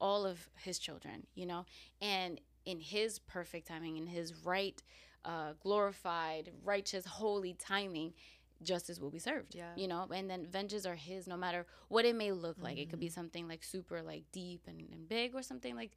all 0.00 0.26
of 0.26 0.50
his 0.56 0.78
children, 0.78 1.26
you 1.34 1.46
know? 1.46 1.64
And 2.00 2.40
in 2.64 2.80
his 2.80 3.18
perfect 3.20 3.68
timing, 3.68 3.96
in 3.96 4.06
his 4.08 4.34
right, 4.34 4.82
uh, 5.24 5.52
glorified, 5.62 6.50
righteous, 6.64 7.04
holy 7.06 7.54
timing, 7.54 8.12
justice 8.62 8.98
will 9.00 9.10
be 9.10 9.18
served. 9.18 9.54
Yeah. 9.54 9.72
You 9.74 9.88
know? 9.88 10.06
And 10.12 10.28
then 10.30 10.46
vengeance 10.46 10.86
are 10.86 10.94
his 10.96 11.26
no 11.26 11.36
matter 11.36 11.66
what 11.88 12.04
it 12.04 12.14
may 12.14 12.32
look 12.32 12.62
like. 12.62 12.78
It 12.78 12.88
could 12.90 13.00
be 13.00 13.08
Mhm. 13.08 13.12
something 13.12 13.48
like 13.48 13.62
super 13.62 14.02
like 14.02 14.24
deep 14.32 14.62
and, 14.66 14.88
and 14.92 15.08
big 15.08 15.34
or 15.34 15.42
something 15.42 15.74
like 15.76 15.92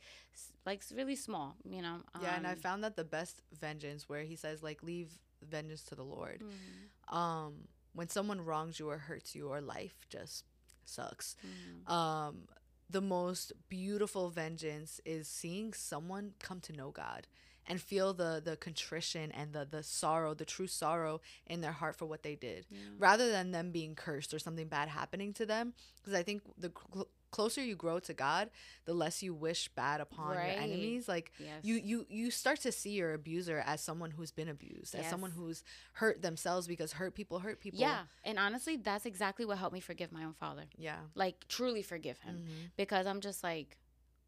like 0.65 0.83
really 0.93 1.15
small, 1.15 1.55
you 1.69 1.81
know? 1.81 1.97
Yeah, 2.15 2.35
and 2.35 2.45
I 2.47 2.53
Um, 2.53 2.55
found 2.55 2.83
that 2.83 2.95
the 2.95 3.03
best 3.03 3.41
vengeance 3.59 4.07
where 4.09 4.23
he 4.23 4.35
says 4.35 4.63
like 4.63 4.83
leave 4.83 5.17
vengeance 5.41 5.83
to 5.85 5.95
the 5.95 6.03
Lord. 6.03 6.43
mhm, 6.43 6.89
Um 7.09 7.67
when 7.93 8.09
someone 8.09 8.41
wrongs 8.41 8.79
you 8.79 8.89
or 8.89 8.97
hurts 8.97 9.35
you 9.35 9.49
or 9.49 9.61
life 9.61 9.95
just 10.09 10.45
sucks. 10.85 11.35
mhm. 11.43 11.83
Um 11.87 12.47
the 12.89 13.01
most 13.01 13.53
beautiful 13.69 14.29
vengeance 14.29 14.99
is 15.05 15.27
seeing 15.27 15.73
someone 15.73 16.33
come 16.39 16.59
to 16.61 16.73
know 16.73 16.91
God 16.91 17.27
and 17.67 17.81
feel 17.81 18.13
the 18.13 18.41
the 18.43 18.55
contrition 18.57 19.31
and 19.31 19.53
the 19.53 19.65
the 19.69 19.83
sorrow, 19.83 20.33
the 20.33 20.45
true 20.45 20.67
sorrow 20.67 21.21
in 21.47 21.61
their 21.61 21.71
heart 21.71 21.95
for 21.95 22.05
what 22.05 22.23
they 22.23 22.35
did. 22.35 22.65
Yeah. 22.69 22.79
rather 22.97 23.29
than 23.31 23.51
them 23.51 23.71
being 23.71 23.95
cursed 23.95 24.33
or 24.33 24.39
something 24.39 24.67
bad 24.67 24.89
happening 24.89 25.33
to 25.33 25.45
them 25.45 25.73
because 25.97 26.13
i 26.13 26.23
think 26.23 26.41
the 26.57 26.71
cl- 26.93 27.07
closer 27.31 27.61
you 27.63 27.75
grow 27.75 27.99
to 27.99 28.13
god 28.13 28.49
the 28.85 28.93
less 28.93 29.23
you 29.23 29.33
wish 29.33 29.67
bad 29.69 30.01
upon 30.01 30.35
Right. 30.37 30.53
your 30.53 30.61
enemies 30.61 31.07
like 31.07 31.31
Yes. 31.39 31.63
you 31.63 31.75
you 31.75 32.05
you 32.09 32.29
start 32.31 32.59
to 32.61 32.71
see 32.71 32.91
your 32.91 33.13
abuser 33.13 33.63
as 33.65 33.81
someone 33.81 34.11
who's 34.11 34.31
been 34.31 34.49
abused 34.49 34.93
as 34.95 35.07
someone 35.09 35.31
who's 35.31 35.63
hurt 35.93 36.21
themselves 36.21 36.67
because 36.67 36.91
hurt 36.93 37.15
people 37.15 37.39
hurt 37.39 37.59
people 37.59 37.79
Yeah, 37.79 38.03
and 38.23 38.37
honestly, 38.37 38.75
that's 38.77 39.05
exactly 39.05 39.45
what 39.45 39.57
helped 39.57 39.73
me 39.73 39.79
forgive 39.79 40.11
my 40.11 40.23
own 40.23 40.33
father. 40.33 40.65
yeah 40.77 40.99
Like 41.15 41.47
truly 41.47 41.81
forgive 41.81 42.19
him 42.19 42.35
Mhm. 42.45 42.71
because 42.77 43.07
I'm 43.07 43.21
just 43.21 43.43
like, 43.43 43.77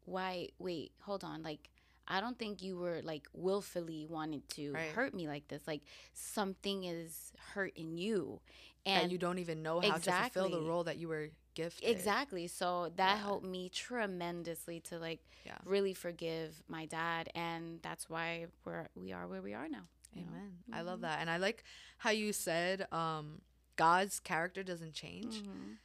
why? 0.04 0.48
Wait, 0.58 0.92
hold 1.00 1.22
on. 1.24 1.42
Like, 1.42 1.68
I 2.08 2.20
don't 2.20 2.38
think 2.38 2.62
you 2.62 2.76
were 2.76 3.00
like 3.02 3.26
willfully 3.32 4.06
wanted 4.08 4.48
to 4.50 4.72
Right. 4.72 4.90
hurt 4.90 5.12
me 5.14 5.26
like 5.28 5.48
this. 5.48 5.62
Like 5.66 5.82
something 6.12 6.84
is 6.84 7.32
hurt 7.54 7.72
in 7.76 7.96
you, 7.98 8.40
that 8.84 9.02
and 9.02 9.12
you 9.12 9.18
don't 9.18 9.38
even 9.38 9.62
know 9.62 9.80
how 9.80 9.98
to 9.98 10.12
fulfill 10.12 10.50
the 10.50 10.60
role 10.68 10.84
that 10.84 10.96
you 10.98 11.08
were 11.08 11.30
gifted 11.54 11.88
exactly. 11.88 12.46
So 12.46 12.92
that 12.96 13.16
Yeah. 13.16 13.22
helped 13.22 13.44
me 13.46 13.68
tremendously 13.70 14.80
to 14.80 14.98
like 14.98 15.20
Yeah. 15.44 15.58
really 15.64 15.94
forgive 15.94 16.62
my 16.68 16.86
dad, 16.86 17.28
and 17.34 17.80
that's 17.82 18.08
why 18.08 18.46
we're 18.64 18.86
we 18.94 19.12
are 19.12 19.26
where 19.26 19.42
we 19.42 19.54
are 19.54 19.68
now. 19.68 19.86
amen 20.16 20.62
i 20.72 20.80
love 20.80 21.00
Mhm. 21.00 21.02
that 21.02 21.20
and 21.20 21.28
i 21.28 21.36
like 21.36 21.62
how 21.98 22.08
you 22.10 22.32
said 22.32 22.86
um 22.92 23.42
god's 23.76 24.18
character 24.20 24.62
doesn't 24.62 24.94
change 24.94 25.42
Mhm. 25.42 25.76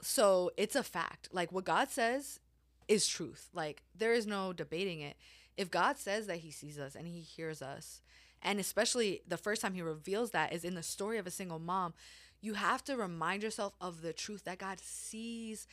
so 0.00 0.50
it's 0.56 0.74
a 0.76 0.82
fact. 0.82 1.28
Like 1.32 1.52
what 1.52 1.64
God 1.64 1.88
says 1.90 2.40
is 2.88 3.06
truth. 3.06 3.48
Like 3.52 3.82
there 3.96 4.12
is 4.12 4.26
no 4.26 4.52
debating 4.52 5.00
it. 5.00 5.16
If 5.56 5.70
God 5.70 5.98
says 5.98 6.26
that 6.26 6.38
he 6.38 6.50
sees 6.50 6.78
us 6.78 6.94
and 6.94 7.06
he 7.06 7.20
hears 7.20 7.60
us, 7.62 8.00
and 8.42 8.58
especially 8.58 9.22
the 9.26 9.36
first 9.36 9.62
time 9.62 9.74
he 9.74 9.82
reveals 9.82 10.30
that 10.30 10.52
is 10.52 10.64
in 10.64 10.74
the 10.74 10.82
story 10.82 11.18
of 11.18 11.26
a 11.26 11.30
single 11.30 11.58
mom, 11.58 11.94
you 12.40 12.54
have 12.54 12.82
to 12.84 12.96
remind 12.96 13.42
yourself 13.42 13.74
of 13.80 14.02
the 14.02 14.12
truth 14.12 14.44
that 14.44 14.58
God 14.58 14.80
sees 14.80 15.68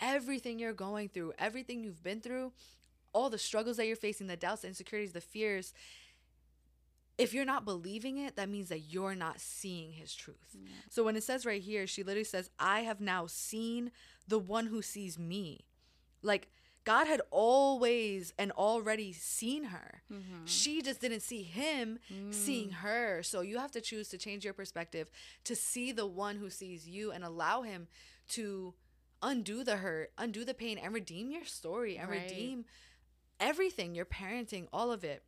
everything 0.00 0.58
you're 0.58 0.72
going 0.72 1.08
through, 1.08 1.34
everything 1.38 1.84
you've 1.84 2.02
been 2.02 2.20
through, 2.20 2.52
all 3.12 3.28
the 3.28 3.38
struggles 3.38 3.76
that 3.76 3.86
you're 3.86 3.96
facing, 3.96 4.26
the 4.26 4.36
doubts, 4.36 4.62
the 4.62 4.68
insecurities, 4.68 5.12
the 5.12 5.20
fears. 5.20 5.74
If 7.18 7.32
you're 7.32 7.44
not 7.44 7.64
believing 7.64 8.18
it, 8.18 8.36
that 8.36 8.48
means 8.48 8.70
that 8.70 8.80
you're 8.80 9.14
not 9.14 9.38
seeing 9.38 9.92
his 9.92 10.14
truth. 10.14 10.36
Yeah. 10.54 10.70
So 10.90 11.04
when 11.04 11.16
it 11.16 11.22
says 11.22 11.46
right 11.46 11.62
here, 11.62 11.86
she 11.86 12.02
literally 12.02 12.24
says, 12.24 12.50
I 12.58 12.80
have 12.80 13.00
now 13.00 13.26
seen 13.26 13.92
the 14.26 14.38
one 14.38 14.66
who 14.66 14.82
sees 14.82 15.18
me. 15.18 15.66
Like 16.24 16.48
God 16.84 17.06
had 17.06 17.22
always 17.30 18.32
and 18.38 18.50
already 18.52 19.12
seen 19.12 19.64
her. 19.64 20.02
Mhm. 20.10 20.46
She 20.46 20.82
just 20.82 21.00
didn't 21.00 21.20
see 21.20 21.42
him 21.44 21.98
seeing 22.30 22.70
Mm. 22.70 22.72
her. 22.84 23.22
So 23.22 23.40
you 23.40 23.58
have 23.58 23.70
to 23.72 23.80
choose 23.80 24.08
to 24.10 24.18
change 24.18 24.44
your 24.44 24.52
perspective 24.54 25.10
to 25.44 25.54
see 25.54 25.92
the 25.92 26.06
one 26.06 26.36
who 26.36 26.50
sees 26.50 26.88
you 26.88 27.10
and 27.12 27.24
allow 27.24 27.62
him 27.62 27.88
to 28.28 28.74
undo 29.22 29.64
the 29.64 29.78
hurt, 29.78 30.12
undo 30.18 30.44
the 30.44 30.52
pain, 30.54 30.76
and 30.76 30.92
redeem 30.92 31.30
your 31.30 31.44
story 31.46 31.96
and 31.96 32.10
Right. 32.10 32.22
redeem 32.28 32.66
everything, 33.40 33.94
your 33.94 34.04
parenting, 34.06 34.68
all 34.72 34.92
of 34.92 35.04
it. 35.04 35.24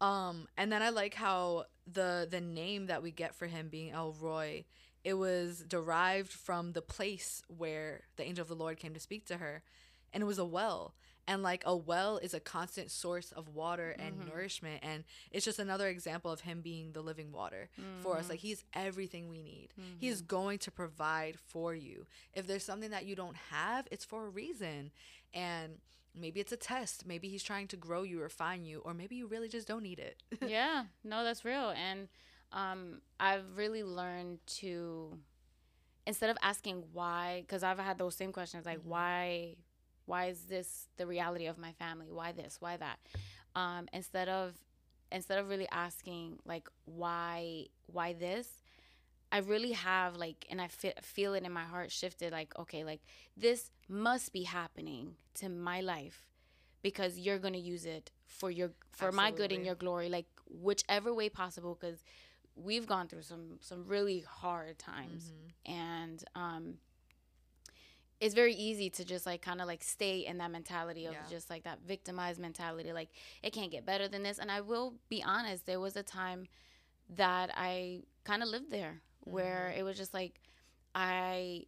Um, 0.00 0.48
and 0.56 0.70
then 0.72 0.82
I 0.82 0.90
like 0.90 1.14
how 1.14 1.66
the 1.86 2.26
the 2.30 2.40
name 2.40 2.86
that 2.86 3.02
we 3.02 3.10
get 3.10 3.34
for 3.34 3.46
him 3.46 3.68
being 3.68 3.90
El 3.90 4.12
Roi, 4.12 4.64
it 5.04 5.14
was 5.14 5.64
derived 5.66 6.30
from 6.32 6.72
the 6.72 6.82
place 6.82 7.42
where 7.48 8.02
the 8.16 8.24
angel 8.24 8.42
of 8.42 8.48
the 8.48 8.54
Lord 8.54 8.78
came 8.78 8.94
to 8.94 9.00
speak 9.00 9.24
to 9.26 9.38
her. 9.38 9.62
and 10.12 10.22
it 10.24 10.26
was 10.26 10.38
a 10.40 10.44
well 10.44 10.94
and 11.28 11.40
like 11.40 11.62
a 11.64 11.76
well 11.76 12.16
is 12.18 12.34
a 12.34 12.40
constant 12.40 12.90
source 12.90 13.30
of 13.30 13.48
water 13.54 13.90
and 13.96 14.20
Mhm. 14.22 14.26
nourishment 14.26 14.82
and 14.82 15.04
it's 15.30 15.44
just 15.44 15.60
another 15.60 15.86
example 15.86 16.32
of 16.32 16.40
him 16.40 16.60
being 16.62 16.90
the 16.90 17.00
living 17.00 17.30
water 17.30 17.70
for 18.02 18.16
us 18.18 18.26
Mhm. 18.26 18.30
like 18.30 18.40
he's 18.40 18.64
everything 18.74 19.28
we 19.28 19.40
need 19.40 19.72
Mhm. 19.78 20.00
he's 20.00 20.20
going 20.20 20.58
to 20.58 20.70
provide 20.72 21.38
for 21.38 21.76
you 21.76 22.08
if 22.32 22.48
there's 22.48 22.64
something 22.64 22.90
that 22.90 23.04
you 23.06 23.14
don't 23.14 23.36
have 23.36 23.86
it's 23.92 24.04
for 24.04 24.26
a 24.26 24.28
reason 24.28 24.90
and 25.32 25.80
maybe 26.12 26.40
it's 26.40 26.50
a 26.50 26.56
test 26.56 27.06
maybe 27.06 27.28
he's 27.28 27.44
trying 27.44 27.68
to 27.68 27.76
grow 27.76 28.02
you 28.02 28.18
or 28.18 28.24
refine 28.24 28.64
you 28.64 28.80
or 28.80 28.92
maybe 28.92 29.14
you 29.14 29.28
really 29.28 29.48
just 29.48 29.68
don't 29.68 29.84
need 29.84 30.00
it 30.00 30.20
yeah, 30.42 30.86
no, 31.04 31.22
that's 31.22 31.44
real. 31.44 31.70
And 31.70 32.08
um, 32.52 33.00
I've 33.18 33.56
really 33.56 33.82
learned 33.84 34.38
to 34.60 35.18
instead 36.06 36.30
of 36.30 36.36
asking 36.42 36.84
why, 36.92 37.42
because 37.42 37.62
I've 37.62 37.78
had 37.78 37.98
those 37.98 38.14
same 38.16 38.32
questions 38.32 38.66
like 38.66 38.78
Mhm. 38.78 38.84
why, 38.84 39.56
why 40.06 40.26
is 40.26 40.42
this 40.46 40.88
the 40.96 41.06
reality 41.06 41.46
of 41.46 41.58
my 41.58 41.72
family? 41.72 42.10
Why 42.10 42.32
this? 42.32 42.56
Why 42.60 42.76
that? 42.76 42.98
Um, 43.54 43.88
instead 43.92 44.28
of 44.28 44.54
instead 45.12 45.38
of 45.38 45.48
really 45.48 45.68
asking 45.70 46.38
like 46.44 46.68
why 46.84 47.66
why 47.86 48.12
this, 48.14 48.48
I 49.32 49.38
really 49.38 49.72
have 49.72 50.16
like, 50.16 50.46
and 50.50 50.60
I 50.60 50.68
fe- 50.68 50.94
feel 51.02 51.34
it 51.34 51.44
in 51.44 51.52
my 51.52 51.64
heart 51.64 51.90
shifted 51.92 52.32
like 52.32 52.56
okay, 52.58 52.84
like 52.84 53.00
this 53.36 53.70
must 53.88 54.32
be 54.32 54.42
happening 54.44 55.16
to 55.34 55.48
my 55.48 55.80
life 55.80 56.26
because 56.82 57.18
you're 57.18 57.38
gonna 57.38 57.58
use 57.58 57.86
it 57.86 58.10
for 58.26 58.50
your 58.50 58.70
for 58.92 59.12
my 59.12 59.30
good 59.30 59.52
and 59.52 59.64
your 59.64 59.74
glory 59.74 60.08
like 60.08 60.26
whichever 60.48 61.12
way 61.14 61.28
possible 61.28 61.76
because 61.80 62.02
we've 62.56 62.86
gone 62.86 63.08
through 63.08 63.22
some 63.22 63.58
some 63.60 63.86
really 63.86 64.20
hard 64.20 64.78
times 64.78 65.32
Mhm. 65.66 65.72
and 65.72 66.24
um 66.34 66.78
it's 68.20 68.34
very 68.34 68.52
easy 68.54 68.90
to 68.90 69.04
just 69.04 69.24
like 69.24 69.40
kind 69.40 69.60
of 69.62 69.66
like 69.66 69.82
stay 69.82 70.26
in 70.26 70.36
that 70.38 70.50
mentality 70.50 71.06
of 71.06 71.14
Yeah. 71.14 71.26
just 71.30 71.48
like 71.48 71.64
that 71.64 71.80
victimized 71.80 72.38
mentality 72.38 72.92
like 72.92 73.08
it 73.42 73.52
can't 73.52 73.70
get 73.70 73.86
better 73.86 74.08
than 74.08 74.22
this 74.22 74.38
and 74.38 74.50
i 74.50 74.60
will 74.60 74.94
be 75.08 75.22
honest 75.22 75.64
there 75.66 75.80
was 75.80 75.96
a 75.96 76.02
time 76.02 76.46
that 77.08 77.50
i 77.54 78.02
kind 78.24 78.42
of 78.42 78.48
lived 78.48 78.70
there 78.70 79.00
where 79.20 79.70
Mhm. 79.74 79.78
it 79.78 79.82
was 79.84 79.96
just 79.96 80.12
like 80.12 80.40
i 80.94 81.64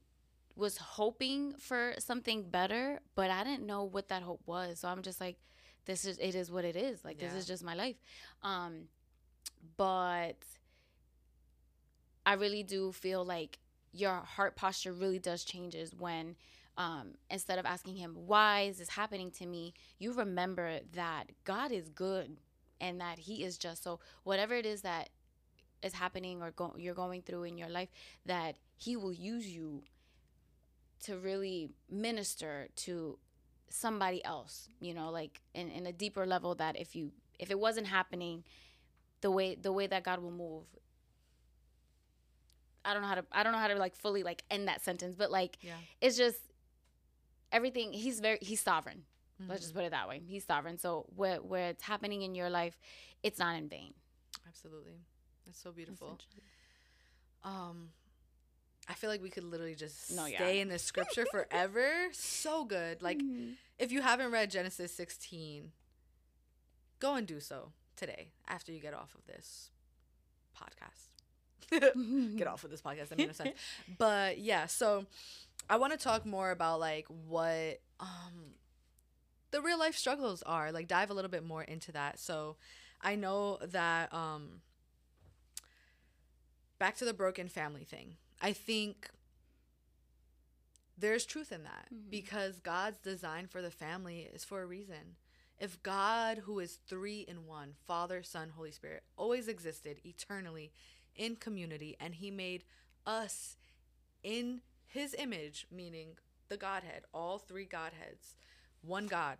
was 0.54 0.76
hoping 0.76 1.54
for 1.56 1.94
something 1.98 2.42
better 2.50 3.00
but 3.14 3.30
i 3.30 3.42
didn't 3.44 3.64
know 3.66 3.84
what 3.84 4.08
that 4.08 4.22
hope 4.22 4.42
was 4.46 4.80
so 4.80 4.88
i'm 4.88 5.00
just 5.02 5.20
like 5.20 5.38
this 5.86 6.04
is 6.04 6.18
it 6.18 6.34
is 6.34 6.50
what 6.50 6.64
it 6.64 6.76
is 6.76 7.02
like 7.04 7.18
this 7.18 7.32
is 7.38 7.46
just 7.46 7.64
my 7.64 7.74
life 7.74 7.96
um 8.42 8.88
but 9.78 10.36
i 12.26 12.34
really 12.34 12.62
do 12.62 12.92
feel 12.92 13.24
like 13.24 13.58
your 13.92 14.14
heart 14.14 14.56
posture 14.56 14.92
really 14.92 15.18
does 15.18 15.44
changes 15.44 15.92
when 15.98 16.36
um, 16.78 17.08
instead 17.30 17.58
of 17.58 17.66
asking 17.66 17.96
him 17.96 18.16
why 18.26 18.62
is 18.62 18.78
this 18.78 18.88
happening 18.88 19.30
to 19.32 19.46
me? 19.46 19.74
you 19.98 20.12
remember 20.12 20.80
that 20.94 21.24
god 21.44 21.70
is 21.72 21.88
good 21.90 22.38
and 22.80 23.00
that 23.00 23.18
he 23.18 23.44
is 23.44 23.58
just 23.58 23.82
so 23.82 24.00
whatever 24.24 24.54
it 24.54 24.66
is 24.66 24.82
that 24.82 25.10
is 25.82 25.92
happening 25.94 26.42
or 26.42 26.50
go- 26.52 26.74
you're 26.78 26.94
going 26.94 27.22
through 27.22 27.44
in 27.44 27.58
your 27.58 27.68
life 27.68 27.88
that 28.24 28.56
he 28.76 28.96
will 28.96 29.12
use 29.12 29.46
you 29.48 29.82
to 31.02 31.18
really 31.18 31.70
minister 31.90 32.68
to 32.76 33.18
somebody 33.68 34.24
else 34.24 34.68
you 34.80 34.92
know 34.94 35.10
like 35.10 35.40
in, 35.54 35.70
in 35.70 35.86
a 35.86 35.92
deeper 35.92 36.26
level 36.26 36.54
that 36.54 36.76
if 36.78 36.94
you 36.94 37.10
if 37.38 37.50
it 37.50 37.58
wasn't 37.58 37.86
happening 37.86 38.44
the 39.22 39.30
way 39.30 39.54
the 39.54 39.72
way 39.72 39.86
that 39.86 40.04
god 40.04 40.20
will 40.20 40.30
move 40.30 40.64
i 42.84 42.92
don't 42.92 43.02
know 43.02 43.08
how 43.08 43.14
to 43.14 43.24
i 43.32 43.42
don't 43.42 43.52
know 43.52 43.58
how 43.58 43.68
to 43.68 43.74
like 43.76 43.94
fully 43.96 44.22
like 44.22 44.42
end 44.50 44.68
that 44.68 44.82
sentence 44.82 45.14
but 45.16 45.30
like 45.30 45.58
yeah. 45.62 45.74
it's 46.00 46.16
just 46.16 46.38
everything 47.52 47.92
he's 47.92 48.20
very 48.20 48.38
he's 48.40 48.60
sovereign. 48.60 49.04
Let's 49.48 49.62
just 49.62 49.72
Mhm. 49.72 49.76
put 49.78 49.84
it 49.86 49.90
that 49.90 50.08
way. 50.08 50.20
He's 50.24 50.44
sovereign. 50.44 50.78
So 50.78 51.06
where 51.16 51.38
where 51.42 51.70
it's 51.70 51.82
happening 51.82 52.22
in 52.22 52.34
your 52.34 52.48
life 52.48 52.78
it's 53.22 53.38
not 53.38 53.56
in 53.56 53.68
vain. 53.68 53.92
Absolutely. 54.46 55.00
That's 55.46 55.58
so 55.60 55.72
beautiful. 55.72 56.18
um 57.44 57.90
i 58.88 58.94
feel 58.94 59.10
like 59.10 59.22
we 59.22 59.30
could 59.30 59.44
literally 59.44 59.74
just 59.74 60.10
No, 60.12 60.26
yeah. 60.26 60.38
stay 60.38 60.60
in 60.60 60.68
this 60.68 60.82
scripture 60.82 61.26
forever. 61.30 62.08
So 62.12 62.64
good. 62.64 63.02
Like 63.02 63.18
Mhm. 63.18 63.56
if 63.78 63.90
you 63.92 64.00
haven't 64.02 64.30
read 64.30 64.50
genesis 64.50 64.92
16 64.94 65.72
go 67.00 67.14
and 67.14 67.26
do 67.26 67.40
so 67.40 67.72
today 67.96 68.30
after 68.46 68.70
you 68.72 68.80
get 68.80 68.94
off 68.94 69.14
of 69.14 69.26
this 69.26 69.70
podcast 70.56 71.08
get 72.36 72.46
off 72.46 72.64
of 72.64 72.70
this 72.70 72.82
podcast 72.82 73.08
that 73.08 73.18
made 73.18 73.26
no 73.28 73.32
sense. 73.32 73.56
But 73.98 74.38
yeah 74.38 74.66
so 74.66 75.06
i 75.70 75.76
want 75.76 75.92
to 75.92 75.98
talk 75.98 76.26
more 76.26 76.50
about 76.50 76.80
like 76.80 77.06
what 77.28 77.80
um 78.00 78.54
the 79.52 79.60
real 79.62 79.78
life 79.78 79.94
struggles 79.96 80.42
are 80.42 80.72
like 80.72 80.88
dive 80.88 81.10
a 81.10 81.14
little 81.14 81.30
bit 81.30 81.44
more 81.44 81.62
into 81.62 81.92
that. 81.92 82.18
So 82.18 82.56
i 83.00 83.14
know 83.14 83.58
that 83.62 84.12
um 84.12 84.60
back 86.78 86.96
to 86.96 87.04
the 87.04 87.14
broken 87.14 87.48
family 87.48 87.84
thing. 87.84 88.16
I 88.40 88.52
think 88.52 89.10
there's 90.98 91.24
truth 91.24 91.52
in 91.52 91.62
that 91.64 91.88
Mhm. 91.92 92.10
because 92.10 92.60
god's 92.60 92.98
design 92.98 93.46
for 93.46 93.62
the 93.62 93.70
family 93.70 94.22
is 94.32 94.44
for 94.44 94.62
a 94.62 94.66
reason. 94.66 95.16
If 95.58 95.82
god 95.82 96.38
who 96.38 96.58
is 96.58 96.78
three 96.88 97.20
in 97.20 97.46
one 97.46 97.74
father 97.86 98.22
son 98.22 98.50
holy 98.50 98.72
spirit 98.72 99.04
always 99.16 99.48
existed 99.48 100.00
eternally 100.04 100.72
in 101.16 101.36
community 101.36 101.96
and 102.00 102.14
he 102.16 102.30
made 102.30 102.64
us 103.06 103.56
in 104.22 104.60
his 104.86 105.14
image 105.18 105.66
meaning 105.70 106.16
the 106.48 106.56
godhead 106.56 107.02
all 107.12 107.38
three 107.38 107.64
godheads 107.64 108.36
one 108.82 109.06
god. 109.06 109.38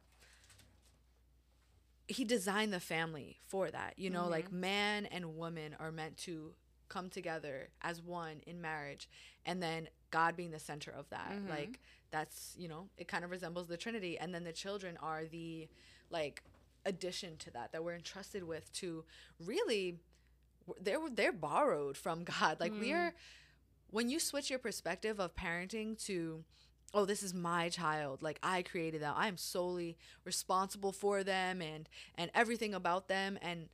He 2.09 2.25
designed 2.25 2.73
the 2.73 2.81
family 2.81 3.39
for 3.47 3.71
that 3.71 3.95
you 3.97 4.11
know 4.11 4.27
like 4.29 4.53
man 4.53 5.07
and 5.07 5.37
woman 5.37 5.75
are 5.79 5.93
meant 5.93 6.17
to 6.19 6.53
come 6.89 7.09
together 7.09 7.69
as 7.81 8.03
one 8.03 8.41
in 8.47 8.61
marriage 8.61 9.09
and 9.47 9.63
then 9.63 9.89
god 10.11 10.37
being 10.37 10.51
the 10.51 10.59
center 10.59 10.91
of 10.91 11.09
that. 11.11 11.33
Mhm. 11.33 11.49
like 11.49 11.81
that's 12.11 12.55
you 12.59 12.69
know 12.69 12.89
it 12.99 13.09
kind 13.09 13.25
of 13.25 13.31
resembles 13.31 13.69
the 13.69 13.77
trinity 13.79 14.19
and 14.19 14.35
then 14.35 14.45
the 14.45 14.53
children 14.53 14.97
are 14.99 15.25
the 15.25 15.69
like 16.11 16.43
addition 16.85 17.37
to 17.39 17.51
that 17.53 17.73
that 17.73 17.83
we're 17.83 17.95
entrusted 17.95 18.43
with 18.45 18.71
to 18.75 19.05
really 19.39 19.99
they're 20.81 20.99
they're 21.11 21.33
borrowed 21.33 21.97
from 21.97 22.25
god. 22.33 22.59
Like 22.61 22.73
we 22.73 22.91
Mm. 22.91 22.97
are 23.09 23.15
when 23.91 24.09
you 24.09 24.19
switch 24.19 24.49
your 24.51 24.59
perspective 24.59 25.21
of 25.21 25.35
parenting 25.35 26.03
to 26.07 26.45
oh 26.95 27.05
this 27.05 27.23
is 27.23 27.33
my 27.35 27.69
child. 27.69 28.23
Like 28.23 28.39
i 28.43 28.63
created 28.63 29.03
them. 29.03 29.15
I'm 29.17 29.37
solely 29.37 29.97
responsible 30.25 30.93
for 30.93 31.23
them 31.25 31.61
and 31.63 31.89
and 32.17 32.31
everything 32.35 32.75
about 32.75 33.09
them. 33.09 33.39
And 33.43 33.69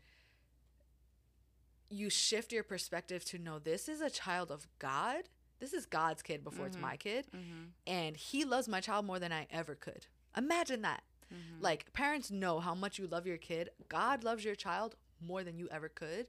you 1.91 2.11
shift 2.11 2.53
your 2.53 2.63
perspective 2.65 3.25
to 3.27 3.39
no 3.39 3.59
this 3.59 3.89
is 3.89 4.01
a 4.01 4.11
child 4.11 4.51
of 4.51 4.67
god. 4.79 5.29
This 5.59 5.73
is 5.73 5.87
god's 5.87 6.23
kid 6.23 6.45
before 6.45 6.67
it's 6.67 6.77
Mhm. 6.77 6.81
my 6.81 6.97
kid. 6.97 7.27
Mhm. 7.35 7.71
and 7.87 8.17
he 8.17 8.45
loves 8.45 8.69
my 8.69 8.81
child 8.81 9.07
more 9.07 9.19
than 9.19 9.33
i 9.33 9.47
ever 9.51 9.75
could. 9.75 10.07
Imagine 10.37 10.83
that. 10.83 11.03
Mhm. 11.33 11.61
like 11.61 11.93
parents 11.93 12.31
know 12.31 12.59
how 12.61 12.75
much 12.75 12.99
you 12.99 13.07
love 13.07 13.27
your 13.27 13.37
kid. 13.37 13.69
God 13.89 14.25
loves 14.25 14.45
your 14.47 14.55
child 14.55 14.97
more 15.21 15.45
than 15.45 15.59
you 15.59 15.69
ever 15.71 15.89
could 15.89 16.27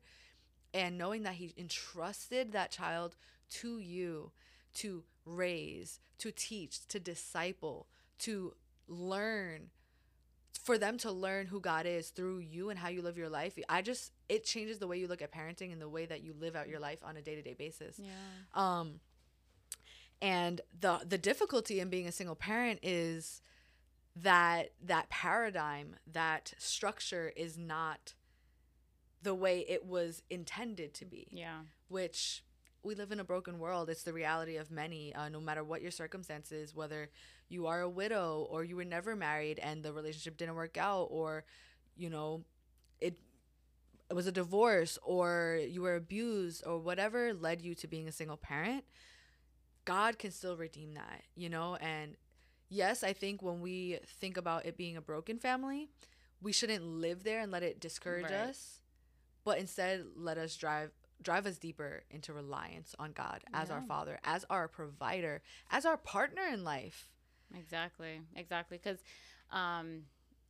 and 0.73 0.97
knowing 0.97 1.23
that 1.23 1.35
he 1.35 1.53
entrusted 1.57 2.51
that 2.51 2.71
child 2.71 3.15
to 3.49 3.79
you 3.79 4.31
to 4.75 5.03
raise 5.25 5.99
to 6.17 6.31
teach 6.31 6.87
to 6.87 6.99
disciple 6.99 7.87
to 8.17 8.53
learn 8.87 9.69
for 10.63 10.77
them 10.77 10.97
to 10.97 11.11
learn 11.11 11.47
who 11.47 11.59
god 11.59 11.85
is 11.85 12.09
through 12.09 12.39
you 12.39 12.69
and 12.69 12.77
how 12.77 12.89
you 12.89 13.01
live 13.01 13.17
your 13.17 13.29
life. 13.29 13.57
I 13.67 13.81
just 13.81 14.11
it 14.27 14.43
changes 14.43 14.79
the 14.79 14.87
way 14.87 14.99
you 14.99 15.07
look 15.07 15.21
at 15.21 15.31
parenting 15.31 15.71
and 15.71 15.81
the 15.81 15.89
way 15.89 16.05
that 16.05 16.21
you 16.21 16.33
live 16.39 16.55
out 16.55 16.67
your 16.67 16.79
life 16.79 16.99
on 17.03 17.17
a 17.17 17.21
day-to-day 17.21 17.53
basis. 17.53 17.99
Yeah. 17.99 18.09
Um 18.53 18.99
and 20.21 20.61
the 20.79 20.99
the 21.07 21.17
difficulty 21.17 21.79
in 21.79 21.89
being 21.89 22.07
a 22.07 22.11
single 22.11 22.35
parent 22.35 22.79
is 22.83 23.41
that 24.15 24.71
that 24.83 25.09
paradigm 25.09 25.95
that 26.11 26.53
structure 26.57 27.31
is 27.35 27.57
not 27.57 28.13
the 29.21 29.35
way 29.35 29.65
it 29.67 29.85
was 29.85 30.23
intended 30.29 30.93
to 30.95 31.05
be. 31.05 31.27
Yeah. 31.31 31.59
Which 31.89 32.43
we 32.83 32.95
live 32.95 33.11
in 33.11 33.19
a 33.19 33.23
broken 33.25 33.59
world. 33.59 33.89
It's 33.89 34.03
the 34.03 34.13
reality 34.13 34.55
of 34.57 34.71
many 34.71 35.13
uh, 35.13 35.29
no 35.29 35.39
matter 35.41 35.63
what 35.63 35.81
your 35.81 35.91
circumstances 35.91 36.73
whether 36.73 37.09
you 37.49 37.67
are 37.67 37.81
a 37.81 37.89
widow 37.89 38.47
or 38.49 38.63
you 38.63 38.75
were 38.75 38.85
never 38.85 39.15
married 39.15 39.59
and 39.59 39.83
the 39.83 39.91
relationship 39.91 40.37
didn't 40.37 40.55
work 40.55 40.77
out 40.77 41.07
or 41.11 41.43
you 41.97 42.09
know 42.09 42.43
it 43.01 43.17
it 44.09 44.13
was 44.13 44.27
a 44.27 44.31
divorce 44.31 44.97
or 45.03 45.59
you 45.67 45.81
were 45.81 45.95
abused 45.95 46.63
or 46.65 46.79
whatever 46.79 47.33
led 47.33 47.61
you 47.61 47.75
to 47.75 47.87
being 47.87 48.07
a 48.07 48.11
single 48.11 48.37
parent 48.37 48.83
god 49.85 50.17
can 50.19 50.31
still 50.31 50.55
redeem 50.57 50.93
that 50.93 51.23
you 51.35 51.49
know? 51.49 51.75
And 51.81 52.15
yes 52.69 53.03
i 53.03 53.13
think 53.13 53.41
when 53.41 53.61
we 53.61 53.99
think 54.19 54.37
about 54.37 54.65
it 54.65 54.77
being 54.77 54.95
a 54.95 55.01
broken 55.01 55.39
family 55.39 55.89
we 56.41 56.51
shouldn't 56.51 56.85
live 56.85 57.23
there 57.23 57.39
and 57.41 57.51
let 57.51 57.63
it 57.63 57.79
discourage 57.79 58.25
Right. 58.25 58.33
us 58.49 58.78
but 59.49 59.59
instead 59.59 60.03
let 60.15 60.37
us 60.37 60.55
drive 60.55 60.91
drive 61.21 61.45
us 61.45 61.57
deeper 61.57 62.03
into 62.11 62.31
reliance 62.33 62.95
on 62.97 63.11
god 63.11 63.43
as 63.53 63.69
our 63.69 63.81
father 63.81 64.19
as 64.23 64.45
our 64.49 64.67
provider 64.67 65.41
as 65.69 65.85
our 65.85 65.97
partner 65.97 66.43
in 66.53 66.63
life 66.63 67.07
Exactly. 67.57 68.21
Exactly. 68.35 68.77
Because 68.77 68.99
um, 69.51 70.03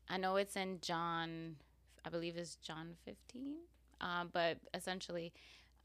I 0.10 0.18
know 0.18 0.36
it's 0.36 0.58
in 0.58 0.80
John, 0.82 1.56
I 2.04 2.10
believe 2.10 2.36
it's 2.36 2.56
John 2.56 2.95
15, 3.06 3.56
um, 4.02 4.30
but 4.34 4.58
essentially, 4.74 5.32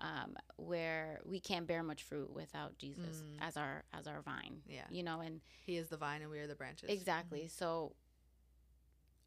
um, 0.00 0.36
where 0.56 1.20
we 1.24 1.38
can't 1.38 1.68
bear 1.68 1.84
much 1.84 2.02
fruit 2.02 2.30
without 2.32 2.76
Jesus 2.78 3.22
Mm. 3.22 3.46
as 3.46 3.56
our 3.56 3.84
as 3.92 4.08
our 4.08 4.22
vine. 4.22 4.56
Yeah. 4.68 4.86
You 4.90 5.04
know, 5.04 5.20
and 5.20 5.40
He 5.64 5.76
is 5.76 5.88
the 5.88 5.96
vine 5.96 6.20
and 6.22 6.30
we 6.32 6.40
are 6.40 6.48
the 6.48 6.56
branches. 6.56 6.90
Exactly. 6.90 7.46
So 7.46 7.92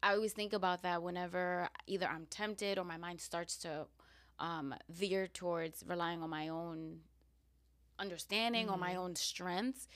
I 0.02 0.14
always 0.14 0.32
think 0.32 0.52
about 0.52 0.82
that 0.82 1.02
whenever 1.02 1.68
either 1.86 2.06
I'm 2.06 2.26
tempted 2.26 2.78
or 2.78 2.84
my 2.84 2.96
mind 2.96 3.20
starts 3.20 3.56
to 3.58 3.86
um, 4.38 4.74
veer 4.88 5.26
towards 5.26 5.82
relying 5.86 6.22
on 6.22 6.30
my 6.30 6.48
own 6.48 7.00
understanding 7.98 8.68
or 8.70 8.76
my 8.78 8.94
Mhm. 8.94 8.98
own 8.98 9.16
strengths. 9.16 9.88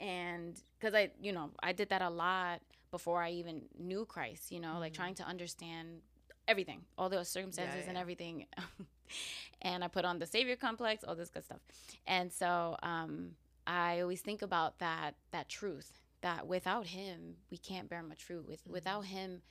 And 0.00 0.60
because 0.78 0.94
I, 0.94 1.10
you 1.20 1.32
know, 1.32 1.50
I 1.62 1.72
did 1.72 1.90
that 1.90 2.02
a 2.02 2.10
lot 2.10 2.62
before 2.90 3.22
I 3.22 3.30
even 3.32 3.68
knew 3.78 4.04
Christ, 4.06 4.50
you 4.50 4.60
know, 4.60 4.78
like 4.78 4.92
Mhm. 4.92 4.96
trying 4.96 5.14
to 5.16 5.24
understand 5.24 6.02
everything, 6.48 6.84
all 6.96 7.08
those 7.08 7.28
circumstances 7.28 7.86
and 7.86 7.96
yeah. 7.96 8.00
everything. 8.00 8.46
and 9.62 9.84
I 9.84 9.88
put 9.88 10.04
on 10.04 10.18
the 10.18 10.26
savior 10.26 10.56
complex, 10.56 11.04
all 11.04 11.14
this 11.14 11.30
good 11.30 11.44
stuff. 11.44 11.60
And 12.06 12.32
so 12.32 12.76
um, 12.82 13.36
I 13.66 14.00
always 14.00 14.20
think 14.22 14.42
about 14.42 14.78
that 14.78 15.16
that 15.30 15.48
truth 15.48 16.00
that 16.24 16.46
without 16.46 16.86
him 16.86 17.36
we 17.50 17.58
can't 17.58 17.88
bear 17.88 18.02
much 18.02 18.24
fruit. 18.24 18.46
With 18.48 18.64
Mhm. 18.64 18.70
without 18.72 19.02
him 19.04 19.42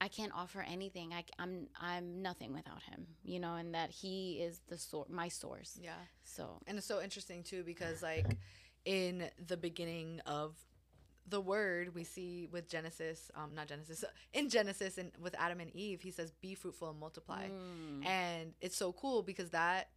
I 0.00 0.08
can't 0.08 0.32
offer 0.34 0.60
anything. 0.60 1.14
I, 1.14 1.24
am 1.38 1.68
I'm 1.80 2.20
nothing 2.20 2.52
without 2.52 2.82
him, 2.82 3.06
you 3.22 3.38
know, 3.40 3.54
and 3.54 3.74
that 3.74 3.90
he 3.90 4.40
is 4.42 4.60
the 4.68 4.76
source, 4.76 5.08
my 5.08 5.28
source. 5.28 5.78
Yeah. 5.80 5.92
So 6.24 6.60
And 6.66 6.76
it's 6.76 6.86
so 6.86 7.00
interesting 7.00 7.42
too 7.42 7.62
because 7.64 8.02
like 8.02 8.26
in 8.84 9.30
the 9.46 9.56
beginning 9.56 10.20
of 10.26 10.56
the 11.26 11.40
word 11.40 11.94
we 11.94 12.04
see 12.04 12.48
with 12.50 12.68
Genesis, 12.68 13.30
um 13.34 13.54
not 13.54 13.68
Genesis, 13.68 14.04
in 14.32 14.48
Genesis 14.50 14.98
and 14.98 15.12
with 15.18 15.34
Adam 15.38 15.60
and 15.60 15.70
Eve, 15.74 16.02
he 16.02 16.10
says 16.10 16.32
be 16.32 16.54
fruitful 16.56 16.90
and 16.90 16.98
multiply. 16.98 17.48
Mm. 17.48 18.04
And 18.04 18.54
it's 18.60 18.76
so 18.76 18.92
cool 18.92 19.22
because 19.22 19.50
that 19.50 19.90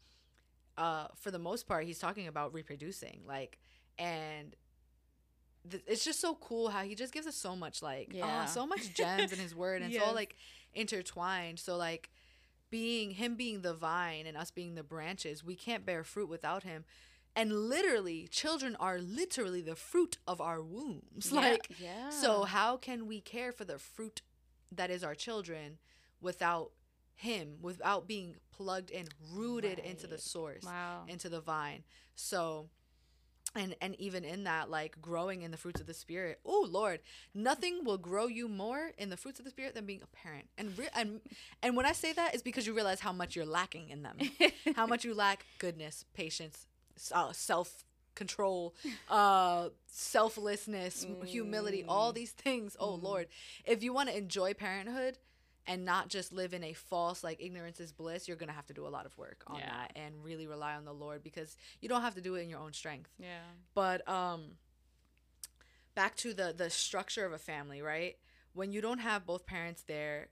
uh 0.77 1.07
for 1.15 1.31
the 1.31 1.39
most 1.39 1.67
part 1.67 1.85
he's 1.85 1.99
talking 1.99 2.27
about 2.27 2.53
reproducing 2.53 3.23
like 3.25 3.57
and 3.97 4.55
th- 5.69 5.83
it's 5.87 6.03
just 6.05 6.19
so 6.19 6.35
cool 6.35 6.69
how 6.69 6.83
he 6.83 6.95
just 6.95 7.13
gives 7.13 7.27
us 7.27 7.35
so 7.35 7.55
much 7.55 7.81
like 7.81 8.09
ah, 8.13 8.17
Yeah. 8.17 8.43
oh, 8.47 8.51
so 8.51 8.65
much 8.67 8.93
gems 8.93 9.31
in 9.31 9.39
his 9.39 9.55
word 9.63 9.81
and 9.81 9.93
it's 9.93 10.03
all 10.03 10.13
like 10.13 10.35
intertwined 10.73 11.59
so 11.59 11.75
like 11.77 12.09
being 12.69 13.11
him 13.11 13.35
being 13.35 13.61
the 13.61 13.73
vine 13.73 14.25
and 14.25 14.35
us 14.37 14.51
being 14.51 14.75
the 14.75 14.83
branches 14.83 15.43
we 15.43 15.55
can't 15.55 15.85
bear 15.85 16.03
fruit 16.03 16.29
without 16.29 16.63
him 16.63 16.83
and 17.35 17.51
literally 17.69 18.27
children 18.27 18.75
are 18.79 18.97
literally 18.99 19.61
the 19.61 19.75
fruit 19.75 20.17
of 20.27 20.41
our 20.41 20.61
wombs 20.61 21.29
Yeah, 21.31 21.39
like 21.39 21.69
yeah. 21.79 22.09
so 22.09 22.43
how 22.43 22.77
can 22.77 23.07
we 23.07 23.21
care 23.21 23.51
for 23.51 23.65
the 23.65 23.77
fruit 23.79 24.21
that 24.71 24.89
is 24.89 25.03
our 25.03 25.15
children 25.15 25.77
without 26.19 26.71
him, 27.15 27.55
without 27.61 28.07
being 28.07 28.35
plugged 28.51 28.91
in, 28.91 29.07
rooted 29.33 29.79
into 29.79 30.05
the 30.07 30.17
source, 30.17 30.63
wow. 30.63 31.03
into 31.07 31.29
the 31.29 31.39
vine? 31.39 31.83
So 32.15 32.69
and 33.55 33.75
and 33.81 33.95
even 33.99 34.23
in 34.23 34.43
that 34.43 34.69
like 34.69 35.01
growing 35.01 35.41
in 35.41 35.51
the 35.51 35.57
fruits 35.57 35.79
of 35.81 35.87
the 35.87 35.93
spirit 35.93 36.39
oh 36.45 36.67
lord 36.69 36.99
nothing 37.33 37.83
will 37.83 37.97
grow 37.97 38.27
you 38.27 38.47
more 38.47 38.91
in 38.97 39.09
the 39.09 39.17
fruits 39.17 39.39
of 39.39 39.45
the 39.45 39.51
spirit 39.51 39.73
than 39.73 39.85
being 39.85 40.01
a 40.03 40.07
parent 40.15 40.45
and 40.57 40.77
re- 40.77 40.89
and 40.95 41.21
and 41.63 41.75
when 41.75 41.85
i 41.85 41.91
say 41.93 42.11
that 42.13 42.35
is 42.35 42.41
because 42.41 42.67
you 42.67 42.73
realize 42.73 42.99
how 42.99 43.11
much 43.13 43.35
you're 43.35 43.45
lacking 43.45 43.89
in 43.89 44.03
them 44.03 44.17
how 44.75 44.85
much 44.85 45.05
you 45.05 45.13
lack 45.13 45.45
goodness 45.59 46.05
patience 46.13 46.67
uh, 47.13 47.31
self 47.31 47.83
control 48.15 48.75
uh 49.09 49.69
selflessness 49.85 51.05
m- 51.05 51.25
humility 51.25 51.83
all 51.87 52.11
Mm. 52.11 52.15
these 52.15 52.31
things 52.31 52.75
oh 52.79 52.97
Mm. 52.97 53.03
lord 53.03 53.27
if 53.65 53.83
you 53.83 53.93
want 53.93 54.09
to 54.09 54.17
enjoy 54.17 54.53
parenthood 54.53 55.17
and 55.67 55.83
not 55.85 56.07
just 56.09 56.31
live 56.31 56.53
in 56.53 56.63
a 56.63 56.73
false 56.73 57.23
like 57.23 57.41
ignorance 57.41 57.79
is 57.79 57.91
bliss 57.91 58.27
you're 58.27 58.37
gonna 58.37 58.51
have 58.53 58.65
to 58.65 58.73
do 58.73 58.87
a 58.87 58.89
lot 58.89 59.05
of 59.05 59.17
work 59.17 59.43
on 59.47 59.57
Yeah. 59.59 59.69
that 59.69 59.91
and 59.95 60.23
really 60.23 60.47
rely 60.47 60.75
on 60.75 60.85
the 60.85 60.93
lord 60.93 61.23
because 61.23 61.55
you 61.81 61.89
don't 61.89 62.01
have 62.01 62.15
to 62.15 62.21
do 62.21 62.35
it 62.35 62.41
in 62.41 62.49
your 62.49 62.59
own 62.59 62.73
strength 62.73 63.11
yeah. 63.19 63.41
but 63.75 64.07
um 64.09 64.51
back 65.95 66.15
to 66.17 66.33
the 66.33 66.53
the 66.55 66.69
structure 66.69 67.25
of 67.25 67.33
a 67.33 67.37
family 67.37 67.81
right 67.81 68.17
when 68.53 68.71
you 68.71 68.81
don't 68.81 68.99
have 68.99 69.25
both 69.25 69.45
parents 69.45 69.83
there 69.87 70.29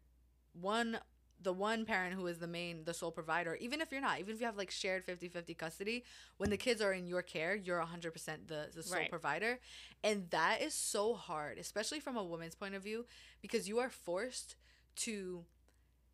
one 0.54 0.98
the 1.42 1.52
one 1.52 1.86
parent 1.86 2.14
who 2.16 2.26
is 2.28 2.38
the 2.40 2.48
main 2.48 2.86
the 2.86 2.94
sole 2.94 3.12
provider 3.12 3.56
even 3.60 3.82
if 3.82 3.92
you're 3.92 4.02
not 4.02 4.20
even 4.20 4.34
if 4.34 4.40
you 4.40 4.46
have 4.46 4.56
like 4.58 4.72
shared 4.72 5.06
50-50 5.06 5.58
custody 5.58 6.04
when 6.38 6.50
the 6.50 6.58
kids 6.58 6.82
are 6.82 6.94
in 6.94 7.06
your 7.08 7.22
care 7.22 7.56
you're 7.56 7.80
100% 7.84 8.14
the, 8.48 8.70
the 8.74 8.82
sole 8.84 9.00
Right. 9.00 9.10
provider 9.10 9.60
and 10.04 10.30
that 10.30 10.62
is 10.62 10.74
so 10.74 11.14
hard 11.14 11.58
especially 11.58 12.00
from 12.00 12.16
a 12.16 12.24
woman's 12.24 12.56
point 12.56 12.74
of 12.74 12.84
view 12.84 13.06
because 13.42 13.68
you 13.68 13.80
are 13.80 13.90
forced 13.90 14.56
to 14.96 15.46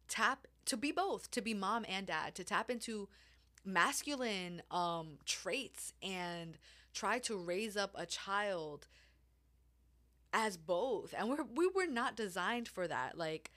tap 0.07 0.47
to 0.65 0.77
be 0.77 0.91
both 0.91 1.32
to 1.32 1.41
be 1.41 1.53
mom 1.53 1.86
and 1.88 2.07
dad 2.07 2.36
to 2.36 2.43
tap 2.43 2.69
into 2.69 3.07
masculine 3.63 4.61
um 4.71 5.17
traits 5.25 5.93
and 6.03 6.57
try 6.93 7.19
to 7.19 7.38
raise 7.38 7.77
up 7.77 7.91
a 7.95 8.05
child 8.05 8.88
as 10.34 10.57
both. 10.57 11.13
And 11.17 11.29
we're 11.29 11.43
we 11.55 11.67
were 11.67 11.88
not 11.88 12.15
designed 12.15 12.67
for 12.67 12.88
that. 12.88 13.17
Like 13.17 13.51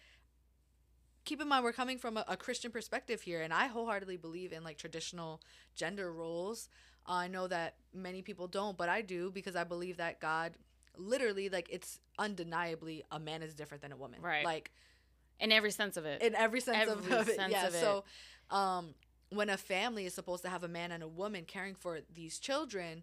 keep 1.25 1.41
in 1.41 1.49
mind 1.49 1.65
we're 1.65 1.73
coming 1.73 1.97
from 1.97 2.19
a, 2.19 2.25
a 2.29 2.37
christian 2.37 2.71
perspective 2.71 3.23
here 3.23 3.41
and 3.41 3.51
i 3.51 3.67
wholeheartedly 3.67 4.19
believe 4.19 4.53
in 4.53 4.63
like 4.63 4.77
traditional 4.77 5.41
gender 5.75 6.13
roles. 6.13 6.69
I 7.07 7.29
know 7.29 7.47
that 7.49 7.77
many 7.95 8.21
people 8.23 8.47
don't 8.47 8.77
but 8.77 8.89
i 8.91 9.01
do 9.01 9.31
because 9.31 9.57
i 9.57 9.65
believe 9.65 9.97
that 9.97 10.21
god 10.21 10.53
literally 10.97 11.49
like 11.49 11.69
it's 11.71 11.99
undeniably 12.19 13.05
a 13.11 13.19
man 13.19 13.43
is 13.43 13.55
different 13.55 13.83
than 13.83 13.93
a 13.93 13.97
woman. 13.97 14.21
Right. 14.21 14.45
like 14.45 14.71
In 15.41 15.53
every 15.53 15.71
sense 15.71 15.97
of 15.97 16.05
it. 16.07 16.23
in 16.23 16.35
every 16.35 16.61
sense 16.61 16.89
of, 16.89 16.99
Every 17.05 17.17
of 17.17 17.29
it. 17.29 17.37
sense 17.37 17.53
yeah. 17.53 17.67
of 17.67 17.75
it. 17.75 17.81
So, 17.81 18.05
um, 18.51 18.95
when 19.31 19.51
a 19.51 19.57
family 19.57 20.07
is 20.07 20.15
supposed 20.15 20.43
to 20.45 20.49
have 20.49 20.63
a 20.63 20.69
man 20.69 20.93
and 20.93 21.03
a 21.03 21.09
woman 21.09 21.45
caring 21.45 21.75
for 21.75 22.01
these 22.15 22.39
children, 22.39 23.03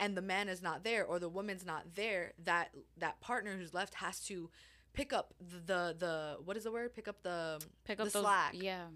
and 0.00 0.16
the 0.16 0.22
man 0.22 0.48
is 0.48 0.62
not 0.62 0.82
there 0.82 1.04
or 1.04 1.18
the 1.18 1.28
woman's 1.28 1.64
not 1.64 1.94
there, 1.94 2.32
that 2.44 2.70
that 2.98 3.20
partner 3.20 3.52
who's 3.56 3.72
left 3.74 3.94
has 3.94 4.20
to 4.26 4.50
pick 4.92 5.12
up 5.12 5.32
the 5.40 5.94
the 5.96 6.36
what 6.44 6.56
is 6.56 6.64
the 6.64 6.72
word? 6.72 6.94
Pick 6.94 7.06
up 7.06 7.22
the 7.22 7.60
Pick 7.84 8.00
up 8.00 8.06
the 8.06 8.12
those. 8.12 8.22
slack 8.22 8.54
Yeah. 8.54 8.86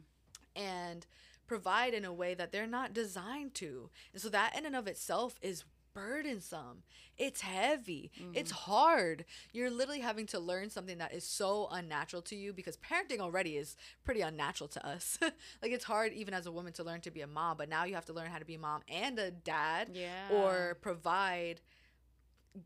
and 0.57 1.07
provide 1.47 1.93
in 1.95 2.05
a 2.05 2.13
way 2.13 2.35
that 2.35 2.51
they're 2.53 2.67
not 2.67 2.93
designed 2.95 3.55
to. 3.55 3.91
And 4.13 4.21
so 4.23 4.29
that 4.31 4.57
in 4.57 4.65
and 4.67 4.75
of 4.75 4.87
itself 4.89 5.39
is 5.43 5.65
burdensome. 5.95 6.83
It's 7.17 7.41
heavy. 7.41 8.11
It's 8.35 8.53
mm-hmm. 8.53 8.73
hard. 8.73 9.25
You're 9.53 9.71
literally 9.71 10.01
having 10.01 10.27
to 10.27 10.41
learn 10.41 10.69
something 10.69 10.99
that 10.99 11.15
is 11.15 11.25
so 11.25 11.69
unnatural 11.71 12.23
to 12.23 12.37
you 12.37 12.53
because 12.53 12.77
parenting 12.77 13.21
already 13.21 13.57
is 13.57 13.77
pretty 14.05 14.21
unnatural 14.21 14.69
to 14.69 14.87
us. 14.87 15.19
like 15.23 15.73
it's 15.73 15.85
hard 15.85 16.13
even 16.13 16.35
as 16.35 16.47
a 16.47 16.53
woman 16.53 16.73
to 16.75 16.85
learn 16.85 17.01
to 17.03 17.11
be 17.11 17.21
a 17.21 17.27
mom, 17.27 17.57
but 17.57 17.69
now 17.69 17.85
you 17.85 17.95
have 17.95 18.07
to 18.07 18.13
learn 18.13 18.31
how 18.31 18.39
to 18.39 18.45
be 18.45 18.57
a 18.57 18.59
mom 18.59 18.83
and 18.89 19.19
a 19.19 19.31
dad 19.31 19.91
Yeah. 19.95 20.29
or 20.33 20.77
provide 20.81 21.61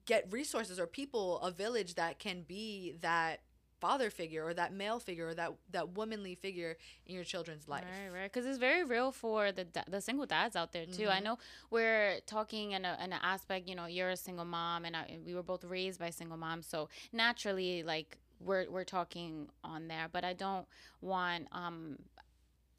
get 0.06 0.30
resources 0.30 0.78
or 0.78 0.86
people 0.86 1.40
a 1.40 1.50
village 1.50 1.94
that 1.94 2.18
can 2.18 2.42
be 2.42 2.94
that 3.00 3.40
father 3.80 4.10
figure 4.10 4.44
or 4.44 4.54
that 4.54 4.72
male 4.72 4.98
figure 4.98 5.28
or 5.28 5.34
that 5.34 5.52
that 5.70 5.90
womanly 5.90 6.34
figure 6.34 6.76
in 7.06 7.14
your 7.14 7.24
children's 7.24 7.68
life. 7.68 7.84
Right, 7.84 8.20
right. 8.20 8.32
Because 8.32 8.46
it's 8.46 8.58
very 8.58 8.84
real 8.84 9.12
for 9.12 9.52
the 9.52 9.66
the 9.88 10.00
single 10.00 10.26
dads 10.26 10.56
out 10.56 10.72
there 10.72 10.86
too. 10.86 11.08
I 11.08 11.20
Mhm. 11.20 11.24
know 11.24 11.38
we're 11.70 12.20
talking 12.26 12.72
in, 12.72 12.84
a, 12.84 12.96
in 13.04 13.12
an 13.12 13.20
aspect. 13.22 13.68
You 13.68 13.74
know, 13.76 13.86
you're 13.86 14.10
a 14.10 14.16
single 14.16 14.44
mom, 14.44 14.84
and, 14.84 14.96
I, 14.96 15.18
we 15.24 15.34
were 15.34 15.42
both 15.42 15.64
raised 15.64 15.98
by 16.00 16.10
single 16.10 16.36
moms, 16.36 16.66
so 16.66 16.88
naturally, 17.12 17.82
like 17.82 18.18
we're 18.40 18.70
we're 18.70 18.84
talking 18.84 19.48
on 19.64 19.88
there. 19.88 20.08
But 20.10 20.24
I 20.24 20.32
don't 20.32 20.66
want 21.00 21.48
um 21.52 21.98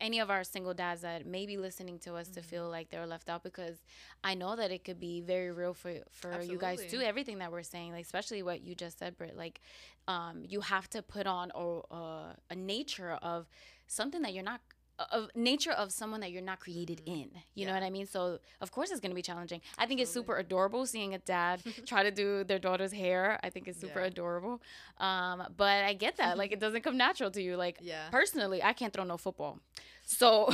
any 0.01 0.19
of 0.19 0.29
our 0.29 0.43
single 0.43 0.73
dads 0.73 1.01
that 1.01 1.25
may 1.25 1.45
be 1.45 1.57
listening 1.57 1.99
to 1.99 2.15
us 2.15 2.29
to 2.29 2.41
Mhm. 2.41 2.45
feel 2.45 2.69
like 2.69 2.89
they're 2.89 3.05
left 3.07 3.29
out 3.29 3.43
because 3.43 3.77
I 4.23 4.33
know 4.35 4.55
that 4.55 4.71
it 4.71 4.83
could 4.83 4.99
be 4.99 5.21
very 5.21 5.51
real 5.51 5.73
for 5.73 5.93
for 6.11 6.41
you 6.41 6.57
guys 6.57 6.79
too. 6.91 7.01
Everything 7.01 7.39
that 7.39 7.51
we're 7.51 7.63
saying, 7.63 7.91
like 7.91 8.05
especially 8.05 8.41
what 8.43 8.61
you 8.61 8.75
just 8.75 8.97
said, 8.99 9.17
Britt, 9.17 9.35
like 9.37 9.61
um, 10.07 10.43
you 10.47 10.61
have 10.61 10.89
to 10.89 11.01
put 11.03 11.27
on 11.27 11.51
a, 11.53 12.35
a 12.49 12.55
nature 12.55 13.11
of 13.21 13.47
something 13.87 14.21
that 14.23 14.33
you're 14.33 14.43
not 14.43 14.61
of 15.11 15.29
nature 15.35 15.71
of 15.71 15.91
someone 15.91 16.19
that 16.21 16.31
you're 16.31 16.41
not 16.41 16.59
created 16.59 17.01
Mhm. 17.05 17.21
in. 17.23 17.31
You 17.55 17.65
know 17.65 17.73
what 17.73 17.83
I 17.83 17.89
mean? 17.89 18.05
So 18.05 18.39
of 18.61 18.71
course 18.71 18.91
it's 18.91 18.99
gonna 18.99 19.15
be 19.15 19.21
challenging. 19.21 19.61
I 19.77 19.85
think 19.85 19.99
it's 20.01 20.11
super 20.11 20.37
adorable 20.37 20.85
seeing 20.85 21.13
a 21.13 21.19
dad 21.19 21.61
try 21.85 22.03
to 22.03 22.11
do 22.11 22.43
their 22.43 22.59
daughter's 22.59 22.91
hair. 22.91 23.39
I 23.43 23.49
think 23.49 23.67
it's 23.67 23.79
super 23.79 24.01
Yeah. 24.01 24.07
adorable. 24.07 24.61
Um, 24.97 25.43
but 25.55 25.83
I 25.85 25.93
get 25.93 26.17
that. 26.17 26.37
Like 26.37 26.51
it 26.51 26.59
doesn't 26.65 26.81
come 26.81 26.97
natural 26.97 27.31
to 27.31 27.41
you. 27.41 27.55
Like 27.55 27.77
Yeah. 27.81 28.09
personally, 28.11 28.61
I 28.63 28.73
can't 28.73 28.93
throw 28.93 29.03
no 29.03 29.17
football. 29.17 29.59
So 30.05 30.49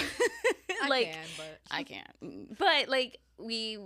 I 0.83 0.87
like 0.89 1.11
can, 1.11 1.27
but 1.37 1.59
I 1.71 1.83
can't. 1.83 2.57
But 2.57 2.87
like 2.89 3.19
we 3.37 3.79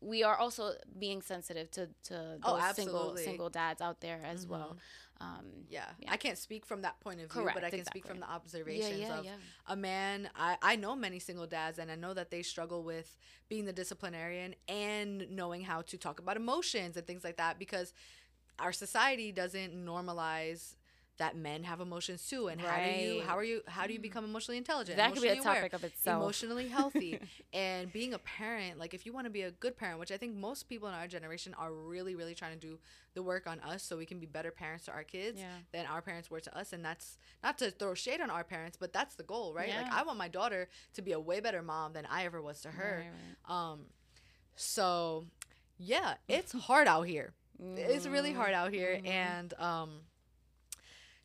we 0.00 0.22
are 0.22 0.36
also 0.36 0.72
being 0.98 1.22
sensitive 1.22 1.70
to 1.72 1.86
to 2.04 2.14
those 2.14 2.40
Oh, 2.44 2.72
single 2.74 3.16
single 3.16 3.50
dads 3.50 3.80
out 3.80 4.00
there 4.00 4.20
as 4.24 4.46
well. 4.46 4.76
Um, 5.20 5.46
Yeah. 5.68 5.84
Yeah. 5.98 6.12
I 6.12 6.16
can't 6.18 6.36
speak 6.38 6.66
from 6.66 6.82
that 6.82 7.00
point 7.00 7.20
of 7.20 7.32
view, 7.32 7.42
Correct, 7.42 7.54
but 7.54 7.64
I 7.64 7.70
can 7.70 7.84
speak 7.86 8.06
from 8.06 8.20
the 8.20 8.30
observations 8.30 9.00
yeah, 9.00 9.18
of 9.18 9.24
yeah. 9.24 9.36
a 9.66 9.76
man. 9.76 10.28
I, 10.36 10.56
I 10.62 10.76
know 10.76 10.94
many 10.94 11.18
single 11.18 11.46
dads, 11.46 11.78
and 11.78 11.90
I 11.90 11.94
know 11.94 12.12
that 12.14 12.30
they 12.30 12.42
struggle 12.42 12.82
with 12.82 13.16
being 13.48 13.64
the 13.64 13.72
disciplinarian 13.72 14.54
and 14.68 15.30
knowing 15.30 15.62
how 15.62 15.82
to 15.82 15.96
talk 15.96 16.20
about 16.20 16.36
emotions 16.36 16.96
and 16.96 17.06
things 17.06 17.24
like 17.24 17.38
that 17.38 17.58
because 17.58 17.94
our 18.58 18.72
society 18.72 19.32
doesn't 19.32 19.74
normalize 19.74 20.74
that 21.18 21.34
men 21.36 21.64
have 21.64 21.80
emotions 21.80 22.28
too 22.28 22.48
and 22.48 22.60
how 22.60 22.78
do 22.84 22.90
you 22.90 23.22
how 23.22 23.36
are 23.38 23.42
you 23.44 23.62
how 23.66 23.86
do 23.86 23.92
you 23.94 23.98
become 23.98 24.24
emotionally 24.24 24.58
intelligent? 24.58 24.96
That 24.98 25.12
could 25.14 25.22
be 25.22 25.28
a 25.28 25.32
emotionally 25.32 25.48
aware, 25.58 25.60
topic 25.62 25.72
of 25.72 25.84
itself. 25.84 26.22
emotionally 26.22 26.68
healthy. 26.68 27.18
And 27.52 27.90
being 27.90 28.12
a 28.12 28.18
parent 28.18 28.78
like 28.78 28.92
if 28.92 29.06
you 29.06 29.12
want 29.14 29.24
to 29.24 29.30
be 29.30 29.42
a 29.42 29.50
good 29.50 29.76
parent 29.78 29.98
which 29.98 30.12
i 30.12 30.18
think 30.18 30.34
most 30.36 30.68
people 30.68 30.88
in 30.88 30.94
our 30.94 31.06
generation 31.06 31.54
are 31.58 31.72
really 31.72 32.14
really 32.14 32.34
trying 32.34 32.52
to 32.52 32.66
do 32.68 32.78
the 33.14 33.22
work 33.22 33.46
on 33.46 33.60
us 33.60 33.82
so 33.82 33.96
we 33.96 34.04
can 34.04 34.18
be 34.18 34.26
better 34.26 34.50
parents 34.50 34.84
to 34.86 34.92
our 34.92 35.04
kids 35.04 35.40
Yeah. 35.40 35.46
than 35.72 35.86
our 35.86 36.02
parents 36.02 36.30
were 36.30 36.40
to 36.40 36.58
us 36.58 36.72
and 36.74 36.84
that's 36.84 37.16
not 37.42 37.56
to 37.58 37.70
throw 37.70 37.94
shade 37.94 38.20
on 38.20 38.28
our 38.28 38.44
parents 38.44 38.76
but 38.78 38.92
that's 38.92 39.14
the 39.14 39.22
goal 39.22 39.54
right? 39.54 39.70
Like 39.74 39.90
i 39.92 40.02
want 40.02 40.18
my 40.18 40.28
daughter 40.28 40.68
to 40.94 41.00
be 41.02 41.12
a 41.12 41.20
way 41.20 41.40
better 41.40 41.62
mom 41.62 41.94
than 41.94 42.04
i 42.06 42.24
ever 42.26 42.42
was 42.42 42.60
to 42.62 42.68
her. 42.70 43.04
Right, 43.04 43.10
right. 43.48 43.72
um 43.72 43.86
so 44.54 45.24
yeah 45.78 46.14
it's 46.28 46.52
hard 46.68 46.88
out 46.88 47.02
here. 47.06 47.32
It's 47.58 48.06
really 48.06 48.32
hard 48.34 48.52
out 48.52 48.70
here 48.72 49.00
Mhm. 49.02 49.06
and 49.08 49.54
um 49.58 49.90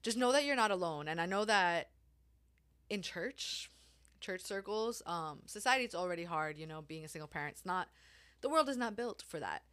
just 0.02 0.18
know 0.18 0.32
that 0.32 0.46
you're 0.46 0.56
not 0.56 0.72
alone. 0.72 1.08
And 1.08 1.20
i 1.22 1.26
know 1.26 1.46
that 1.46 1.90
in 2.90 3.02
church 3.02 3.70
church 4.20 4.42
circles 4.42 5.02
um 5.06 5.40
society 5.46 5.84
it's 5.84 5.96
already 5.96 6.24
hard 6.24 6.58
you 6.58 6.68
know 6.68 6.82
being 6.82 7.04
a 7.04 7.08
single 7.08 7.28
parent 7.28 7.54
it's 7.54 7.66
not 7.66 7.88
the 8.42 8.50
world 8.50 8.70
is 8.70 8.78
not 8.78 8.96
built 8.96 9.24
for 9.28 9.40
that. 9.40 9.64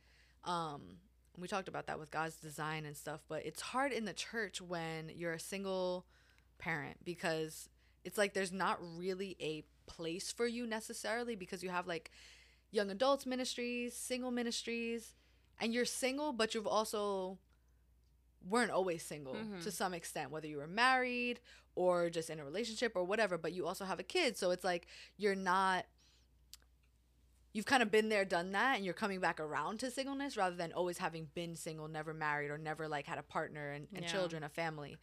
Um 0.44 0.98
we 1.36 1.46
talked 1.46 1.68
about 1.68 1.86
that 1.86 1.98
with 1.98 2.10
god's 2.10 2.36
design 2.36 2.84
and 2.84 2.96
stuff 2.96 3.20
but 3.28 3.44
it's 3.46 3.60
hard 3.60 3.92
in 3.92 4.04
the 4.04 4.12
church 4.12 4.60
when 4.60 5.10
you're 5.14 5.34
a 5.34 5.40
single 5.40 6.04
parent 6.58 6.96
because 7.04 7.68
it's 8.04 8.18
like 8.18 8.34
there's 8.34 8.52
not 8.52 8.78
really 8.96 9.36
a 9.40 9.64
place 9.86 10.32
for 10.32 10.46
you 10.46 10.66
necessarily 10.66 11.36
because 11.36 11.62
you 11.62 11.70
have 11.70 11.86
like 11.86 12.10
young 12.70 12.90
adults 12.90 13.24
ministries 13.26 13.94
single 13.94 14.30
ministries 14.30 15.14
and 15.60 15.72
you're 15.72 15.84
single 15.84 16.32
but 16.32 16.54
you've 16.54 16.66
also 16.66 17.38
weren't 18.48 18.70
always 18.70 19.02
single 19.02 19.34
Mhm. 19.34 19.62
to 19.62 19.70
some 19.70 19.92
extent 19.94 20.30
whether 20.30 20.46
you 20.46 20.56
were 20.58 20.66
married 20.66 21.40
or 21.74 22.10
just 22.10 22.30
in 22.30 22.38
a 22.40 22.44
relationship 22.44 22.92
or 22.96 23.04
whatever 23.04 23.36
but 23.38 23.52
you 23.52 23.66
also 23.66 23.84
have 23.84 23.98
a 24.00 24.02
kid 24.04 24.36
so 24.36 24.50
it's 24.50 24.64
like 24.64 24.86
you're 25.16 25.34
not 25.36 25.86
you've 27.52 27.66
kind 27.66 27.82
of 27.82 27.90
been 27.90 28.08
there 28.08 28.24
done 28.24 28.52
that 28.52 28.76
and 28.76 28.84
you're 28.84 28.94
coming 28.94 29.20
back 29.20 29.40
around 29.40 29.80
to 29.80 29.90
singleness 29.90 30.36
rather 30.36 30.54
than 30.56 30.72
always 30.72 30.98
having 30.98 31.28
been 31.34 31.56
single 31.56 31.88
never 31.88 32.12
married 32.14 32.50
or 32.50 32.58
never 32.58 32.88
like 32.88 33.06
had 33.06 33.18
a 33.18 33.22
partner 33.22 33.70
and, 33.72 33.88
and 33.94 34.04
Yeah. 34.04 34.10
children 34.12 34.42
a 34.44 34.48
family 34.48 34.96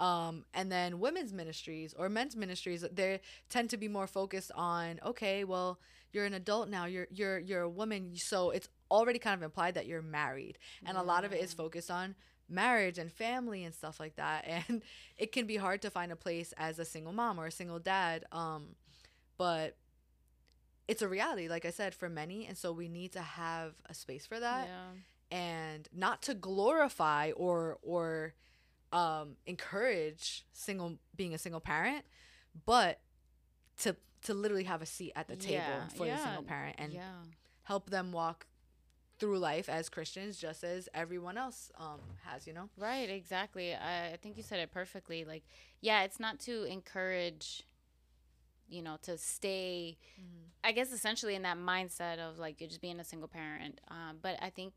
um, 0.00 0.44
and 0.54 0.70
then 0.70 1.00
women's 1.00 1.32
ministries 1.32 1.92
or 1.94 2.08
men's 2.08 2.36
ministries 2.36 2.84
they 2.92 3.20
tend 3.48 3.68
to 3.70 3.76
be 3.76 3.88
more 3.88 4.06
focused 4.06 4.52
on 4.54 5.00
okay 5.04 5.42
well 5.44 5.80
you're 6.12 6.24
an 6.24 6.34
adult 6.34 6.68
now 6.68 6.84
you're 6.84 7.08
you're 7.10 7.38
you're 7.40 7.62
a 7.62 7.68
woman 7.68 8.14
so 8.16 8.50
it's 8.50 8.68
already 8.90 9.18
kind 9.18 9.34
of 9.34 9.42
implied 9.42 9.74
that 9.74 9.86
you're 9.86 10.00
married 10.02 10.56
and 10.86 10.96
a 10.96 11.02
lot 11.02 11.24
of 11.24 11.32
it 11.32 11.42
is 11.42 11.52
focused 11.52 11.90
on 11.90 12.14
marriage 12.48 12.98
and 12.98 13.12
family 13.12 13.64
and 13.64 13.74
stuff 13.74 14.00
like 14.00 14.16
that 14.16 14.44
and 14.68 14.82
it 15.16 15.32
can 15.32 15.46
be 15.46 15.56
hard 15.56 15.82
to 15.82 15.90
find 15.90 16.10
a 16.12 16.16
place 16.16 16.52
as 16.56 16.78
a 16.78 16.84
single 16.84 17.12
mom 17.12 17.38
or 17.38 17.46
a 17.46 17.50
single 17.50 17.78
dad 17.78 18.24
um 18.32 18.68
but 19.36 19.76
it's 20.86 21.02
a 21.02 21.08
reality 21.08 21.48
like 21.48 21.64
i 21.64 21.70
said 21.70 21.94
for 21.94 22.08
many 22.08 22.46
and 22.46 22.56
so 22.56 22.72
we 22.72 22.88
need 22.88 23.12
to 23.12 23.20
have 23.20 23.74
a 23.86 23.94
space 23.94 24.24
for 24.26 24.40
that 24.40 24.68
yeah. 24.68 25.36
and 25.38 25.88
not 25.94 26.22
to 26.22 26.34
glorify 26.34 27.30
or 27.32 27.78
or 27.82 28.34
um 28.92 29.36
encourage 29.46 30.46
single 30.52 30.98
being 31.14 31.34
a 31.34 31.38
single 31.38 31.60
parent 31.60 32.04
but 32.64 33.00
to 33.78 33.94
to 34.22 34.34
literally 34.34 34.64
have 34.64 34.82
a 34.82 34.86
seat 34.86 35.12
at 35.14 35.28
the 35.28 35.36
table 35.36 35.54
Yeah, 35.54 35.88
for 35.88 36.06
the 36.06 36.16
single 36.16 36.42
parent 36.42 36.76
and 36.78 36.92
yeah. 36.92 37.02
help 37.64 37.90
them 37.90 38.10
walk 38.12 38.46
through 39.18 39.38
life 39.38 39.68
as 39.68 39.88
Christians 39.88 40.38
just 40.38 40.62
as 40.64 40.88
everyone 40.94 41.36
else 41.36 41.70
um 41.78 42.00
has, 42.24 42.46
you 42.46 42.52
know? 42.52 42.68
Right, 42.76 43.08
exactly. 43.10 43.74
I, 43.74 44.12
I 44.12 44.16
think 44.16 44.36
you 44.36 44.42
said 44.42 44.60
it 44.60 44.70
perfectly. 44.72 45.24
Like, 45.24 45.42
yeah, 45.80 46.02
it's 46.04 46.20
not 46.20 46.38
to 46.40 46.64
encourage, 46.64 47.62
you 48.68 48.82
know, 48.82 48.96
to 49.02 49.16
stay, 49.18 49.96
I 50.62 50.72
guess, 50.72 50.92
essentially 50.92 51.34
in 51.34 51.42
that 51.42 51.56
mindset 51.58 52.18
of 52.18 52.38
like 52.38 52.60
you're 52.60 52.68
just 52.68 52.80
being 52.82 53.00
a 53.00 53.04
single 53.04 53.28
parent. 53.28 53.80
Um, 53.88 54.18
but 54.22 54.36
I 54.42 54.50
think 54.50 54.72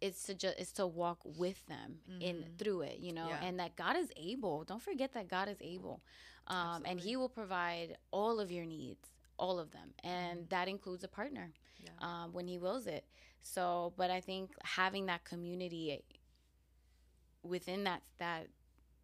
it's 0.00 0.24
to 0.24 0.34
just 0.34 0.58
it's 0.58 0.72
to 0.72 0.86
walk 0.86 1.18
with 1.24 1.64
them 1.66 1.98
in 2.20 2.36
Mhm. 2.36 2.58
through 2.58 2.82
it, 2.82 2.98
you 2.98 3.12
know, 3.12 3.28
Yeah. 3.28 3.40
and 3.44 3.58
that 3.60 3.76
God 3.76 3.96
is 3.96 4.10
able. 4.16 4.64
Don't 4.64 4.82
forget 4.82 5.12
that 5.12 5.28
God 5.28 5.48
is 5.48 5.56
able, 5.60 6.02
um, 6.46 6.82
and 6.84 7.00
He 7.00 7.16
will 7.16 7.28
provide 7.28 7.96
all 8.10 8.40
of 8.40 8.50
your 8.50 8.64
needs, 8.66 9.08
all 9.38 9.58
of 9.58 9.70
them, 9.70 9.94
and 10.02 10.48
that 10.50 10.68
includes 10.68 11.04
a 11.04 11.08
partner 11.08 11.52
Yeah. 11.78 11.90
um, 12.00 12.32
when 12.32 12.46
He 12.48 12.58
wills 12.58 12.86
it. 12.86 13.04
So, 13.44 13.94
but 13.96 14.10
I 14.10 14.20
think 14.20 14.52
having 14.64 15.06
that 15.06 15.24
community 15.24 16.02
within 17.42 17.84
that 17.84 18.02
that 18.18 18.48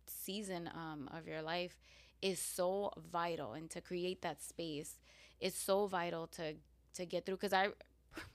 season 0.07 0.71
um, 0.75 1.09
of 1.17 1.27
your 1.27 1.43
life 1.43 1.79
is 2.23 2.41
so 2.41 2.93
vital 3.13 3.55
and 3.55 3.71
to 3.71 3.81
create 3.81 4.23
that 4.23 4.43
space 4.43 4.99
is 5.41 5.55
so 5.55 5.87
vital 5.87 6.27
to 6.29 6.55
to 6.95 7.07
get 7.07 7.27
through 7.27 7.37
because 7.37 7.53
i 7.55 7.69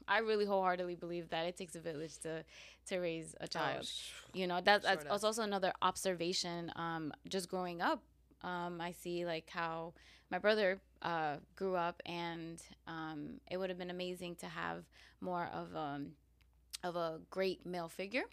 i 0.07 0.19
really 0.19 0.45
wholeheartedly 0.45 0.95
believe 0.95 1.29
that 1.29 1.45
it 1.45 1.57
takes 1.57 1.75
a 1.75 1.79
village 1.79 2.17
to 2.19 2.43
to 2.87 2.99
raise 2.99 3.35
a 3.41 3.47
child 3.47 3.85
sh- 3.85 4.11
you 4.33 4.47
know 4.47 4.61
that's, 4.63 4.85
Sure 4.85 5.03
that's 5.05 5.05
does. 5.05 5.23
also 5.23 5.43
another 5.43 5.73
observation 5.81 6.71
um 6.75 7.13
just 7.29 7.49
growing 7.49 7.81
up 7.81 8.01
um 8.43 8.81
i 8.81 8.91
see 8.91 9.25
like 9.25 9.49
how 9.49 9.93
my 10.31 10.39
brother 10.39 10.79
uh 11.11 11.35
grew 11.55 11.75
up 11.87 11.97
and 12.05 12.57
um 12.87 13.19
it 13.51 13.57
would 13.57 13.69
have 13.69 13.79
been 13.83 13.91
amazing 13.99 14.33
to 14.35 14.47
have 14.47 14.79
more 15.21 15.45
of 15.53 15.67
um 15.75 16.03
of 16.83 16.95
a 16.95 17.19
great 17.29 17.59
male 17.65 17.89
figure 17.89 18.25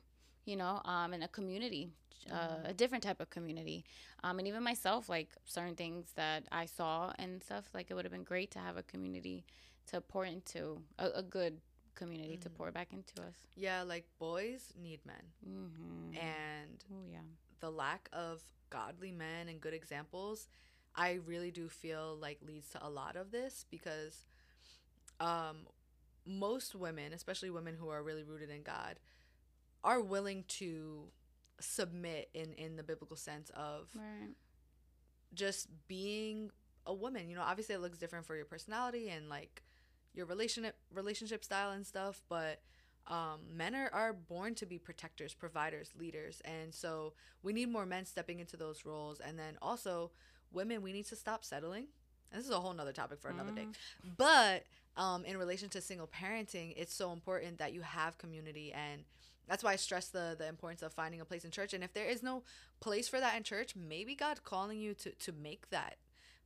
you 0.51 0.57
know 0.57 0.81
um 0.85 1.13
in 1.15 1.23
a 1.23 1.29
community 1.29 1.85
uh, 2.31 2.59
a 2.73 2.75
different 2.83 3.03
type 3.09 3.21
of 3.21 3.29
community 3.31 3.85
um 4.25 4.39
and 4.39 4.47
even 4.49 4.63
myself 4.63 5.09
like 5.09 5.31
certain 5.45 5.75
things 5.75 6.13
that 6.15 6.41
i 6.53 6.65
saw 6.67 7.13
and 7.19 7.43
stuff 7.43 7.65
like 7.75 7.87
it 7.91 7.95
would 7.95 8.05
have 8.05 8.13
been 8.13 8.25
great 8.35 8.51
to 8.51 8.59
have 8.61 8.77
a 8.77 8.83
community 8.85 9.45
to 9.91 10.01
pour 10.01 10.25
into 10.25 10.81
a, 10.99 11.07
a 11.17 11.23
good 11.23 11.55
community 11.95 12.37
to 12.39 12.49
Mhm. 12.49 12.55
pour 12.57 12.71
back 12.71 12.93
into 12.93 13.15
us 13.29 13.37
yeah, 13.57 13.83
like 13.83 14.07
boys 14.19 14.73
need 14.87 15.01
men. 15.05 15.25
mm-hmm. 15.47 16.17
And 16.17 16.79
oh 16.95 17.05
yeah 17.11 17.27
the 17.61 17.71
lack 17.71 18.09
of 18.13 18.41
godly 18.71 19.13
men 19.13 19.49
and 19.49 19.61
good 19.61 19.75
examples, 19.75 20.49
I 20.95 21.19
really 21.27 21.51
do 21.51 21.69
feel 21.69 22.17
like 22.21 22.39
leads 22.47 22.69
to 22.71 22.87
a 22.87 22.91
lot 22.91 23.17
of 23.17 23.31
this 23.31 23.67
because 23.71 24.25
um 25.21 25.67
most 26.25 26.75
women, 26.75 27.13
especially 27.13 27.51
women 27.51 27.75
who 27.79 27.89
are 27.89 28.03
really 28.03 28.23
rooted 28.23 28.51
in 28.51 28.63
God, 28.63 28.99
are 29.83 30.01
willing 30.01 30.45
to 30.49 31.05
submit 31.61 32.29
in 32.35 32.53
in 32.55 32.77
the 32.77 32.83
biblical 32.83 33.17
sense 33.17 33.51
of 33.51 33.89
right 33.95 34.35
just 35.35 35.69
being 35.89 36.51
a 36.87 36.95
woman. 36.95 37.29
You 37.29 37.37
know, 37.37 37.43
obviously 37.43 37.75
it 37.75 37.81
looks 37.81 37.99
different 37.99 38.27
for 38.27 38.37
your 38.37 38.45
personality 38.45 39.09
and 39.09 39.29
like 39.29 39.63
your 40.15 40.27
relationship 40.27 40.77
relationship 40.93 41.45
style 41.45 41.71
and 41.71 41.87
stuff, 41.87 42.23
but 42.29 42.61
um, 43.09 43.41
men 43.53 43.75
are, 43.75 43.91
are 43.93 44.13
born 44.13 44.55
to 44.57 44.67
be 44.67 44.79
protectors, 44.79 45.35
providers, 45.35 45.91
leaders, 45.99 46.41
and 46.45 46.73
so 46.73 47.15
we 47.43 47.53
need 47.53 47.69
more 47.69 47.85
men 47.87 48.05
stepping 48.05 48.39
into 48.39 48.57
those 48.57 48.85
roles. 48.85 49.19
And 49.21 49.39
then 49.39 49.59
also, 49.61 50.13
women, 50.53 50.83
we 50.83 50.93
need 50.93 51.07
to 51.07 51.17
stop 51.17 51.45
settling. 51.45 51.87
And 52.31 52.39
this 52.39 52.47
is 52.47 52.51
a 52.55 52.61
whole 52.61 52.73
nother 52.73 52.93
topic 52.93 53.21
for 53.21 53.29
another 53.29 53.51
day. 53.53 53.67
But 54.17 54.65
um, 54.97 55.25
in 55.25 55.37
relation 55.37 55.69
to 55.71 55.81
single 55.81 56.07
parenting, 56.07 56.75
it's 56.77 56.95
so 56.95 57.13
important 57.13 57.59
that 57.59 57.73
you 57.73 57.83
have 57.83 58.19
community 58.19 58.73
and 58.73 59.05
that's 59.49 59.65
why 59.65 59.73
I 59.73 59.77
stress 59.77 60.09
the 60.09 60.37
the 60.39 60.47
importance 60.49 60.83
of 60.83 60.93
finding 60.93 61.21
a 61.21 61.25
place 61.25 61.45
in 61.45 61.51
church. 61.51 61.75
And 61.75 61.83
if 61.83 61.93
there 61.93 62.07
is 62.07 62.23
no 62.23 62.43
place 62.81 63.09
for 63.09 63.19
that 63.21 63.37
in 63.37 63.43
church, 63.43 63.75
maybe 63.75 64.15
God 64.15 64.45
calling 64.45 64.79
you 64.79 64.95
to 64.95 65.11
to 65.11 65.33
make 65.33 65.69
that 65.71 65.97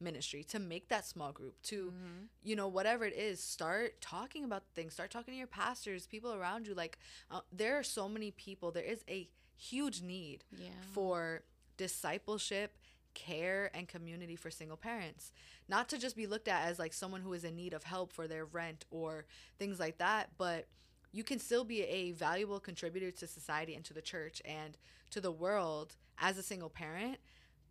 ministry, 0.01 0.43
to 0.45 0.59
make 0.59 0.89
that 0.89 1.07
small 1.07 1.31
group, 1.33 1.61
to 1.63 1.93
Mhm. 1.93 2.29
you 2.43 2.57
know 2.57 2.67
whatever 2.69 3.05
it 3.05 3.15
is, 3.15 3.41
start 3.43 4.01
talking 4.01 4.45
about 4.45 4.63
things, 4.75 4.95
start 4.95 5.11
talking 5.11 5.33
to 5.35 5.39
your 5.39 5.47
pastors, 5.47 6.07
people 6.07 6.33
around 6.33 6.67
you. 6.67 6.75
Like 6.75 6.99
uh, 7.31 7.41
there 7.53 7.79
are 7.79 7.85
so 7.85 8.09
many 8.09 8.31
people. 8.31 8.73
There 8.73 8.83
is 8.83 9.05
a 9.09 9.29
huge 9.57 10.01
need 10.03 10.45
yeah 10.51 10.71
for 10.95 11.43
discipleship, 11.77 12.77
care, 13.17 13.71
and 13.75 13.89
community 13.89 14.37
for 14.37 14.51
single 14.51 14.77
parents. 14.77 15.33
Not 15.69 15.89
to 15.89 15.99
just 15.99 16.15
be 16.15 16.29
looked 16.29 16.47
at 16.47 16.69
as 16.69 16.79
like 16.79 16.93
someone 16.93 17.23
who 17.23 17.33
is 17.33 17.43
in 17.43 17.57
need 17.57 17.73
of 17.73 17.83
help 17.83 18.13
for 18.13 18.29
their 18.29 18.45
rent 18.45 18.85
or 18.91 19.25
things 19.59 19.81
like 19.81 19.99
that, 19.99 20.31
but 20.39 20.69
you 21.11 21.25
can 21.25 21.41
still 21.41 21.65
be 21.65 21.83
a 21.83 22.13
valuable 22.13 22.61
contributor 22.61 23.11
to 23.11 23.27
society 23.27 23.75
and 23.75 23.85
to 23.87 23.95
the 23.95 24.03
church 24.03 24.41
and 24.45 24.77
to 25.11 25.21
the 25.21 25.33
world 25.33 25.97
as 26.19 26.39
a 26.39 26.43
single 26.43 26.69
parent. 26.69 27.19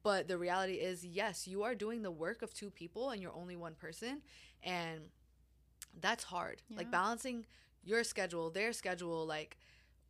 But 0.03 0.27
the 0.27 0.37
reality 0.37 0.73
is, 0.73 1.05
yes, 1.05 1.47
you 1.47 1.63
are 1.63 1.75
doing 1.75 2.01
the 2.01 2.11
work 2.11 2.41
of 2.41 2.53
two 2.53 2.69
people 2.69 3.11
and 3.11 3.21
you're 3.21 3.33
only 3.33 3.55
one 3.55 3.75
person. 3.75 4.21
And 4.63 5.09
that's 6.01 6.25
hard. 6.25 6.61
Like 6.75 6.91
balancing 6.91 7.45
your 7.83 8.03
schedule, 8.03 8.49
their 8.49 8.73
schedule, 8.73 9.25
like 9.25 9.57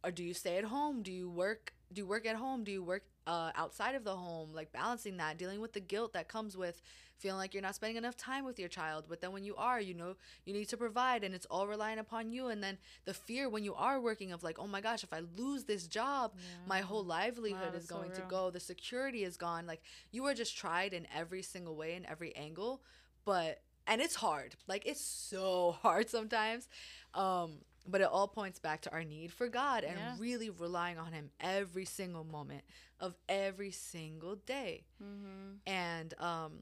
or 0.03 0.11
do 0.11 0.23
you 0.23 0.33
stay 0.33 0.57
at 0.57 0.65
home? 0.65 1.01
Do 1.01 1.11
you 1.11 1.29
work 1.29 1.73
do 1.93 2.01
you 2.01 2.07
work 2.07 2.25
at 2.25 2.35
home? 2.35 2.63
Do 2.63 2.71
you 2.71 2.83
work 2.83 3.03
uh, 3.27 3.51
outside 3.55 3.95
of 3.95 4.03
the 4.03 4.15
home? 4.15 4.49
Like 4.53 4.71
balancing 4.71 5.17
that, 5.17 5.37
dealing 5.37 5.61
with 5.61 5.73
the 5.73 5.79
guilt 5.79 6.13
that 6.13 6.27
comes 6.27 6.57
with 6.57 6.81
feeling 7.17 7.37
like 7.37 7.53
you're 7.53 7.63
not 7.63 7.75
spending 7.75 7.97
enough 7.97 8.17
time 8.17 8.45
with 8.45 8.59
your 8.59 8.69
child. 8.69 9.05
But 9.07 9.21
then 9.21 9.31
when 9.31 9.43
you 9.43 9.55
are, 9.55 9.79
you 9.79 9.93
know, 9.93 10.15
you 10.45 10.53
need 10.53 10.69
to 10.69 10.77
provide 10.77 11.23
and 11.23 11.33
it's 11.33 11.45
all 11.45 11.67
relying 11.67 11.99
upon 11.99 12.31
you. 12.31 12.47
And 12.47 12.61
then 12.61 12.77
the 13.05 13.13
fear 13.13 13.49
when 13.49 13.63
you 13.63 13.73
are 13.75 13.99
working 13.99 14.31
of 14.31 14.43
like, 14.43 14.59
oh 14.59 14.67
my 14.67 14.81
gosh, 14.81 15.03
if 15.03 15.13
I 15.13 15.21
lose 15.37 15.63
this 15.63 15.87
job, 15.87 16.33
yeah. 16.35 16.41
my 16.67 16.81
whole 16.81 17.03
livelihood 17.03 17.73
wow, 17.73 17.77
is 17.77 17.85
going 17.85 18.11
so 18.13 18.21
to 18.21 18.27
go. 18.27 18.49
The 18.49 18.59
security 18.59 19.23
is 19.23 19.37
gone. 19.37 19.65
Like 19.65 19.81
you 20.11 20.25
are 20.25 20.33
just 20.33 20.57
tried 20.57 20.93
in 20.93 21.07
every 21.15 21.41
single 21.41 21.75
way, 21.75 21.95
in 21.95 22.05
every 22.05 22.35
angle. 22.35 22.81
But, 23.23 23.61
and 23.87 24.01
it's 24.01 24.15
hard. 24.15 24.55
Like 24.67 24.85
it's 24.85 25.01
so 25.01 25.77
hard 25.81 26.09
sometimes. 26.09 26.67
Um, 27.13 27.59
but 27.87 28.01
it 28.01 28.07
all 28.07 28.27
points 28.27 28.59
back 28.59 28.81
to 28.81 28.91
our 28.91 29.03
need 29.03 29.31
for 29.31 29.47
God 29.47 29.83
and 29.83 29.97
yeah. 29.97 30.15
really 30.17 30.49
relying 30.49 30.97
on 30.97 31.13
Him 31.13 31.29
every 31.39 31.85
single 31.85 32.23
moment 32.23 32.63
of 32.99 33.15
every 33.29 33.71
single 33.71 34.35
day. 34.35 34.83
Mm-hmm. 35.03 35.57
And 35.67 36.13
um, 36.19 36.53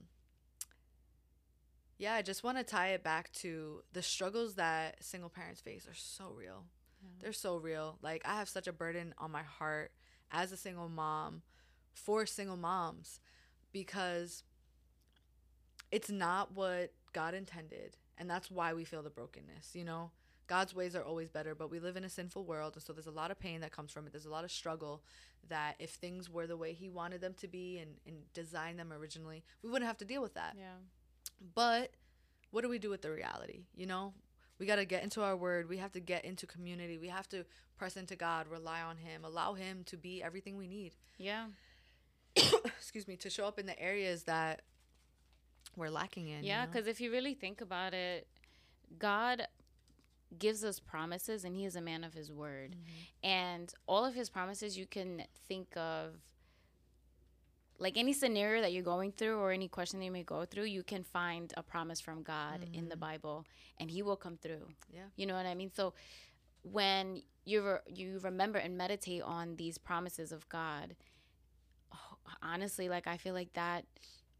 yeah, 1.97 2.13
I 2.13 2.21
just 2.21 2.43
want 2.43 2.57
to 2.57 2.63
tie 2.63 2.89
it 2.89 3.03
back 3.03 3.31
to 3.33 3.83
the 3.93 4.01
struggles 4.01 4.55
that 4.55 5.03
single 5.03 5.29
parents 5.29 5.61
face 5.61 5.87
are 5.87 5.95
so 5.95 6.33
real. 6.37 6.65
Yeah. 7.01 7.09
They're 7.21 7.33
so 7.33 7.57
real. 7.57 7.97
Like, 8.01 8.23
I 8.25 8.35
have 8.35 8.49
such 8.49 8.67
a 8.67 8.73
burden 8.73 9.13
on 9.17 9.31
my 9.31 9.43
heart 9.43 9.91
as 10.31 10.51
a 10.51 10.57
single 10.57 10.89
mom 10.89 11.41
for 11.93 12.25
single 12.25 12.57
moms 12.57 13.19
because 13.71 14.43
it's 15.91 16.09
not 16.09 16.53
what 16.53 16.91
God 17.13 17.33
intended. 17.33 17.97
And 18.17 18.29
that's 18.29 18.49
why 18.49 18.73
we 18.73 18.83
feel 18.83 19.03
the 19.03 19.09
brokenness, 19.09 19.73
you 19.73 19.83
know? 19.83 20.11
God's 20.47 20.75
ways 20.75 20.95
are 20.95 21.03
always 21.03 21.29
better, 21.29 21.55
but 21.55 21.71
we 21.71 21.79
live 21.79 21.95
in 21.95 22.03
a 22.03 22.09
sinful 22.09 22.43
world. 22.43 22.73
And 22.75 22.83
so 22.83 22.93
there's 22.93 23.07
a 23.07 23.11
lot 23.11 23.31
of 23.31 23.39
pain 23.39 23.61
that 23.61 23.71
comes 23.71 23.91
from 23.91 24.05
it. 24.05 24.11
There's 24.11 24.25
a 24.25 24.31
lot 24.31 24.43
of 24.43 24.51
struggle 24.51 25.01
that 25.49 25.75
if 25.79 25.91
things 25.91 26.29
were 26.29 26.47
the 26.47 26.57
way 26.57 26.73
He 26.73 26.89
wanted 26.89 27.21
them 27.21 27.33
to 27.39 27.47
be 27.47 27.79
and, 27.79 27.91
and 28.05 28.17
designed 28.33 28.79
them 28.79 28.91
originally, 28.91 29.43
we 29.61 29.69
wouldn't 29.69 29.87
have 29.87 29.97
to 29.97 30.05
deal 30.05 30.21
with 30.21 30.33
that. 30.33 30.55
Yeah. 30.57 30.65
But 31.55 31.91
what 32.51 32.61
do 32.61 32.69
we 32.69 32.79
do 32.79 32.89
with 32.89 33.01
the 33.01 33.11
reality? 33.11 33.61
You 33.75 33.85
know, 33.85 34.13
we 34.59 34.65
got 34.65 34.75
to 34.75 34.85
get 34.85 35.03
into 35.03 35.21
our 35.21 35.35
word. 35.35 35.69
We 35.69 35.77
have 35.77 35.91
to 35.93 35.99
get 35.99 36.25
into 36.25 36.45
community. 36.45 36.97
We 36.97 37.07
have 37.07 37.27
to 37.29 37.45
press 37.77 37.97
into 37.97 38.15
God, 38.15 38.47
rely 38.47 38.81
on 38.81 38.97
Him, 38.97 39.25
allow 39.25 39.53
Him 39.53 39.83
to 39.85 39.97
be 39.97 40.21
everything 40.21 40.57
we 40.57 40.67
need. 40.67 40.93
Yeah. 41.17 41.47
Excuse 42.35 43.07
me, 43.07 43.15
to 43.17 43.29
show 43.29 43.45
up 43.45 43.59
in 43.59 43.65
the 43.65 43.79
areas 43.79 44.23
that 44.23 44.61
we're 45.75 45.89
lacking 45.89 46.27
in. 46.27 46.43
Yeah, 46.43 46.65
because 46.65 46.81
you 46.81 46.85
know? 46.85 46.91
if 46.91 47.01
you 47.01 47.11
really 47.11 47.33
think 47.33 47.61
about 47.61 47.93
it, 47.93 48.27
God 48.99 49.47
gives 50.39 50.63
us 50.63 50.79
promises 50.79 51.43
and 51.43 51.55
he 51.55 51.65
is 51.65 51.75
a 51.75 51.81
man 51.81 52.03
of 52.03 52.13
his 52.13 52.31
word. 52.31 52.71
Mm-hmm. 52.71 53.27
And 53.27 53.73
all 53.87 54.05
of 54.05 54.15
his 54.15 54.29
promises 54.29 54.77
you 54.77 54.85
can 54.85 55.23
think 55.47 55.75
of 55.75 56.15
like 57.79 57.97
any 57.97 58.13
scenario 58.13 58.61
that 58.61 58.71
you're 58.71 58.83
going 58.83 59.11
through 59.11 59.39
or 59.39 59.51
any 59.51 59.67
question 59.67 59.99
that 59.99 60.05
you 60.05 60.11
may 60.11 60.23
go 60.23 60.45
through, 60.45 60.65
you 60.65 60.83
can 60.83 61.03
find 61.03 61.53
a 61.57 61.63
promise 61.63 61.99
from 61.99 62.23
God 62.23 62.61
mm-hmm. 62.61 62.73
in 62.75 62.85
the 62.85 62.95
mm-hmm. 62.95 62.99
Bible 62.99 63.45
and 63.79 63.89
he 63.89 64.01
will 64.01 64.15
come 64.15 64.37
through. 64.37 64.67
Yeah. 64.93 65.01
You 65.15 65.25
know 65.25 65.35
what 65.35 65.45
I 65.45 65.55
mean? 65.55 65.71
So 65.73 65.93
when 66.63 67.23
you 67.45 67.61
re- 67.61 67.93
you 67.93 68.19
remember 68.23 68.59
and 68.59 68.77
meditate 68.77 69.21
on 69.21 69.55
these 69.55 69.77
promises 69.77 70.31
of 70.31 70.47
God, 70.49 70.95
oh, 71.93 72.17
honestly, 72.41 72.87
like 72.89 73.07
I 73.07 73.17
feel 73.17 73.33
like 73.33 73.53
that 73.53 73.85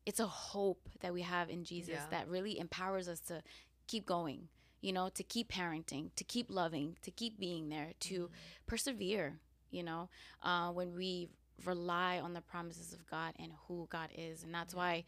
it's 0.06 0.20
a 0.20 0.28
hope 0.28 0.90
that 1.02 1.14
we 1.14 1.22
have 1.22 1.50
in 1.50 1.64
Jesus 1.64 1.96
yeah. 1.96 2.06
that 2.12 2.28
really 2.28 2.60
empowers 2.60 3.08
us 3.08 3.20
to 3.22 3.42
keep 3.88 4.06
going 4.06 4.48
you 4.84 4.92
know, 4.92 5.10
to 5.16 5.24
keep 5.24 5.50
parenting, 5.50 6.10
to 6.18 6.26
keep 6.26 6.48
loving, 6.50 6.98
to 7.02 7.10
keep 7.10 7.40
being 7.40 7.70
there, 7.70 7.94
to 8.02 8.14
mm-hmm. 8.14 8.34
persevere, 8.68 9.40
you 9.72 9.82
know, 9.82 10.10
uh, 10.44 10.70
when 10.72 10.94
we 10.94 11.30
rely 11.66 12.20
on 12.20 12.34
the 12.34 12.42
promises 12.42 12.92
of 12.92 13.10
God 13.10 13.34
and 13.40 13.54
who 13.68 13.88
God 13.90 14.10
is. 14.14 14.44
And 14.44 14.54
that's 14.54 14.76
why 14.76 15.06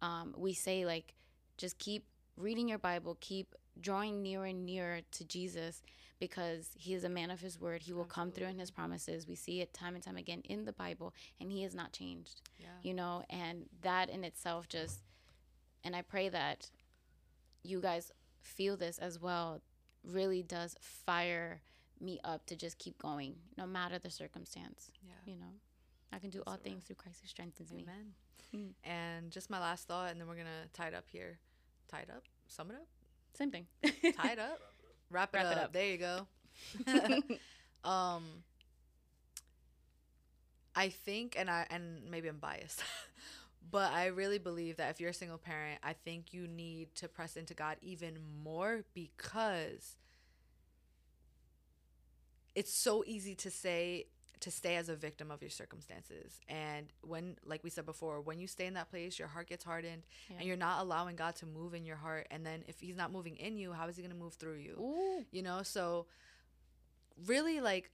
um, 0.00 0.32
we 0.36 0.54
say, 0.54 0.86
like, 0.86 1.12
just 1.58 1.76
keep 1.78 2.04
reading 2.36 2.68
your 2.68 2.78
Bible, 2.78 3.16
keep 3.20 3.56
drawing 3.80 4.22
nearer 4.22 4.44
and 4.44 4.64
nearer 4.64 5.00
to 5.10 5.24
Jesus 5.24 5.82
because 6.20 6.70
he 6.76 6.94
is 6.94 7.02
a 7.02 7.08
man 7.08 7.32
of 7.32 7.40
his 7.40 7.60
word. 7.60 7.82
He 7.82 7.92
will 7.92 8.04
Absolutely. 8.04 8.14
come 8.14 8.32
through 8.32 8.48
in 8.54 8.58
his 8.60 8.70
promises. 8.70 9.26
We 9.26 9.34
see 9.34 9.60
it 9.60 9.74
time 9.74 9.96
and 9.96 10.04
time 10.04 10.16
again 10.16 10.42
in 10.44 10.64
the 10.64 10.72
Bible, 10.72 11.12
and 11.40 11.50
he 11.50 11.62
has 11.62 11.74
not 11.74 11.92
changed, 11.92 12.42
yeah. 12.60 12.68
you 12.82 12.94
know, 12.94 13.24
and 13.28 13.64
that 13.82 14.08
in 14.08 14.22
itself 14.22 14.68
just, 14.68 15.02
and 15.82 15.96
I 15.96 16.02
pray 16.02 16.28
that 16.28 16.70
you 17.64 17.80
guys 17.80 18.12
feel 18.46 18.76
this 18.76 18.98
as 18.98 19.20
well 19.20 19.60
really 20.04 20.42
does 20.42 20.76
fire 20.80 21.60
me 22.00 22.20
up 22.24 22.46
to 22.46 22.56
just 22.56 22.78
keep 22.78 22.98
going 22.98 23.34
no 23.56 23.66
matter 23.66 23.98
the 23.98 24.10
circumstance. 24.10 24.90
Yeah. 25.02 25.32
You 25.32 25.38
know, 25.38 25.52
I 26.12 26.18
can 26.18 26.30
do 26.30 26.38
That's 26.38 26.52
all 26.52 26.56
things 26.56 26.84
through 26.84 26.96
Christ 26.96 27.20
who 27.22 27.28
strengthens 27.28 27.70
Amen. 27.72 27.84
me. 27.84 27.92
Amen. 28.54 28.74
Mm. 28.84 28.88
And 28.88 29.30
just 29.30 29.50
my 29.50 29.58
last 29.58 29.88
thought, 29.88 30.10
and 30.10 30.20
then 30.20 30.28
we're 30.28 30.34
going 30.34 30.46
to 30.46 30.68
tie 30.72 30.88
it 30.88 30.94
up 30.94 31.06
here. 31.10 31.38
Tie 31.88 32.00
it 32.00 32.10
up? 32.10 32.22
Sum 32.48 32.70
it 32.70 32.76
up? 32.76 32.86
Same 33.34 33.50
thing. 33.50 33.66
tie 34.16 34.32
it 34.32 34.38
up? 34.38 34.60
Wrap 35.10 35.34
it, 35.34 35.38
Wrap 35.38 35.46
up. 35.46 35.52
it 35.52 35.58
up. 35.58 35.72
There 35.72 35.86
you 35.86 35.98
go. 35.98 36.26
um, 37.88 38.24
I 40.74 40.90
think, 40.90 41.36
and 41.38 41.48
I 41.48 41.66
and 41.70 42.10
maybe 42.10 42.28
I'm 42.28 42.38
biased, 42.38 42.82
but 43.70 43.92
I 43.92 44.06
really 44.06 44.38
believe 44.38 44.76
that 44.76 44.90
if 44.90 45.00
you're 45.00 45.10
a 45.10 45.14
single 45.14 45.38
parent, 45.38 45.80
I 45.82 45.92
think 45.92 46.32
you 46.32 46.46
need 46.46 46.94
to 46.96 47.08
press 47.08 47.36
into 47.36 47.54
God 47.54 47.76
even 47.82 48.18
more 48.44 48.84
because 48.94 49.96
it's 52.54 52.72
so 52.72 53.04
easy 53.06 53.34
to 53.36 53.50
say 53.50 54.06
to 54.40 54.50
stay 54.50 54.76
as 54.76 54.88
a 54.88 54.94
victim 54.94 55.30
of 55.30 55.40
your 55.40 55.50
circumstances. 55.50 56.40
And 56.48 56.92
when, 57.00 57.36
like 57.44 57.64
we 57.64 57.70
said 57.70 57.86
before, 57.86 58.20
when 58.20 58.38
you 58.38 58.46
stay 58.46 58.66
in 58.66 58.74
that 58.74 58.90
place, 58.90 59.18
your 59.18 59.28
heart 59.28 59.48
gets 59.48 59.64
hardened 59.64 60.02
yeah. 60.28 60.36
and 60.38 60.46
you're 60.46 60.56
not 60.56 60.82
allowing 60.82 61.16
God 61.16 61.36
to 61.36 61.46
move 61.46 61.74
in 61.74 61.86
your 61.86 61.96
heart. 61.96 62.26
And 62.30 62.44
then 62.44 62.62
if 62.68 62.80
He's 62.80 62.96
not 62.96 63.10
moving 63.10 63.36
in 63.36 63.56
you, 63.56 63.72
how 63.72 63.88
is 63.88 63.96
He 63.96 64.02
going 64.02 64.12
to 64.12 64.18
move 64.18 64.34
through 64.34 64.56
you? 64.56 64.76
Ooh. 64.78 65.24
You 65.30 65.42
know? 65.42 65.62
So, 65.62 66.06
really, 67.26 67.60
like, 67.60 67.90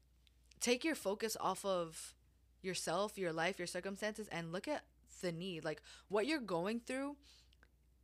take 0.61 0.85
your 0.85 0.97
focus 0.97 1.37
off 1.41 1.65
of 1.65 2.15
yourself, 2.61 3.19
your 3.19 3.33
life, 3.33 3.59
your 3.59 3.67
circumstances, 3.69 4.29
and 4.29 4.53
look 4.53 4.67
at 4.67 4.83
the 5.23 5.33
need. 5.33 5.65
Like 5.65 5.83
what 6.09 6.27
you're 6.27 6.41
going 6.41 6.81
through 6.81 7.17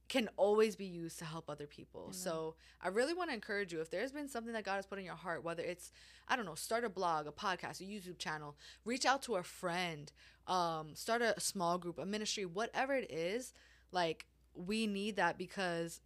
can 0.08 0.28
always 0.36 0.74
be 0.74 0.86
used 0.86 1.18
to 1.18 1.24
help 1.24 1.50
other 1.50 1.66
people. 1.66 2.04
Amen. 2.04 2.14
So 2.14 2.54
I 2.80 2.88
really 2.88 3.12
want 3.12 3.28
to 3.30 3.34
encourage 3.34 3.72
you 3.72 3.80
if 3.80 3.90
there's 3.90 4.10
been 4.10 4.28
something 4.28 4.54
that 4.54 4.64
God 4.64 4.76
has 4.76 4.86
put 4.86 4.98
in 4.98 5.04
your 5.04 5.14
heart, 5.14 5.44
whether 5.44 5.62
it's, 5.62 5.92
I 6.26 6.36
don't 6.36 6.46
know, 6.46 6.54
start 6.54 6.84
a 6.84 6.88
blog, 6.88 7.26
a 7.26 7.30
podcast, 7.30 7.80
a 7.80 7.84
YouTube 7.84 8.18
channel, 8.18 8.56
reach 8.86 9.04
out 9.04 9.22
to 9.24 9.36
a 9.36 9.42
friend, 9.42 10.10
um, 10.46 10.94
start 10.94 11.20
a 11.20 11.38
small 11.38 11.76
group, 11.76 11.98
a 11.98 12.06
ministry, 12.06 12.46
whatever 12.46 12.94
it 12.94 13.10
is, 13.10 13.52
like 13.92 14.24
we 14.54 14.86
need 14.86 15.16
that 15.16 15.36
because 15.36 16.00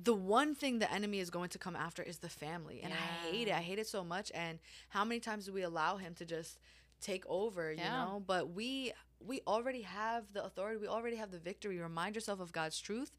the 0.00 0.14
one 0.14 0.54
thing 0.54 0.78
the 0.78 0.90
enemy 0.92 1.18
is 1.18 1.28
going 1.28 1.50
to 1.50 1.58
come 1.58 1.76
after 1.76 2.02
is 2.02 2.18
the 2.18 2.28
family. 2.28 2.80
And 2.82 2.92
yeah. 2.92 2.98
I 2.98 3.30
hate 3.30 3.48
it. 3.48 3.54
I 3.54 3.60
hate 3.60 3.78
it 3.78 3.86
so 3.86 4.04
much. 4.04 4.30
And 4.34 4.58
how 4.88 5.04
many 5.04 5.20
times 5.20 5.46
do 5.46 5.52
we 5.52 5.62
allow 5.62 5.96
him 5.96 6.14
to 6.14 6.24
just 6.24 6.58
take 7.00 7.24
over, 7.28 7.72
you 7.72 7.78
know? 7.78 8.22
But 8.26 8.50
we 8.50 8.92
we 9.24 9.40
already 9.46 9.82
have 9.82 10.32
the 10.32 10.44
authority. 10.44 10.78
We 10.78 10.86
already 10.86 11.16
have 11.16 11.30
the 11.30 11.38
victory. 11.38 11.78
Remind 11.78 12.14
yourself 12.14 12.40
of 12.40 12.52
God's 12.52 12.80
truth. 12.80 13.12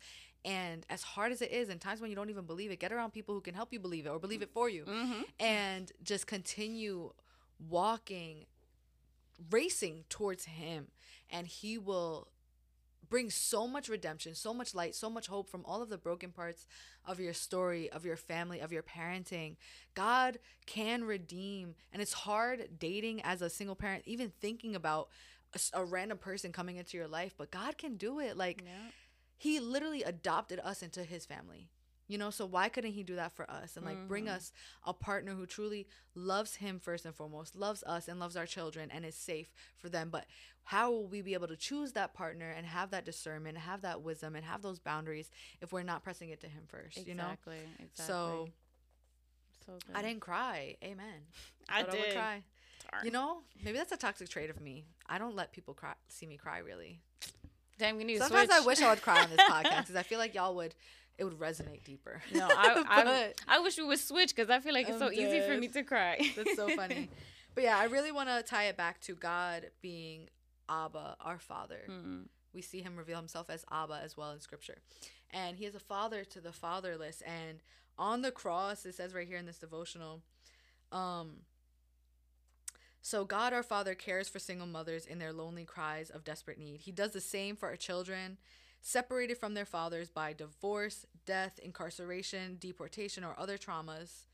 And 0.45 0.85
as 0.89 1.03
hard 1.03 1.31
as 1.31 1.41
it 1.41 1.51
is, 1.51 1.69
in 1.69 1.79
times 1.79 1.99
when 1.99 2.09
you 2.09 2.15
don't 2.15 2.29
even 2.29 2.45
believe 2.45 2.71
it, 2.71 2.79
get 2.79 2.93
around 2.93 3.11
people 3.11 3.35
who 3.35 3.41
can 3.41 3.53
help 3.53 3.73
you 3.73 3.79
believe 3.79 4.05
it 4.05 4.09
or 4.09 4.19
believe 4.19 4.41
it 4.41 4.51
for 4.53 4.69
you. 4.69 4.85
Mm-hmm. 4.85 5.21
And 5.39 5.91
just 6.01 6.27
continue 6.27 7.11
walking, 7.67 8.45
racing 9.51 10.05
towards 10.09 10.45
Him. 10.45 10.87
And 11.29 11.45
He 11.45 11.77
will 11.77 12.29
bring 13.09 13.29
so 13.29 13.67
much 13.67 13.89
redemption, 13.89 14.35
so 14.35 14.53
much 14.53 14.73
light, 14.73 14.95
so 14.95 15.09
much 15.09 15.27
hope 15.27 15.49
from 15.49 15.65
all 15.65 15.81
of 15.81 15.89
the 15.89 15.97
broken 15.97 16.31
parts 16.31 16.65
of 17.05 17.19
your 17.19 17.33
story, 17.33 17.89
of 17.89 18.05
your 18.05 18.15
family, 18.15 18.59
of 18.59 18.71
your 18.71 18.83
parenting. 18.83 19.55
God 19.95 20.37
can 20.65 21.03
redeem. 21.03 21.75
And 21.91 22.01
it's 22.01 22.13
hard 22.13 22.69
dating 22.79 23.21
as 23.23 23.41
a 23.41 23.49
single 23.49 23.75
parent, 23.75 24.03
even 24.05 24.31
thinking 24.39 24.75
about 24.75 25.09
a, 25.53 25.81
a, 25.81 25.85
random 25.85 26.17
person 26.17 26.51
coming 26.51 26.77
into 26.77 26.97
your 26.97 27.07
life, 27.07 27.33
but 27.37 27.51
God 27.51 27.77
can 27.77 27.95
do 27.95 28.19
it. 28.19 28.37
Like 28.37 28.63
yeah. 28.65 28.91
he 29.37 29.59
literally 29.59 30.03
adopted 30.03 30.59
us 30.63 30.81
into 30.81 31.03
his 31.03 31.25
family. 31.25 31.69
You 32.07 32.17
know, 32.17 32.31
so 32.31 32.47
why 32.47 32.69
couldn't 32.69 32.93
he 32.93 33.03
do 33.03 33.17
that 33.17 33.33
for 33.33 33.49
us 33.51 33.77
and 33.77 33.85
like 33.85 33.97
mm-hmm. 33.97 34.07
bring 34.07 34.27
us 34.27 34.51
a 34.83 34.93
partner 34.93 35.35
who 35.35 35.45
truly 35.45 35.85
loves 36.15 36.55
him 36.55 36.79
first 36.79 37.05
and 37.05 37.13
foremost, 37.13 37.55
loves 37.55 37.83
us 37.83 38.07
and 38.07 38.19
loves 38.19 38.35
our 38.35 38.47
children 38.47 38.89
and 38.91 39.05
is 39.05 39.13
safe 39.13 39.53
for 39.77 39.89
them. 39.89 40.09
But 40.09 40.25
how 40.63 40.89
will 40.89 41.05
we 41.05 41.21
be 41.21 41.35
able 41.35 41.47
to 41.49 41.55
choose 41.55 41.91
that 41.91 42.15
partner 42.15 42.49
and 42.49 42.65
have 42.65 42.89
that 42.91 43.05
discernment, 43.05 43.59
have 43.59 43.83
that 43.83 44.01
wisdom 44.01 44.35
and 44.35 44.43
have 44.43 44.63
those 44.63 44.79
boundaries 44.79 45.29
if 45.61 45.71
we're 45.71 45.83
not 45.83 46.03
pressing 46.03 46.29
it 46.29 46.41
to 46.41 46.47
him 46.47 46.63
first, 46.67 46.97
exactly, 46.97 47.11
you 47.11 47.15
know? 47.15 47.29
Exactly. 47.29 47.57
So 47.95 48.49
so. 49.69 49.77
I 49.93 50.01
didn't 50.01 50.21
cry. 50.21 50.75
Amen. 50.83 51.05
I 51.67 51.83
did. 51.83 51.93
I 51.93 51.97
would 51.97 52.13
cry. 52.13 52.43
Darn. 52.91 53.05
You 53.05 53.11
know, 53.11 53.39
maybe 53.63 53.77
that's 53.77 53.91
a 53.91 53.97
toxic 53.97 54.29
trait 54.29 54.49
of 54.49 54.61
me. 54.61 54.85
I 55.07 55.17
don't 55.17 55.35
let 55.35 55.51
people 55.51 55.73
cry, 55.73 55.93
see 56.07 56.25
me 56.25 56.37
cry 56.37 56.59
really. 56.59 57.01
Damn, 57.77 57.97
we 57.97 58.03
need 58.03 58.19
Sometimes 58.19 58.49
I 58.49 58.59
wish 58.59 58.81
I 58.81 58.89
would 58.89 59.01
cry 59.01 59.23
on 59.23 59.29
this 59.29 59.39
podcast 59.49 59.79
because 59.79 59.95
I 59.95 60.03
feel 60.03 60.19
like 60.19 60.35
y'all 60.35 60.55
would 60.55 60.75
it 61.19 61.25
would 61.25 61.37
resonate 61.37 61.83
deeper. 61.83 62.21
No, 62.33 62.47
I, 62.49 62.83
I, 62.87 63.33
I 63.47 63.59
wish 63.59 63.77
we 63.77 63.83
would 63.85 63.99
switch 63.99 64.33
because 64.33 64.49
I 64.49 64.59
feel 64.59 64.73
like 64.73 64.87
it's 64.87 65.01
I'm 65.01 65.09
so 65.09 65.11
easy 65.11 65.41
for 65.41 65.57
me 65.57 65.67
to 65.67 65.83
cry. 65.83 66.17
That's 66.35 66.55
so 66.55 66.69
funny. 66.75 67.09
But 67.53 67.65
yeah, 67.65 67.77
I 67.77 67.85
really 67.85 68.11
want 68.11 68.29
to 68.29 68.41
tie 68.41 68.65
it 68.65 68.77
back 68.77 69.01
to 69.01 69.15
God 69.15 69.69
being 69.81 70.29
Abba, 70.69 71.17
our 71.19 71.39
Father. 71.39 71.81
Mm. 71.89 72.27
We 72.53 72.61
see 72.61 72.81
him 72.81 72.95
reveal 72.95 73.17
himself 73.17 73.49
as 73.49 73.65
Abba 73.69 73.99
as 74.03 74.15
well 74.15 74.31
in 74.31 74.39
scripture. 74.39 74.77
And 75.31 75.57
he 75.57 75.65
is 75.65 75.75
a 75.75 75.79
father 75.79 76.23
to 76.23 76.39
the 76.39 76.51
fatherless. 76.51 77.21
And 77.21 77.59
on 77.97 78.21
the 78.21 78.31
cross, 78.31 78.85
it 78.85 78.95
says 78.95 79.13
right 79.13 79.27
here 79.27 79.37
in 79.37 79.45
this 79.45 79.57
devotional, 79.57 80.21
um, 80.91 81.41
so 83.01 83.25
God 83.25 83.53
our 83.53 83.63
Father 83.63 83.95
cares 83.95 84.27
for 84.27 84.39
single 84.39 84.67
mothers 84.67 85.05
in 85.05 85.19
their 85.19 85.33
lonely 85.33 85.65
cries 85.65 86.09
of 86.09 86.23
desperate 86.23 86.59
need. 86.59 86.81
He 86.81 86.91
does 86.91 87.11
the 87.11 87.21
same 87.21 87.55
for 87.55 87.69
our 87.69 87.75
children 87.75 88.37
separated 88.81 89.37
from 89.37 89.53
their 89.53 89.65
fathers 89.65 90.09
by 90.09 90.33
divorce, 90.33 91.05
death, 91.25 91.59
incarceration, 91.61 92.57
deportation, 92.59 93.23
or 93.23 93.35
other 93.37 93.57
traumas, 93.57 94.25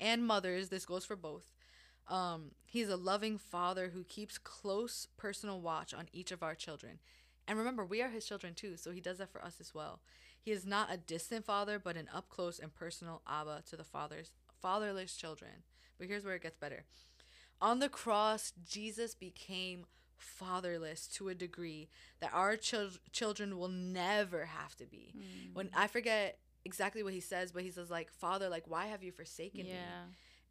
and 0.00 0.24
mothers. 0.26 0.68
This 0.68 0.86
goes 0.86 1.04
for 1.04 1.16
both. 1.16 1.52
Um, 2.08 2.50
he's 2.66 2.88
a 2.88 2.96
loving 2.96 3.38
father 3.38 3.90
who 3.94 4.04
keeps 4.04 4.36
close 4.36 5.06
personal 5.16 5.60
watch 5.60 5.94
on 5.94 6.08
each 6.12 6.32
of 6.32 6.42
our 6.42 6.54
children. 6.54 6.98
And 7.46 7.58
remember, 7.58 7.84
we 7.84 8.02
are 8.02 8.08
his 8.08 8.26
children 8.26 8.54
too, 8.54 8.76
so 8.76 8.90
he 8.90 9.00
does 9.00 9.18
that 9.18 9.30
for 9.30 9.42
us 9.42 9.56
as 9.60 9.74
well. 9.74 10.00
He 10.40 10.50
is 10.50 10.66
not 10.66 10.92
a 10.92 10.98
distant 10.98 11.44
father, 11.44 11.78
but 11.78 11.96
an 11.96 12.08
up 12.12 12.28
close 12.28 12.58
and 12.58 12.74
personal 12.74 13.22
Abba 13.26 13.62
to 13.70 13.76
the 13.76 13.84
father's 13.84 14.32
fatherless 14.60 15.16
children. 15.16 15.62
But 15.98 16.08
here's 16.08 16.24
where 16.24 16.34
it 16.34 16.42
gets 16.42 16.56
better. 16.58 16.84
On 17.60 17.78
the 17.78 17.88
cross, 17.88 18.52
Jesus 18.68 19.14
became 19.14 19.86
fatherless 20.16 21.06
to 21.08 21.28
a 21.28 21.34
degree 21.34 21.88
that 22.20 22.32
our 22.32 22.56
chil- 22.56 22.90
children 23.12 23.58
will 23.58 23.68
never 23.68 24.46
have 24.46 24.74
to 24.76 24.86
be. 24.86 25.14
When 25.54 25.70
I 25.74 25.86
forget 25.86 26.38
exactly 26.64 27.02
what 27.02 27.12
he 27.12 27.20
says, 27.20 27.52
but 27.52 27.62
he 27.62 27.70
says 27.70 27.90
like, 27.90 28.10
"Father, 28.10 28.48
like 28.48 28.64
why 28.66 28.86
have 28.86 29.02
you 29.02 29.12
forsaken 29.12 29.66
me?" 29.66 29.72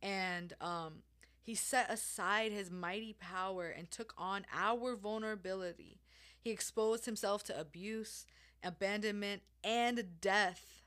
And 0.02 0.54
um, 0.62 1.04
he 1.42 1.56
set 1.56 1.90
aside 1.92 2.52
his 2.52 2.70
mighty 2.72 3.14
power 3.14 3.68
and 3.70 3.90
took 3.90 4.14
on 4.18 4.46
our 4.54 4.96
vulnerability. 4.96 6.00
He 6.40 6.52
exposed 6.52 7.06
himself 7.06 7.44
to 7.46 7.60
abuse, 7.60 8.26
abandonment, 8.64 9.44
and 9.64 10.20
death. 10.22 10.84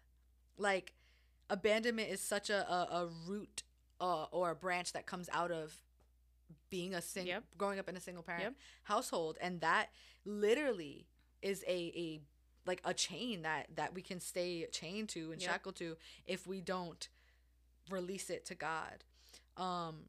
Like, 0.58 0.92
abandonment 1.50 2.10
is 2.10 2.20
such 2.20 2.50
a, 2.50 2.70
a, 2.70 3.04
a 3.04 3.08
root 3.26 3.62
uh, 4.00 4.24
or 4.24 4.50
a 4.50 4.54
branch 4.54 4.92
that 4.92 5.06
comes 5.06 5.28
out 5.32 5.50
of 5.50 5.78
being 6.70 6.94
a 6.94 7.00
single, 7.02 7.30
Yep. 7.30 7.44
growing 7.58 7.78
up 7.78 7.88
in 7.88 7.96
a 7.96 8.00
single 8.00 8.22
parent 8.22 8.44
Yep. 8.44 8.54
household, 8.84 9.38
and 9.40 9.60
that 9.60 9.90
literally 10.24 11.06
is 11.42 11.62
a 11.66 11.92
a 11.96 12.20
like 12.66 12.80
a 12.84 12.92
chain 12.94 13.42
that 13.42 13.68
that 13.76 13.94
we 13.94 14.02
can 14.02 14.20
stay 14.20 14.66
chained 14.72 15.08
to 15.10 15.32
and 15.32 15.40
Yep. 15.40 15.50
shackled 15.50 15.76
to 15.76 15.96
if 16.26 16.46
we 16.46 16.60
don't 16.60 17.08
release 17.90 18.30
it 18.30 18.44
to 18.46 18.54
God. 18.54 19.04
Um 19.56 20.08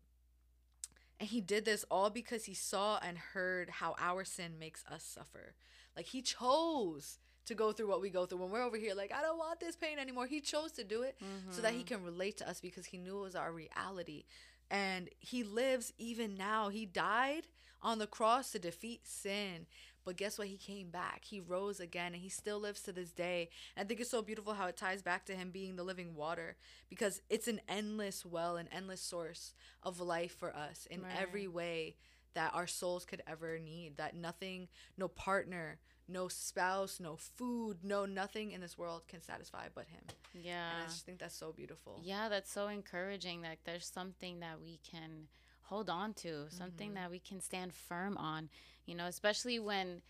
and 1.20 1.30
he 1.30 1.42
did 1.42 1.66
this 1.66 1.84
all 1.90 2.10
because 2.10 2.46
he 2.46 2.54
saw 2.54 3.00
and 3.02 3.18
heard 3.18 3.70
how 3.70 3.96
our 3.98 4.24
sin 4.24 4.60
makes 4.60 4.84
us 4.86 5.04
suffer. 5.04 5.56
Like 5.96 6.06
he 6.08 6.22
chose 6.22 7.18
to 7.46 7.56
go 7.56 7.72
through 7.72 7.88
what 7.88 8.02
we 8.02 8.10
go 8.10 8.26
through 8.26 8.40
when 8.40 8.52
we're 8.52 8.62
over 8.62 8.78
here 8.78 8.94
like 8.94 9.12
I 9.14 9.22
don't 9.22 9.38
want 9.38 9.60
this 9.60 9.76
pain 9.76 9.98
anymore. 10.00 10.28
He 10.28 10.42
chose 10.42 10.72
to 10.74 10.84
do 10.84 11.02
it 11.04 11.16
so 11.50 11.62
that 11.62 11.74
he 11.74 11.84
can 11.84 12.04
relate 12.04 12.38
to 12.38 12.50
us 12.50 12.60
because 12.62 12.86
he 12.88 12.98
knew 12.98 13.18
it 13.20 13.22
was 13.24 13.36
our 13.36 13.52
reality. 13.52 14.26
And 14.70 15.10
he 15.20 15.44
lives 15.44 15.94
even 15.98 16.36
now. 16.36 16.70
He 16.70 16.86
died 16.86 17.48
on 17.82 18.00
the 18.00 18.08
cross 18.08 18.52
to 18.52 18.60
defeat 18.60 19.02
sin. 19.08 19.66
But 20.04 20.16
guess 20.18 20.38
what? 20.38 20.48
He 20.48 20.58
came 20.58 20.90
back. 20.90 21.24
He 21.26 21.40
rose 21.40 21.80
again 21.82 22.14
and 22.14 22.22
he 22.22 22.30
still 22.30 22.60
lives 22.60 22.82
to 22.84 22.94
this 22.94 23.12
day. 23.12 23.50
And 23.76 23.86
I 23.86 23.88
think 23.88 24.00
it's 24.00 24.10
so 24.10 24.22
beautiful 24.22 24.54
how 24.54 24.68
it 24.68 24.78
ties 24.78 25.02
back 25.02 25.26
to 25.26 25.36
him 25.36 25.52
being 25.52 25.76
the 25.76 25.84
living 25.84 26.16
water 26.16 26.56
because 26.90 27.22
it's 27.30 27.48
an 27.50 27.60
endless 27.68 28.26
well, 28.26 28.56
an 28.56 28.70
endless 28.72 29.02
source 29.02 29.54
of 29.84 30.00
life 30.00 30.36
for 30.38 30.56
us 30.56 30.88
in 30.90 31.02
Right. 31.04 31.12
every 31.20 31.48
way 31.48 31.96
that 32.36 32.54
our 32.54 32.68
souls 32.68 33.04
could 33.04 33.22
ever 33.28 33.60
need. 33.60 33.98
That 33.98 34.16
nothing, 34.16 34.70
no 34.98 35.08
partner, 35.10 35.80
no 36.08 36.28
spouse, 36.28 37.00
no 37.00 37.16
food, 37.18 37.78
no 37.84 38.06
nothing 38.06 38.52
in 38.52 38.62
this 38.62 38.78
world 38.78 39.02
can 39.08 39.22
satisfy 39.22 39.68
but 39.74 39.86
him. 39.88 40.04
And 40.34 40.46
Yeah. 40.46 40.70
I 40.84 40.88
just 40.88 41.06
think 41.06 41.20
that's 41.20 41.36
so 41.36 41.52
beautiful. 41.52 42.00
Yeah, 42.04 42.30
that's 42.30 42.52
so 42.52 42.68
encouraging 42.68 43.42
that 43.42 43.58
there's 43.66 43.86
something 43.86 44.40
that 44.40 44.62
we 44.62 44.80
can 44.90 45.28
hold 45.64 45.90
on 45.90 46.14
to, 46.14 46.46
something 46.50 46.90
Mm-hmm. 46.92 46.96
that 46.96 47.12
we 47.12 47.20
can 47.20 47.42
stand 47.42 47.74
firm 47.74 48.16
on, 48.18 48.50
you 48.86 48.96
know, 48.96 49.06
especially 49.06 49.60
when 49.60 50.02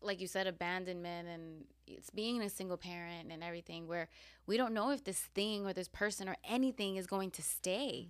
like 0.00 0.20
you 0.20 0.28
said 0.28 0.46
abandonment 0.46 1.26
and 1.26 1.64
it's 1.88 2.10
being 2.10 2.40
a 2.40 2.48
single 2.48 2.76
parent 2.76 3.32
and 3.32 3.42
everything 3.42 3.88
where 3.88 4.08
we 4.46 4.56
don't 4.56 4.72
know 4.72 4.90
if 4.92 5.02
this 5.02 5.18
thing 5.18 5.66
or 5.66 5.72
this 5.72 5.88
person 5.88 6.28
or 6.28 6.36
anything 6.48 6.94
is 6.94 7.06
going 7.08 7.32
to 7.32 7.42
stay. 7.42 8.06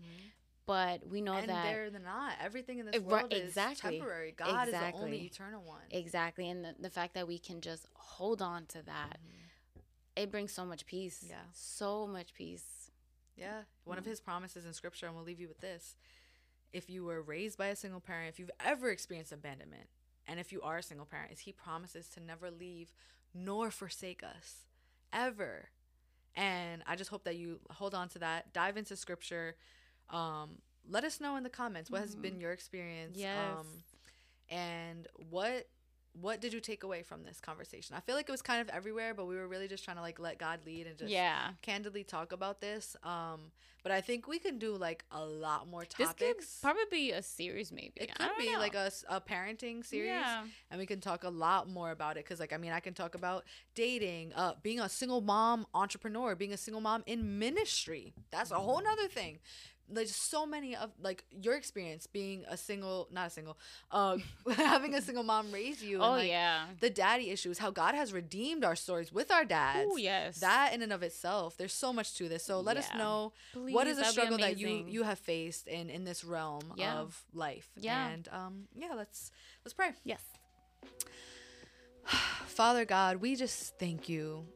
But 0.68 1.08
we 1.08 1.20
know 1.22 1.32
Mm-hmm. 1.32 1.40
and 1.40 1.48
that 1.48 1.64
they're 1.64 1.90
not. 2.04 2.34
Everything 2.40 2.78
in 2.78 2.86
this 2.86 2.96
right, 2.96 3.06
world 3.06 3.32
is 3.32 3.48
exactly. 3.48 3.98
temporary. 3.98 4.32
God 4.36 4.68
is 4.68 4.74
the 4.74 4.92
only 4.92 5.22
eternal 5.22 5.62
one. 5.62 5.80
exactly 5.90 6.48
and 6.50 6.64
the, 6.64 6.74
the 6.78 6.90
fact 6.90 7.14
that 7.14 7.26
we 7.26 7.38
can 7.38 7.60
just 7.60 7.86
hold 7.94 8.42
on 8.42 8.66
to 8.66 8.82
that 8.82 9.18
it 10.14 10.30
brings 10.30 10.52
so 10.52 10.64
much 10.66 10.84
peace. 10.84 11.20
Mm-hmm. 11.24 11.30
Yeah. 11.30 11.42
So 11.54 12.06
much 12.06 12.34
peace. 12.34 12.90
Yeah. 13.36 13.62
One 13.84 13.98
of 13.98 14.04
Mm. 14.04 14.08
his 14.08 14.20
promises 14.20 14.66
in 14.66 14.72
scripture, 14.74 15.06
and 15.06 15.14
we'll 15.14 15.24
leave 15.24 15.40
you 15.40 15.48
with 15.48 15.60
this. 15.60 15.96
If 16.72 16.90
you 16.90 17.04
were 17.04 17.22
raised 17.22 17.56
by 17.56 17.68
a 17.68 17.76
single 17.76 18.00
parent, 18.00 18.28
if 18.28 18.38
you've 18.40 18.50
ever 18.64 18.90
experienced 18.90 19.32
abandonment, 19.32 19.88
and 20.26 20.38
if 20.40 20.52
you 20.52 20.60
are 20.60 20.78
a 20.78 20.82
single 20.82 21.06
parent, 21.06 21.32
is 21.32 21.40
he 21.40 21.52
promises 21.52 22.08
to 22.10 22.20
never 22.20 22.50
leave 22.50 22.92
nor 23.32 23.70
forsake 23.70 24.22
us. 24.24 24.66
Ever. 25.12 25.70
And 26.36 26.82
I 26.86 26.96
just 26.96 27.10
hope 27.10 27.24
that 27.24 27.36
you 27.36 27.60
hold 27.70 27.94
on 27.94 28.08
to 28.10 28.18
that. 28.18 28.52
Dive 28.52 28.76
into 28.76 28.96
scripture. 28.96 29.54
Um, 30.10 30.58
let 30.88 31.04
us 31.04 31.20
know 31.20 31.36
in 31.36 31.42
the 31.42 31.50
comments 31.50 31.90
what 31.90 32.00
has 32.00 32.14
been 32.14 32.40
your 32.40 32.52
experience. 32.52 33.12
Mm-hmm. 33.12 33.20
Yes. 33.20 33.56
Um, 33.58 33.66
and 34.50 35.06
what 35.30 35.66
what 36.20 36.40
did 36.40 36.52
you 36.52 36.60
take 36.60 36.82
away 36.82 37.02
from 37.02 37.22
this 37.22 37.40
conversation? 37.40 37.94
I 37.96 38.00
feel 38.00 38.16
like 38.16 38.28
it 38.28 38.32
was 38.32 38.42
kind 38.42 38.60
of 38.60 38.68
everywhere, 38.70 39.14
but 39.14 39.26
we 39.26 39.36
were 39.36 39.46
really 39.46 39.68
just 39.68 39.84
trying 39.84 39.96
to 39.98 40.02
like 40.02 40.18
let 40.18 40.38
God 40.38 40.60
lead 40.66 40.86
and 40.86 40.98
just 40.98 41.10
yeah. 41.10 41.50
candidly 41.62 42.02
talk 42.02 42.32
about 42.32 42.60
this. 42.60 42.96
Um, 43.04 43.52
but 43.82 43.92
I 43.92 44.00
think 44.00 44.26
we 44.26 44.38
can 44.38 44.58
do 44.58 44.74
like 44.74 45.04
a 45.12 45.24
lot 45.24 45.68
more 45.68 45.82
This 45.82 46.08
could 46.08 46.18
topics. 46.18 46.58
probably 46.60 46.82
be 46.90 47.12
a 47.12 47.22
series, 47.22 47.70
maybe. 47.70 47.92
it 47.96 48.12
could 48.14 48.30
be 48.36 48.52
know. 48.52 48.58
like 48.58 48.74
a 48.74 48.90
parenting 49.20 49.86
series, 49.86 50.08
Yeah. 50.08 50.44
and 50.70 50.80
we 50.80 50.86
can 50.86 51.00
talk 51.00 51.22
a 51.24 51.30
lot 51.30 51.68
more 51.68 51.90
about 51.92 52.16
it. 52.16 52.26
Cause 52.26 52.40
like 52.40 52.52
I 52.52 52.56
mean, 52.56 52.72
I 52.72 52.80
can 52.80 52.94
talk 52.94 53.14
about 53.14 53.44
dating, 53.74 54.32
uh, 54.34 54.54
being 54.62 54.80
a 54.80 54.88
single 54.88 55.20
mom 55.20 55.66
entrepreneur, 55.72 56.34
being 56.34 56.52
a 56.52 56.56
single 56.56 56.80
mom 56.80 57.04
in 57.06 57.38
ministry. 57.38 58.12
That's 58.30 58.50
a 58.50 58.56
whole 58.56 58.82
nother 58.82 59.06
thing. 59.06 59.38
There's 59.90 60.14
so 60.14 60.44
many 60.46 60.76
of 60.76 60.90
like 61.00 61.24
your 61.30 61.54
experience 61.56 62.06
being 62.06 62.44
a 62.48 62.56
single, 62.56 63.08
not 63.10 63.28
a 63.28 63.30
single, 63.30 63.56
uh, 63.90 64.18
having 64.54 64.94
a 64.94 65.00
single 65.00 65.22
mom 65.24 65.50
raise 65.50 65.82
you. 65.82 65.96
and, 65.96 66.04
Oh 66.04 66.10
like, 66.10 66.28
yeah. 66.28 66.66
the 66.80 66.90
daddy 66.90 67.30
issues, 67.30 67.58
how 67.58 67.70
God 67.70 67.94
has 67.94 68.12
redeemed 68.12 68.64
our 68.64 68.76
stories 68.76 69.12
with 69.12 69.30
our 69.30 69.44
dads. 69.44 69.88
Oh 69.90 69.96
yes. 69.96 70.40
That 70.40 70.72
in 70.74 70.82
and 70.82 70.92
of 70.92 71.02
itself, 71.02 71.56
there's 71.56 71.72
so 71.72 71.92
much 71.92 72.14
to 72.18 72.28
this. 72.28 72.44
So 72.44 72.60
let 72.60 72.76
us 72.76 72.88
Yeah. 72.92 72.98
know 72.98 73.32
what 73.54 73.86
is 73.86 73.98
a 73.98 74.04
struggle 74.04 74.38
that 74.38 74.58
you 74.58 74.84
you 74.86 75.02
have 75.04 75.18
faced 75.18 75.66
in 75.68 75.88
in 75.90 76.04
this 76.04 76.22
realm 76.24 76.72
Yeah. 76.76 76.98
of 76.98 77.24
life. 77.32 77.68
Yeah. 77.76 78.08
And 78.08 78.28
um 78.32 78.68
yeah, 78.74 78.92
let's 78.94 79.30
let's 79.64 79.74
pray. 79.74 79.90
Yes. 80.04 80.20
Father 82.46 82.84
God, 82.84 83.16
we 83.18 83.36
just 83.36 83.78
thank 83.78 84.08
you 84.08 84.46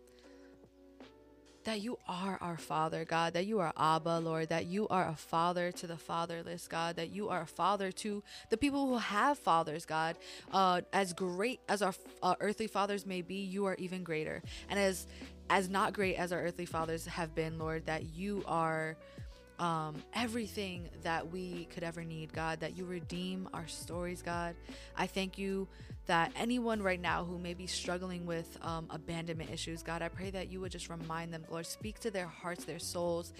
that 1.65 1.81
you 1.81 1.99
are 2.09 2.39
our 2.41 2.57
Father, 2.57 3.05
God, 3.05 3.35
that 3.35 3.47
you 3.47 3.61
are 3.61 3.73
Abba, 3.77 4.19
Lord, 4.19 4.49
that 4.49 4.67
you 4.67 4.89
are 4.89 5.09
a 5.09 5.15
father 5.15 5.73
to 5.73 5.87
the 5.87 5.97
fatherless, 5.97 6.69
God, 6.69 6.97
that 6.97 7.11
you 7.11 7.29
are 7.29 7.43
a 7.43 7.47
father 7.47 7.93
to 7.93 8.23
the 8.51 8.57
people 8.57 8.87
who 8.87 8.99
have 8.99 9.39
fathers, 9.39 9.85
God. 9.85 10.17
Uh, 10.53 10.83
as 10.93 11.13
great 11.13 11.61
as 11.69 11.83
our 11.83 11.95
uh, 12.23 12.35
earthly 12.41 12.67
fathers 12.67 13.07
may 13.07 13.23
be, 13.23 13.37
you 13.37 13.65
are 13.67 13.77
even 13.77 14.03
greater. 14.03 14.43
And 14.69 14.79
as 14.79 15.07
as 15.51 15.69
not 15.69 15.93
great 15.93 16.17
as 16.17 16.33
our 16.33 16.41
earthly 16.41 16.65
fathers 16.67 17.05
have 17.07 17.35
been, 17.35 17.59
Lord, 17.59 17.85
that 17.87 18.15
you 18.15 18.43
are 18.47 18.97
um, 19.59 19.96
everything 20.14 20.88
that 21.03 21.30
we 21.30 21.66
could 21.66 21.82
ever 21.82 22.05
need, 22.05 22.32
God, 22.32 22.61
that 22.61 22.76
you 22.76 22.84
redeem 22.84 23.48
our 23.53 23.66
stories, 23.66 24.22
God. 24.22 24.55
I 24.96 25.07
thank 25.07 25.38
you 25.38 25.68
that 26.07 26.32
anyone 26.36 26.82
right 26.82 27.00
now 27.00 27.24
who 27.24 27.38
may 27.38 27.55
be 27.55 27.66
struggling 27.66 28.26
with 28.26 28.59
um, 28.62 28.86
abandonment 28.90 29.50
issues, 29.50 29.82
God, 29.82 30.03
I 30.03 30.09
pray 30.09 30.30
that 30.30 30.50
you 30.50 30.61
would 30.61 30.72
just 30.72 30.88
remind 30.88 31.32
them, 31.32 31.44
Lord, 31.50 31.66
speak 31.66 32.00
to 32.00 32.11
their 32.11 32.26
hearts, 32.26 32.64
their 32.64 32.80
souls, 32.80 33.32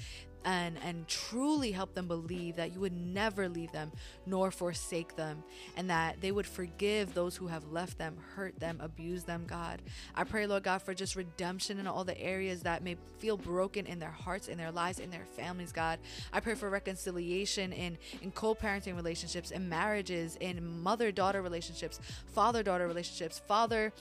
and 0.45 0.79
and 0.83 1.07
truly 1.09 1.73
help 1.73 1.95
them 1.95 2.07
believe 2.09 2.57
that 2.57 2.73
you 2.73 2.81
would 2.81 2.93
never 2.93 3.49
leave 3.49 3.73
them 3.73 3.93
nor 4.27 4.51
forsake 4.51 5.17
them, 5.17 5.43
and 5.77 5.91
that 5.91 6.21
they 6.21 6.33
would 6.33 6.47
forgive 6.47 7.15
those 7.15 7.37
who 7.37 7.47
have 7.47 7.65
left 7.73 7.99
them, 7.99 8.17
hurt 8.35 8.59
them, 8.59 8.79
abused 8.81 9.27
them, 9.27 9.45
God. 9.47 9.83
I 10.15 10.25
pray, 10.25 10.47
Lord 10.47 10.63
God, 10.63 10.83
for 10.83 10.95
just 10.95 11.17
redemption 11.17 11.79
in 11.79 11.87
all 11.87 12.05
the 12.05 12.21
areas 12.21 12.63
that 12.63 12.83
may 12.83 12.97
feel 13.19 13.37
broken 13.37 13.87
in 13.87 13.99
their 13.99 14.11
hearts, 14.11 14.49
in 14.49 14.59
their 14.59 14.73
lives, 14.73 14.99
in 14.99 15.11
their 15.11 15.27
families, 15.37 15.73
God. 15.73 15.99
I 16.33 16.41
pray 16.41 16.55
for 16.55 16.71
reconciliation 16.71 17.73
in 17.73 17.99
in 18.21 18.31
co-parenting 18.33 18.97
relationships, 18.97 19.51
in 19.51 19.69
marriages, 19.69 20.37
in 20.41 20.83
mother-daughter 20.83 21.43
relationships, 21.43 22.01
father-daughter 22.35 22.87
relationships, 22.87 23.41
father 23.47 23.93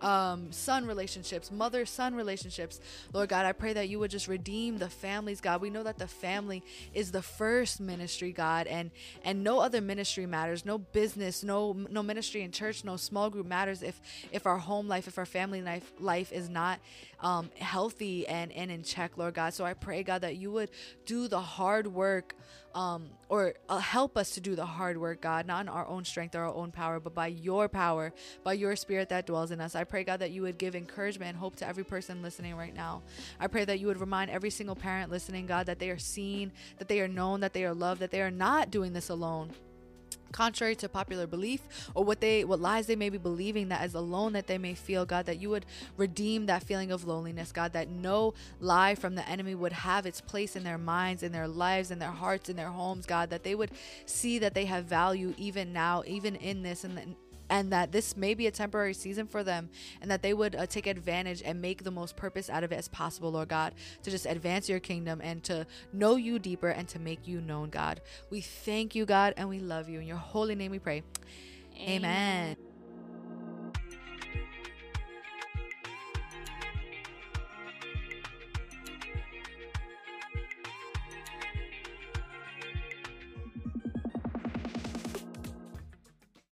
um, 0.00 0.52
son 0.52 0.86
relationships, 0.86 1.50
mother 1.50 1.84
son 1.86 2.14
relationships. 2.14 2.80
Lord 3.12 3.28
God, 3.28 3.46
I 3.46 3.52
pray 3.52 3.72
that 3.74 3.88
you 3.88 3.98
would 3.98 4.10
just 4.10 4.28
redeem 4.28 4.78
the 4.78 4.88
families, 4.88 5.40
God. 5.40 5.60
We 5.60 5.70
know 5.70 5.82
that 5.82 5.98
the 5.98 6.06
family 6.06 6.62
is 6.94 7.12
the 7.12 7.22
first 7.22 7.80
ministry, 7.80 8.32
God, 8.32 8.66
and 8.66 8.90
and 9.24 9.44
no 9.44 9.60
other 9.60 9.80
ministry 9.80 10.26
matters. 10.26 10.64
No 10.64 10.78
business, 10.78 11.42
no 11.42 11.72
no 11.72 12.02
ministry 12.02 12.42
in 12.42 12.52
church, 12.52 12.84
no 12.84 12.96
small 12.96 13.30
group 13.30 13.46
matters 13.46 13.82
if 13.82 14.00
if 14.32 14.46
our 14.46 14.58
home 14.58 14.88
life, 14.88 15.06
if 15.08 15.18
our 15.18 15.26
family 15.26 15.62
life 15.62 15.92
life 15.98 16.32
is 16.32 16.48
not 16.48 16.80
um, 17.20 17.50
healthy 17.58 18.26
and 18.26 18.52
and 18.52 18.70
in 18.70 18.82
check, 18.82 19.16
Lord 19.16 19.34
God. 19.34 19.54
So 19.54 19.64
I 19.64 19.74
pray, 19.74 20.02
God, 20.02 20.22
that 20.22 20.36
you 20.36 20.50
would 20.52 20.70
do 21.06 21.28
the 21.28 21.40
hard 21.40 21.86
work 21.86 22.34
um, 22.74 23.10
or 23.28 23.54
uh, 23.68 23.78
help 23.78 24.16
us 24.16 24.30
to 24.32 24.40
do 24.40 24.54
the 24.54 24.66
hard 24.66 24.96
work, 24.96 25.20
God, 25.20 25.46
not 25.46 25.62
in 25.62 25.68
our 25.68 25.86
own 25.86 26.04
strength 26.04 26.34
or 26.34 26.40
our 26.40 26.54
own 26.54 26.72
power, 26.72 27.00
but 27.00 27.14
by 27.14 27.28
your 27.28 27.68
power, 27.68 28.12
by 28.44 28.52
your 28.52 28.76
spirit 28.76 29.08
that 29.08 29.26
dwells 29.26 29.50
in 29.50 29.60
us. 29.60 29.74
I 29.74 29.84
pray, 29.84 30.04
God, 30.04 30.20
that 30.20 30.30
you 30.30 30.42
would 30.42 30.58
give 30.58 30.74
encouragement 30.74 31.30
and 31.30 31.38
hope 31.38 31.56
to 31.56 31.68
every 31.68 31.84
person 31.84 32.22
listening 32.22 32.56
right 32.56 32.74
now. 32.74 33.02
I 33.38 33.46
pray 33.46 33.64
that 33.64 33.80
you 33.80 33.86
would 33.86 34.00
remind 34.00 34.30
every 34.30 34.50
single 34.50 34.76
parent 34.76 35.10
listening, 35.10 35.46
God, 35.46 35.66
that 35.66 35.78
they 35.78 35.90
are 35.90 35.98
seen, 35.98 36.52
that 36.78 36.88
they 36.88 37.00
are 37.00 37.08
known, 37.08 37.40
that 37.40 37.52
they 37.52 37.64
are 37.64 37.74
loved, 37.74 38.00
that 38.00 38.10
they 38.10 38.22
are 38.22 38.30
not 38.30 38.70
doing 38.70 38.92
this 38.92 39.08
alone 39.08 39.52
contrary 40.32 40.74
to 40.76 40.88
popular 40.88 41.26
belief 41.26 41.62
or 41.94 42.04
what 42.04 42.20
they 42.20 42.44
what 42.44 42.60
lies 42.60 42.86
they 42.86 42.96
may 42.96 43.08
be 43.08 43.18
believing 43.18 43.68
that 43.68 43.84
is 43.84 43.94
alone 43.94 44.32
that 44.32 44.46
they 44.46 44.58
may 44.58 44.74
feel 44.74 45.04
god 45.04 45.26
that 45.26 45.40
you 45.40 45.50
would 45.50 45.66
redeem 45.96 46.46
that 46.46 46.62
feeling 46.62 46.90
of 46.90 47.04
loneliness 47.04 47.52
god 47.52 47.72
that 47.72 47.88
no 47.88 48.34
lie 48.60 48.94
from 48.94 49.14
the 49.14 49.28
enemy 49.28 49.54
would 49.54 49.72
have 49.72 50.06
its 50.06 50.20
place 50.20 50.56
in 50.56 50.64
their 50.64 50.78
minds 50.78 51.22
in 51.22 51.32
their 51.32 51.48
lives 51.48 51.90
in 51.90 51.98
their 51.98 52.10
hearts 52.10 52.48
in 52.48 52.56
their 52.56 52.68
homes 52.68 53.06
god 53.06 53.30
that 53.30 53.42
they 53.42 53.54
would 53.54 53.70
see 54.06 54.38
that 54.38 54.54
they 54.54 54.64
have 54.64 54.84
value 54.84 55.34
even 55.36 55.72
now 55.72 56.02
even 56.06 56.36
in 56.36 56.62
this 56.62 56.84
and 56.84 57.16
and 57.50 57.72
that 57.72 57.92
this 57.92 58.16
may 58.16 58.32
be 58.32 58.46
a 58.46 58.50
temporary 58.50 58.94
season 58.94 59.26
for 59.26 59.44
them 59.44 59.68
and 60.00 60.10
that 60.10 60.22
they 60.22 60.32
would 60.32 60.54
uh, 60.54 60.64
take 60.66 60.86
advantage 60.86 61.42
and 61.44 61.60
make 61.60 61.84
the 61.84 61.90
most 61.90 62.16
purpose 62.16 62.48
out 62.48 62.64
of 62.64 62.72
it 62.72 62.76
as 62.76 62.88
possible, 62.88 63.32
Lord 63.32 63.48
God, 63.48 63.74
to 64.04 64.10
just 64.10 64.24
advance 64.24 64.68
your 64.68 64.80
kingdom 64.80 65.20
and 65.22 65.42
to 65.44 65.66
know 65.92 66.16
you 66.16 66.38
deeper 66.38 66.68
and 66.68 66.88
to 66.88 66.98
make 66.98 67.26
you 67.26 67.40
known, 67.40 67.68
God. 67.68 68.00
We 68.30 68.40
thank 68.40 68.94
you, 68.94 69.04
God, 69.04 69.34
and 69.36 69.48
we 69.48 69.58
love 69.58 69.88
you. 69.88 70.00
In 70.00 70.06
your 70.06 70.16
holy 70.16 70.54
name 70.54 70.70
we 70.70 70.78
pray. 70.78 71.02
Amen. 71.76 72.56
Amen. 72.56 72.69